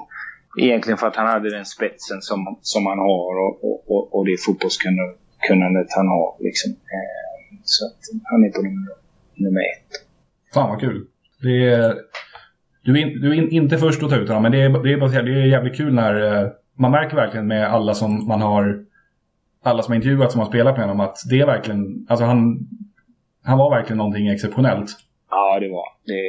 egentligen 0.65 0.99
för 0.99 1.07
att 1.07 1.17
han 1.17 1.27
hade 1.27 1.51
den 1.51 1.65
spetsen 1.65 2.23
som, 2.23 2.59
som 2.63 2.87
han 2.87 2.99
har 2.99 3.33
och, 3.45 3.65
och, 3.65 3.91
och, 3.91 4.15
och 4.15 4.27
det 4.27 4.37
fotbollskunnandet 4.47 5.21
kunnandet 5.49 5.87
han 5.97 6.09
har. 6.09 6.37
Liksom. 6.41 6.71
Eh, 6.71 7.59
så 7.65 7.87
att 7.87 7.99
han 8.25 8.45
är 8.45 8.51
på 8.51 8.63
nummer, 8.63 8.95
nummer 9.35 9.61
ett. 9.61 9.91
Fan 10.55 10.71
vad 10.71 10.81
kul. 10.81 11.07
Det 11.43 11.73
är, 11.73 11.95
du 12.83 13.01
är, 13.01 13.07
du 13.07 13.39
är 13.39 13.53
inte 13.53 13.79
först 13.79 14.03
att 14.03 14.11
ta 14.11 14.17
ut 14.17 14.29
honom, 14.29 14.43
men 14.43 14.53
det 14.53 14.61
är, 14.61 14.69
det, 14.69 14.93
är 14.93 15.23
det 15.23 15.43
är 15.43 15.47
jävligt 15.47 15.77
kul 15.77 15.95
när 15.95 16.43
eh, 16.43 16.49
man 16.75 16.91
märker 16.91 17.17
verkligen 17.17 17.47
med 17.47 17.73
alla 17.73 17.95
som 17.95 18.29
man 18.29 18.41
har 18.41 18.85
alla 19.63 19.83
som 19.83 19.93
har 19.93 19.97
intervjuat 19.97 20.33
som 20.33 20.41
har 20.41 20.49
spelat 20.49 20.77
med 20.77 20.87
honom 20.87 21.01
att 21.01 21.17
det 21.31 21.41
är 21.41 21.47
verkligen, 21.47 22.07
alltså 22.09 22.25
han, 22.25 22.69
han 23.43 23.59
var 23.59 23.71
verkligen 23.77 23.99
någonting 23.99 24.29
exceptionellt. 24.29 24.91
Ja, 25.31 25.61
det 25.61 25.69
var 25.69 25.87
det. 26.11 26.23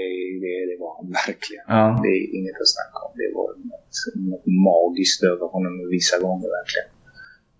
Det, 0.43 0.53
det 0.69 0.77
var 0.83 0.91
han 0.97 1.07
verkligen. 1.27 1.65
Ja. 1.67 1.99
Det 2.03 2.09
är 2.17 2.21
inget 2.37 2.61
att 2.61 2.71
snacka 2.75 2.97
om. 3.05 3.11
Det 3.21 3.29
var 3.37 3.47
något, 3.71 3.95
något 4.31 4.47
magiskt 4.67 5.23
över 5.23 5.45
honom 5.55 5.73
vissa 5.89 6.15
gånger 6.25 6.47
verkligen. 6.59 6.89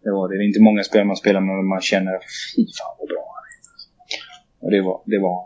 Det 0.04 0.12
var 0.18 0.24
det. 0.30 0.36
Det 0.38 0.44
är 0.44 0.48
inte 0.54 0.68
många 0.70 0.84
spelare 0.84 1.08
man 1.08 1.24
spelar 1.24 1.42
med 1.42 1.66
man 1.76 1.82
känner 1.92 2.16
fy 2.56 2.64
fan 2.78 2.96
vad 3.00 3.08
bra 3.14 3.24
han 3.36 3.44
är. 3.52 3.60
Och 4.64 4.72
det 4.76 4.82
var, 4.88 4.98
det 5.06 5.20
var 5.28 5.38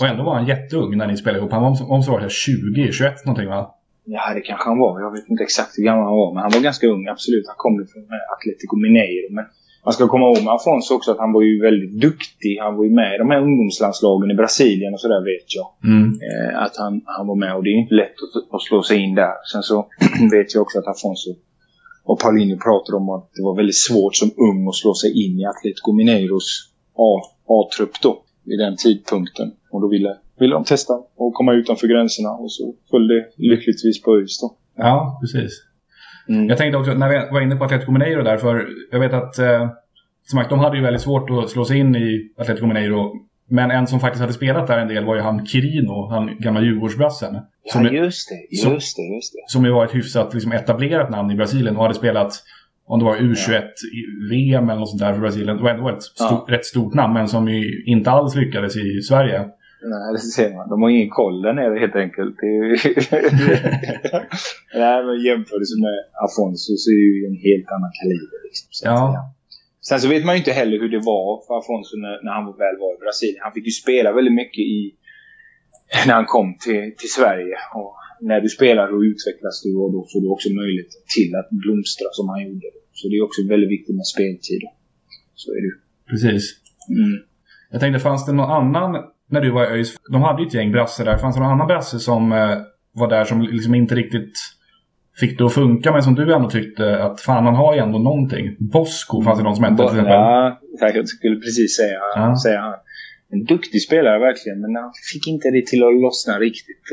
Och 0.00 0.06
ändå 0.06 0.22
var 0.24 0.34
han 0.34 0.46
jätteung 0.46 0.96
när 0.96 1.06
ni 1.06 1.16
spelade 1.16 1.38
ihop. 1.38 1.52
Han 1.52 1.62
var 1.62 1.92
om 1.94 2.02
så 2.02 2.12
var 2.12 2.20
det 2.20 2.30
20, 2.30 2.92
21 2.92 3.26
någonting 3.26 3.48
va? 3.48 3.74
Ja, 4.04 4.34
det 4.34 4.40
kanske 4.40 4.68
han 4.68 4.78
var. 4.78 5.00
Jag 5.00 5.10
vet 5.12 5.28
inte 5.28 5.42
exakt 5.42 5.78
hur 5.78 5.84
gammal 5.84 6.04
han 6.04 6.16
var. 6.22 6.34
Men 6.34 6.42
han 6.42 6.52
var 6.54 6.60
ganska 6.60 6.86
ung, 6.86 7.08
absolut. 7.08 7.46
Han 7.46 7.58
kom 7.64 7.74
från 7.92 8.04
Atletico 8.34 8.76
Mineiro. 8.76 9.28
Men 9.36 9.44
man 9.84 9.92
ska 9.94 10.08
komma 10.08 10.24
ihåg 10.26 10.44
med 10.44 10.52
Afonso 10.54 10.94
också 10.94 11.10
att 11.12 11.22
han 11.24 11.32
var 11.32 11.42
ju 11.42 11.54
väldigt 11.68 11.94
duktig. 12.06 12.52
Han 12.66 12.76
var 12.76 12.84
ju 12.84 12.92
med 13.00 13.14
i 13.14 13.18
de 13.18 13.30
här 13.30 13.40
ungdomslandslagen 13.46 14.30
i 14.30 14.34
Brasilien 14.34 14.94
och 14.94 15.00
sådär 15.00 15.22
vet 15.32 15.48
jag. 15.58 15.68
Mm. 15.92 16.08
Eh, 16.26 16.62
att 16.64 16.76
han, 16.76 16.92
han 17.16 17.26
var 17.26 17.36
med 17.44 17.52
och 17.56 17.62
det 17.64 17.70
är 17.70 17.78
inte 17.84 17.94
lätt 17.94 18.16
att, 18.24 18.54
att 18.54 18.62
slå 18.62 18.82
sig 18.82 18.96
in 19.04 19.14
där. 19.14 19.34
Sen 19.52 19.62
så 19.62 19.76
vet 20.34 20.54
jag 20.54 20.62
också 20.62 20.78
att 20.78 20.88
Afonso 20.94 21.30
och 22.04 22.18
Paulinho 22.22 22.56
pratade 22.68 22.96
om 22.96 23.08
att 23.16 23.30
det 23.36 23.42
var 23.42 23.56
väldigt 23.56 23.82
svårt 23.88 24.14
som 24.16 24.30
ung 24.48 24.68
att 24.68 24.74
slå 24.74 24.94
sig 24.94 25.10
in 25.24 25.40
i 25.40 25.44
Atletico 25.52 25.92
Mineiros 25.92 26.48
A-trupp 27.54 27.94
då. 28.02 28.22
Vid 28.44 28.58
den 28.58 28.76
tidpunkten. 28.76 29.52
Och 29.70 29.80
då 29.80 29.88
ville, 29.88 30.16
ville 30.38 30.54
de 30.54 30.64
testa 30.64 30.92
och 31.16 31.34
komma 31.34 31.52
utanför 31.52 31.86
gränserna. 31.86 32.30
Och 32.30 32.52
så 32.52 32.74
föll 32.90 33.08
det 33.08 33.26
lyckligtvis 33.36 34.02
på 34.02 34.16
ÖIS 34.16 34.40
då. 34.40 34.56
Ja, 34.76 35.18
precis. 35.20 35.52
Mm. 36.28 36.48
Jag 36.48 36.58
tänkte 36.58 36.78
också, 36.78 36.94
när 36.94 37.08
vi 37.08 37.32
var 37.32 37.40
inne 37.40 37.56
på 37.56 37.64
Atletico 37.64 37.92
Mineiro 37.92 38.22
där, 38.22 38.36
för 38.36 38.68
jag 38.90 39.00
vet 39.00 39.12
att 39.12 39.38
eh, 39.38 39.70
som 40.26 40.38
sagt, 40.38 40.50
de 40.50 40.58
hade 40.58 40.76
ju 40.76 40.82
väldigt 40.82 41.02
svårt 41.02 41.30
att 41.30 41.50
slå 41.50 41.64
sig 41.64 41.78
in 41.78 41.96
i 41.96 42.32
Atletico 42.36 42.66
Mineiro. 42.66 43.12
Men 43.48 43.70
en 43.70 43.86
som 43.86 44.00
faktiskt 44.00 44.20
hade 44.20 44.32
spelat 44.32 44.66
där 44.66 44.78
en 44.78 44.88
del 44.88 45.04
var 45.04 45.14
ju 45.14 45.20
han 45.20 45.46
Kirino, 45.46 46.08
han 46.10 46.36
gamla 46.38 46.62
Djurgårdsbrassen. 46.62 47.34
Ja, 47.74 47.90
just 47.90 48.28
det, 48.28 48.56
just 48.70 48.96
det, 48.96 49.02
just 49.02 49.32
det. 49.32 49.44
Som 49.46 49.64
ju 49.64 49.70
var 49.70 49.84
ett 49.84 49.94
hyfsat 49.94 50.34
liksom, 50.34 50.52
etablerat 50.52 51.10
namn 51.10 51.30
i 51.30 51.34
Brasilien 51.34 51.76
och 51.76 51.82
hade 51.82 51.94
spelat, 51.94 52.32
om 52.86 52.98
det 52.98 53.04
var 53.04 53.16
U21-VM 53.16 54.64
ja. 54.66 54.72
eller 54.72 54.80
något 54.80 54.88
sånt 54.88 55.00
där 55.00 55.12
för 55.12 55.20
Brasilien. 55.20 55.56
Det 55.56 55.62
var 55.62 55.70
ändå 55.70 55.88
ett 55.88 56.02
stort, 56.02 56.44
ja. 56.48 56.54
rätt 56.54 56.64
stort 56.64 56.94
namn, 56.94 57.14
men 57.14 57.28
som 57.28 57.48
ju 57.48 57.84
inte 57.86 58.10
alls 58.10 58.34
lyckades 58.34 58.76
i 58.76 59.02
Sverige. 59.02 59.48
Nej, 59.82 60.12
det 60.12 60.18
ser 60.18 60.54
man. 60.56 60.68
De 60.68 60.82
har 60.82 60.90
ingen 60.90 61.10
koll 61.10 61.42
där 61.42 61.52
nere 61.52 61.78
helt 61.78 61.96
enkelt. 62.04 62.36
Nej, 64.80 64.98
men 65.06 65.14
jämförelse 65.30 65.76
med 65.86 65.98
Afonso 66.24 66.72
så 66.82 66.86
är 66.90 66.96
det 67.00 67.08
ju 67.20 67.26
en 67.30 67.40
helt 67.48 67.68
annan 67.74 67.92
kaliber. 68.00 68.38
Liksom, 68.44 68.68
ja. 68.84 69.34
Sen 69.88 70.00
så 70.00 70.08
vet 70.08 70.24
man 70.24 70.34
ju 70.34 70.38
inte 70.38 70.52
heller 70.60 70.76
hur 70.82 70.92
det 70.96 71.02
var 71.14 71.28
för 71.46 71.54
Afonso 71.58 71.96
när, 71.96 72.24
när 72.24 72.32
han 72.32 72.44
väl 72.44 72.76
var 72.82 72.90
i 72.96 72.98
Brasilien. 73.04 73.40
Han 73.46 73.52
fick 73.52 73.66
ju 73.66 73.76
spela 73.82 74.12
väldigt 74.12 74.34
mycket 74.42 74.64
i 74.78 74.94
när 76.06 76.14
han 76.14 76.28
kom 76.36 76.48
till, 76.64 76.82
till 77.00 77.12
Sverige. 77.18 77.56
Och 77.74 77.94
när 78.20 78.40
du 78.40 78.48
spelar 78.48 78.86
och 78.94 79.00
utvecklas 79.00 79.62
du 79.64 79.72
och 79.82 79.92
då 79.92 80.00
får 80.12 80.20
du 80.20 80.28
också 80.28 80.48
möjlighet 80.62 80.92
till 81.16 81.30
att 81.40 81.48
blomstra 81.50 82.08
som 82.12 82.28
han 82.28 82.40
gjorde. 82.46 82.68
Så 82.98 83.08
det 83.08 83.16
är 83.16 83.22
också 83.28 83.40
väldigt 83.48 83.70
viktigt 83.70 83.96
med 83.96 84.06
speltid. 84.06 84.62
Så 85.34 85.50
är 85.56 85.60
det 85.66 85.74
Precis. 86.10 86.44
Mm. 86.88 87.18
Jag 87.70 87.80
tänkte, 87.80 88.00
fanns 88.00 88.26
det 88.26 88.32
någon 88.32 88.50
annan 88.50 88.90
när 89.30 89.40
du 89.40 89.50
var 89.50 89.64
i 89.64 89.66
ÖIS? 89.66 89.96
De 90.12 90.22
hade 90.22 90.42
ju 90.42 90.48
ett 90.48 90.54
gäng 90.54 90.72
brassar 90.72 91.04
där. 91.04 91.18
Fanns 91.18 91.36
det 91.36 91.42
någon 91.42 91.52
annan 91.52 91.66
brasse 91.66 91.98
som 91.98 92.32
eh, 92.32 92.58
var 92.92 93.08
där 93.08 93.24
som 93.24 93.42
liksom 93.42 93.74
inte 93.74 93.94
riktigt 93.94 94.38
fick 95.20 95.38
det 95.38 95.46
att 95.46 95.54
funka 95.54 95.92
men 95.92 96.02
som 96.02 96.14
du 96.14 96.34
ändå 96.34 96.50
tyckte 96.50 97.04
att 97.04 97.20
fan 97.20 97.44
han 97.44 97.54
har 97.54 97.74
ju 97.74 97.80
ändå 97.80 97.98
någonting. 97.98 98.56
Bosco 98.58 99.22
fanns 99.22 99.38
det 99.38 99.44
någon 99.44 99.56
som 99.56 99.64
hette 99.64 99.76
till 99.76 99.84
exempel. 99.84 100.12
Ja, 100.12 100.58
jag 100.94 101.08
skulle 101.08 101.36
precis 101.36 101.76
säga, 101.76 101.98
ja. 102.16 102.36
säga 102.42 102.60
han. 102.60 102.74
En 103.32 103.44
duktig 103.44 103.82
spelare 103.82 104.18
verkligen 104.18 104.60
men 104.60 104.76
han 104.76 104.92
fick 105.12 105.26
inte 105.26 105.50
det 105.50 105.66
till 105.66 105.82
att 105.82 106.00
lossna 106.00 106.38
riktigt. 106.38 106.84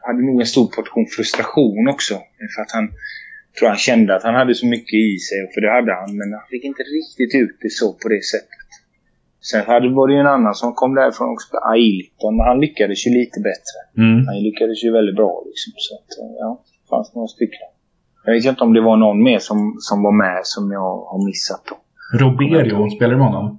Han 0.00 0.16
hade 0.16 0.26
nog 0.26 0.40
en 0.40 0.46
stor 0.46 0.66
portion 0.76 1.06
frustration 1.16 1.88
också. 1.88 2.14
För 2.54 2.62
att 2.62 2.72
han 2.72 2.88
tror 3.58 3.68
han 3.68 3.78
kände 3.88 4.16
att 4.16 4.22
han 4.22 4.34
hade 4.34 4.54
så 4.54 4.66
mycket 4.66 4.94
i 4.94 5.18
sig, 5.28 5.38
för 5.54 5.60
det 5.60 5.72
hade 5.78 5.92
han. 6.00 6.16
Men 6.20 6.28
han 6.32 6.46
fick 6.50 6.64
inte 6.64 6.82
riktigt 6.82 7.34
ut 7.42 7.56
det 7.62 7.70
så 7.70 7.92
på 7.92 8.08
det 8.08 8.24
sättet. 8.34 8.65
Sen 9.50 9.64
hade, 9.66 9.88
var 9.88 10.08
det 10.08 10.14
ju 10.14 10.20
en 10.20 10.34
annan 10.36 10.54
som 10.54 10.74
kom 10.74 10.94
därifrån 10.94 11.28
också, 11.32 11.56
Ailton. 11.56 12.40
Han 12.40 12.60
lyckades 12.60 13.06
ju 13.06 13.10
lite 13.10 13.40
bättre. 13.40 13.78
Mm. 14.02 14.26
Han 14.26 14.38
lyckades 14.46 14.84
ju 14.84 14.92
väldigt 14.92 15.16
bra 15.16 15.42
liksom. 15.46 15.72
Så 15.76 15.94
att, 15.94 16.08
ja 16.38 16.62
fanns 16.90 17.14
några 17.14 17.28
stycken. 17.28 17.66
Jag 18.24 18.32
vet 18.32 18.44
inte 18.44 18.64
om 18.64 18.72
det 18.72 18.80
var 18.80 18.96
någon 18.96 19.22
mer 19.22 19.38
som, 19.38 19.76
som 19.78 20.02
var 20.02 20.12
med 20.12 20.40
som 20.42 20.72
jag 20.72 21.04
har 21.10 21.26
missat 21.26 21.62
då. 21.68 21.76
Roberio, 22.18 22.90
spelar 22.90 23.10
du 23.10 23.16
med 23.16 23.26
honom? 23.26 23.58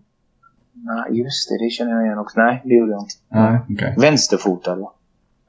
Nej, 0.74 1.20
just 1.20 1.50
det. 1.50 1.66
Det 1.66 1.70
känner 1.70 1.92
jag 1.92 2.06
igen 2.06 2.18
också. 2.18 2.40
Nej, 2.40 2.62
det 2.64 2.76
gjorde 2.76 2.92
jag 2.92 3.02
inte. 3.02 3.16
Nej, 3.30 3.60
okay. 3.70 3.96
Vänsterfotad 3.98 4.76
va? 4.76 4.94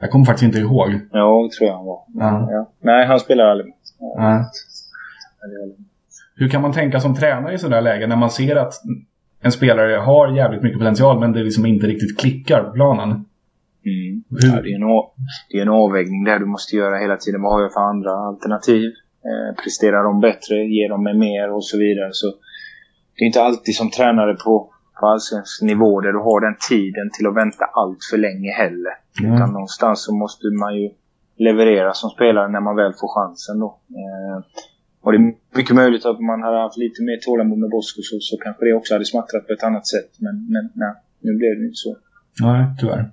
Jag 0.00 0.10
kommer 0.10 0.24
faktiskt 0.24 0.44
inte 0.44 0.58
ihåg. 0.58 0.88
Ja, 1.12 1.42
det 1.42 1.56
tror 1.56 1.68
jag 1.68 1.76
han 1.76 1.86
var. 1.86 2.02
Ja. 2.14 2.48
Ja. 2.52 2.70
Nej, 2.80 3.06
han 3.06 3.20
spelar 3.20 3.44
aldrig. 3.44 3.74
Ja. 3.98 4.44
Hur 6.36 6.48
kan 6.48 6.62
man 6.62 6.72
tänka 6.72 7.00
som 7.00 7.14
tränare 7.14 7.54
i 7.54 7.58
sådana 7.58 7.80
lägen 7.80 8.08
när 8.08 8.16
man 8.16 8.30
ser 8.30 8.56
att 8.56 8.74
en 9.40 9.52
spelare 9.52 9.96
har 9.96 10.36
jävligt 10.36 10.62
mycket 10.62 10.78
potential 10.78 11.20
men 11.20 11.32
det 11.32 11.42
liksom 11.42 11.66
inte 11.66 11.86
riktigt 11.86 12.18
klickar 12.18 12.62
på 12.64 12.72
planen? 12.72 13.10
Mm. 13.10 14.22
Ja, 14.28 14.62
det, 14.62 14.70
är 14.72 14.74
en, 14.74 15.04
det 15.50 15.58
är 15.58 15.62
en 15.62 15.68
avvägning 15.68 16.24
där 16.24 16.38
du 16.38 16.46
måste 16.46 16.76
göra 16.76 16.98
hela 16.98 17.16
tiden. 17.16 17.42
Vad 17.42 17.52
har 17.52 17.62
jag 17.62 17.72
för 17.72 17.80
andra 17.80 18.12
alternativ? 18.12 18.92
Eh, 19.28 19.62
presterar 19.62 20.04
de 20.04 20.20
bättre? 20.20 20.54
Ger 20.56 20.88
de 20.88 21.02
mig 21.02 21.14
mer? 21.14 21.52
Och 21.52 21.64
så 21.64 21.78
vidare. 21.78 22.08
Så 22.12 22.26
det 23.14 23.24
är 23.24 23.26
inte 23.26 23.42
alltid 23.42 23.74
som 23.74 23.90
tränare 23.90 24.34
på, 24.34 24.72
på 25.00 25.06
allsvensk 25.06 25.62
nivå 25.62 26.00
där 26.00 26.12
du 26.12 26.18
har 26.18 26.40
den 26.40 26.56
tiden 26.68 27.10
till 27.12 27.26
att 27.26 27.36
vänta 27.36 27.64
allt 27.64 27.98
för 28.10 28.18
länge 28.18 28.50
heller. 28.52 28.94
Mm. 29.20 29.34
Utan 29.34 29.52
någonstans 29.52 30.04
så 30.04 30.14
måste 30.14 30.46
man 30.46 30.76
ju 30.76 30.90
leverera 31.36 31.92
som 31.92 32.10
spelare 32.10 32.48
när 32.48 32.60
man 32.60 32.76
väl 32.76 32.92
får 32.92 33.08
chansen 33.14 33.58
då. 33.58 33.78
Eh, 34.00 34.44
och 35.08 35.12
det 35.12 35.18
är 35.18 35.34
mycket 35.58 35.76
möjligt 35.76 36.04
att 36.06 36.20
man 36.20 36.42
hade 36.42 36.58
haft 36.58 36.76
lite 36.76 37.02
mer 37.02 37.16
tålamod 37.16 37.58
med 37.58 37.70
Bosko 37.70 38.02
så, 38.02 38.16
så 38.20 38.36
kanske 38.36 38.64
det 38.64 38.72
också 38.72 38.94
hade 38.94 39.04
smattrat 39.04 39.46
på 39.46 39.52
ett 39.52 39.62
annat 39.62 39.86
sätt. 39.86 40.10
Men, 40.18 40.46
men 40.52 40.70
nej, 40.74 40.94
nu 41.20 41.32
blev 41.34 41.58
det 41.58 41.64
inte 41.64 41.76
så. 41.86 41.96
Nej, 42.40 42.66
tyvärr. 42.80 43.10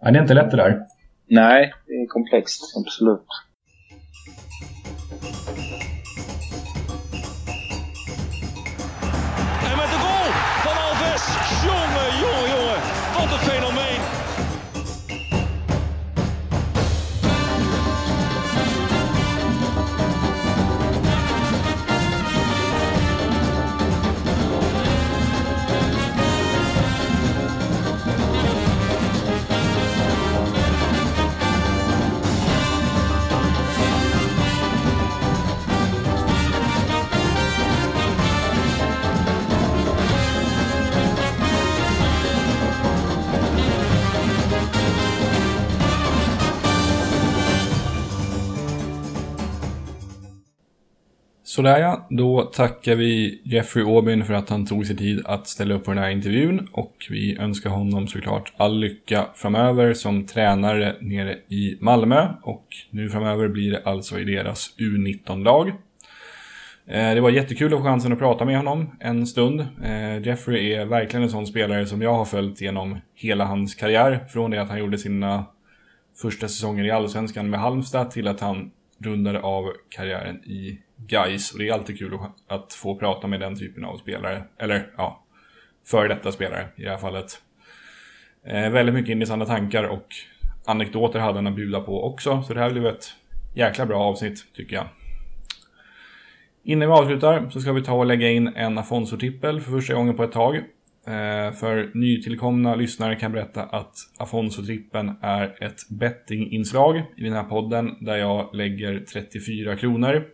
Ja, 0.00 0.10
det 0.10 0.18
är 0.18 0.22
inte 0.22 0.34
lätt 0.34 0.50
det 0.50 0.56
där. 0.56 0.86
Nej, 1.26 1.72
det 1.86 1.92
är 1.92 2.06
komplext. 2.06 2.76
Absolut. 2.76 3.26
Sådär 51.54 51.78
ja, 51.78 52.06
då 52.10 52.42
tackar 52.42 52.94
vi 52.94 53.40
Jeffrey 53.44 53.84
Aubin 53.84 54.24
för 54.24 54.34
att 54.34 54.48
han 54.48 54.66
tog 54.66 54.86
sig 54.86 54.96
tid 54.96 55.22
att 55.24 55.46
ställa 55.46 55.74
upp 55.74 55.84
på 55.84 55.90
den 55.90 56.02
här 56.02 56.10
intervjun 56.10 56.68
och 56.72 57.06
vi 57.10 57.36
önskar 57.38 57.70
honom 57.70 58.08
såklart 58.08 58.52
all 58.56 58.78
lycka 58.78 59.26
framöver 59.34 59.94
som 59.94 60.26
tränare 60.26 60.96
nere 61.00 61.38
i 61.48 61.76
Malmö 61.80 62.28
och 62.42 62.64
nu 62.90 63.10
framöver 63.10 63.48
blir 63.48 63.70
det 63.70 63.82
alltså 63.84 64.20
i 64.20 64.24
deras 64.24 64.74
U19-lag. 64.78 65.68
Eh, 66.86 67.14
det 67.14 67.20
var 67.20 67.30
jättekul 67.30 67.74
att 67.74 67.80
få 67.80 67.84
chansen 67.84 68.12
att 68.12 68.18
prata 68.18 68.44
med 68.44 68.56
honom 68.56 68.96
en 69.00 69.26
stund. 69.26 69.60
Eh, 69.60 70.26
Jeffrey 70.26 70.72
är 70.72 70.84
verkligen 70.84 71.22
en 71.22 71.30
sån 71.30 71.46
spelare 71.46 71.86
som 71.86 72.02
jag 72.02 72.14
har 72.14 72.24
följt 72.24 72.60
genom 72.60 72.98
hela 73.14 73.44
hans 73.44 73.74
karriär. 73.74 74.26
Från 74.32 74.50
det 74.50 74.62
att 74.62 74.68
han 74.68 74.78
gjorde 74.78 74.98
sina 74.98 75.44
första 76.22 76.48
säsonger 76.48 76.84
i 76.84 76.90
Allsvenskan 76.90 77.50
med 77.50 77.60
Halmstad 77.60 78.10
till 78.10 78.28
att 78.28 78.40
han 78.40 78.70
rundade 78.98 79.40
av 79.40 79.72
karriären 79.88 80.36
i 80.36 80.78
Gais 81.06 81.52
och 81.52 81.58
det 81.58 81.68
är 81.68 81.72
alltid 81.72 81.98
kul 81.98 82.18
att 82.48 82.72
få 82.72 82.96
prata 82.96 83.26
med 83.26 83.40
den 83.40 83.58
typen 83.58 83.84
av 83.84 83.96
spelare. 83.96 84.44
Eller 84.58 84.90
ja, 84.96 85.24
före 85.86 86.08
detta 86.08 86.32
spelare 86.32 86.68
i 86.76 86.82
det 86.82 86.90
här 86.90 86.98
fallet. 86.98 87.42
Eh, 88.46 88.70
väldigt 88.70 88.94
mycket 88.94 89.12
intressanta 89.12 89.46
tankar 89.46 89.84
och 89.84 90.06
anekdoter 90.64 91.18
hade 91.18 91.38
han 91.38 91.46
att 91.46 91.56
bjuda 91.56 91.80
på 91.80 92.04
också. 92.04 92.42
Så 92.42 92.54
det 92.54 92.60
här 92.60 92.70
blev 92.70 92.86
ett 92.86 93.14
jäkla 93.54 93.86
bra 93.86 94.02
avsnitt 94.02 94.44
tycker 94.54 94.76
jag. 94.76 94.86
Innan 96.62 96.88
vi 96.88 96.94
avslutar 96.94 97.50
så 97.50 97.60
ska 97.60 97.72
vi 97.72 97.82
ta 97.82 97.92
och 97.92 98.06
lägga 98.06 98.30
in 98.30 98.52
en 98.56 98.78
Afonso-trippel 98.78 99.60
för 99.60 99.70
första 99.70 99.94
gången 99.94 100.16
på 100.16 100.24
ett 100.24 100.32
tag. 100.32 100.56
Eh, 101.06 101.52
för 101.52 101.90
nytillkomna 101.94 102.74
lyssnare 102.74 103.14
kan 103.14 103.32
jag 103.32 103.32
berätta 103.32 103.62
att 103.62 103.94
Afonso-trippen 104.18 105.16
är 105.20 105.64
ett 105.64 105.88
bettinginslag 105.88 107.02
i 107.16 107.24
den 107.24 107.32
här 107.32 107.44
podden 107.44 108.04
där 108.04 108.16
jag 108.16 108.54
lägger 108.54 109.04
34 109.12 109.76
kronor 109.76 110.24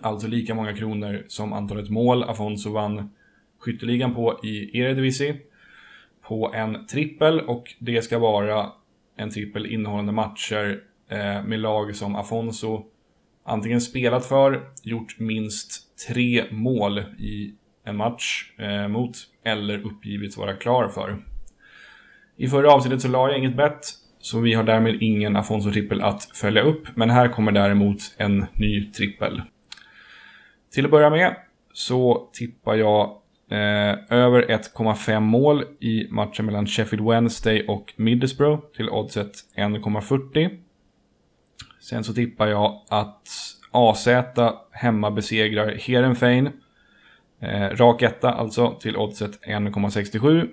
Alltså 0.00 0.26
lika 0.26 0.54
många 0.54 0.76
kronor 0.76 1.24
som 1.28 1.52
antalet 1.52 1.90
mål 1.90 2.22
Afonso 2.22 2.72
vann 2.72 3.10
skytteligan 3.58 4.14
på 4.14 4.40
i 4.42 4.78
Eredivisie. 4.78 5.36
På 6.22 6.52
en 6.54 6.86
trippel 6.86 7.40
och 7.40 7.74
det 7.78 8.02
ska 8.02 8.18
vara 8.18 8.72
en 9.16 9.30
trippel 9.30 9.66
innehållande 9.66 10.12
matcher 10.12 10.80
eh, 11.08 11.44
med 11.44 11.60
lag 11.60 11.96
som 11.96 12.16
Afonso 12.16 12.84
antingen 13.44 13.80
spelat 13.80 14.26
för, 14.26 14.60
gjort 14.82 15.18
minst 15.18 15.98
tre 16.08 16.44
mål 16.50 16.98
i 17.18 17.54
en 17.84 17.96
match 17.96 18.52
eh, 18.58 18.88
mot 18.88 19.16
eller 19.44 19.86
uppgivits 19.86 20.36
vara 20.36 20.54
klar 20.54 20.88
för. 20.88 21.18
I 22.36 22.48
förra 22.48 22.72
avsnittet 22.72 23.02
så 23.02 23.08
la 23.08 23.28
jag 23.28 23.38
inget 23.38 23.56
bett, 23.56 23.86
så 24.20 24.40
vi 24.40 24.54
har 24.54 24.64
därmed 24.64 25.02
ingen 25.02 25.36
Afonso-trippel 25.36 26.02
att 26.02 26.24
följa 26.34 26.62
upp, 26.62 26.86
men 26.94 27.10
här 27.10 27.28
kommer 27.28 27.52
däremot 27.52 28.14
en 28.16 28.46
ny 28.54 28.84
trippel. 28.84 29.42
Till 30.72 30.84
att 30.84 30.90
börja 30.90 31.10
med 31.10 31.36
så 31.72 32.28
tippar 32.32 32.74
jag 32.74 33.22
eh, 33.50 34.18
över 34.18 34.42
1,5 34.42 35.20
mål 35.20 35.64
i 35.80 36.06
matchen 36.10 36.46
mellan 36.46 36.66
Sheffield 36.66 37.08
Wednesday 37.08 37.66
och 37.68 37.92
Middlesbrough 37.96 38.62
till 38.76 38.90
oddset 38.90 39.32
1,40. 39.56 40.58
Sen 41.80 42.04
så 42.04 42.14
tippar 42.14 42.46
jag 42.46 42.82
att 42.88 43.28
AZ 43.70 44.08
hemma 44.70 45.10
besegrar 45.10 45.74
Heerenveen. 45.74 46.50
Eh, 47.40 47.68
rak 47.68 48.02
etta 48.02 48.32
alltså 48.32 48.78
till 48.80 48.96
oddset 48.96 49.40
1,67. 49.46 50.48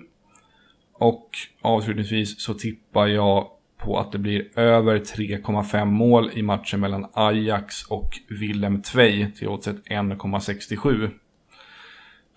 Och 0.92 1.28
avslutningsvis 1.60 2.40
så 2.40 2.54
tippar 2.54 3.06
jag 3.06 3.50
på 3.84 3.98
att 3.98 4.12
det 4.12 4.18
blir 4.18 4.58
över 4.58 4.98
3,5 4.98 5.84
mål 5.84 6.30
i 6.34 6.42
matchen 6.42 6.80
mellan 6.80 7.06
Ajax 7.12 7.84
och 7.84 8.18
Willem 8.28 8.82
Tvei 8.82 9.26
till 9.38 9.48
oddset 9.48 9.76
1,67. 9.86 11.10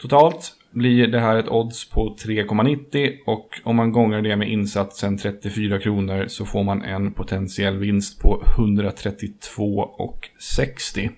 Totalt 0.02 0.52
blir 0.72 1.08
det 1.08 1.20
här 1.20 1.36
ett 1.36 1.50
odds 1.50 1.90
på 1.90 2.16
3,90 2.16 3.18
och 3.26 3.50
om 3.64 3.76
man 3.76 3.92
gånger 3.92 4.22
det 4.22 4.36
med 4.36 4.50
insatsen 4.50 5.18
34 5.18 5.80
kronor 5.80 6.26
så 6.28 6.46
får 6.46 6.64
man 6.64 6.82
en 6.82 7.14
potentiell 7.14 7.78
vinst 7.78 8.22
på 8.22 8.44
132,60. 8.58 11.10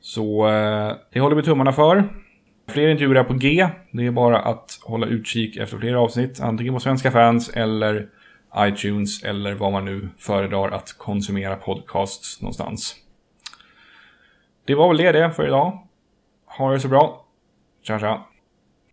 Så 0.00 0.48
eh, 0.48 0.92
det 1.12 1.20
håller 1.20 1.36
vi 1.36 1.42
tummarna 1.42 1.72
för. 1.72 2.08
Fler 2.68 2.88
intervjuer 2.88 3.14
är 3.14 3.24
på 3.24 3.34
G. 3.34 3.68
Det 3.90 4.06
är 4.06 4.10
bara 4.10 4.38
att 4.38 4.78
hålla 4.82 5.06
utkik 5.06 5.56
efter 5.56 5.78
fler 5.78 5.94
avsnitt, 5.94 6.40
antingen 6.40 6.74
på 6.74 6.80
Svenska 6.80 7.10
fans 7.10 7.48
eller 7.48 8.08
iTunes 8.58 9.22
eller 9.22 9.54
vad 9.54 9.72
man 9.72 9.84
nu 9.84 10.08
föredrar 10.18 10.70
att 10.70 10.92
konsumera 10.98 11.56
podcasts 11.56 12.40
någonstans. 12.40 12.96
Det 14.64 14.74
var 14.74 14.88
väl 14.88 14.96
det, 14.96 15.12
det 15.12 15.30
för 15.30 15.46
idag. 15.46 15.86
Ha 16.46 16.72
det 16.72 16.80
så 16.80 16.88
bra. 16.88 17.24
Tja 17.82 17.98
tja. 17.98 18.26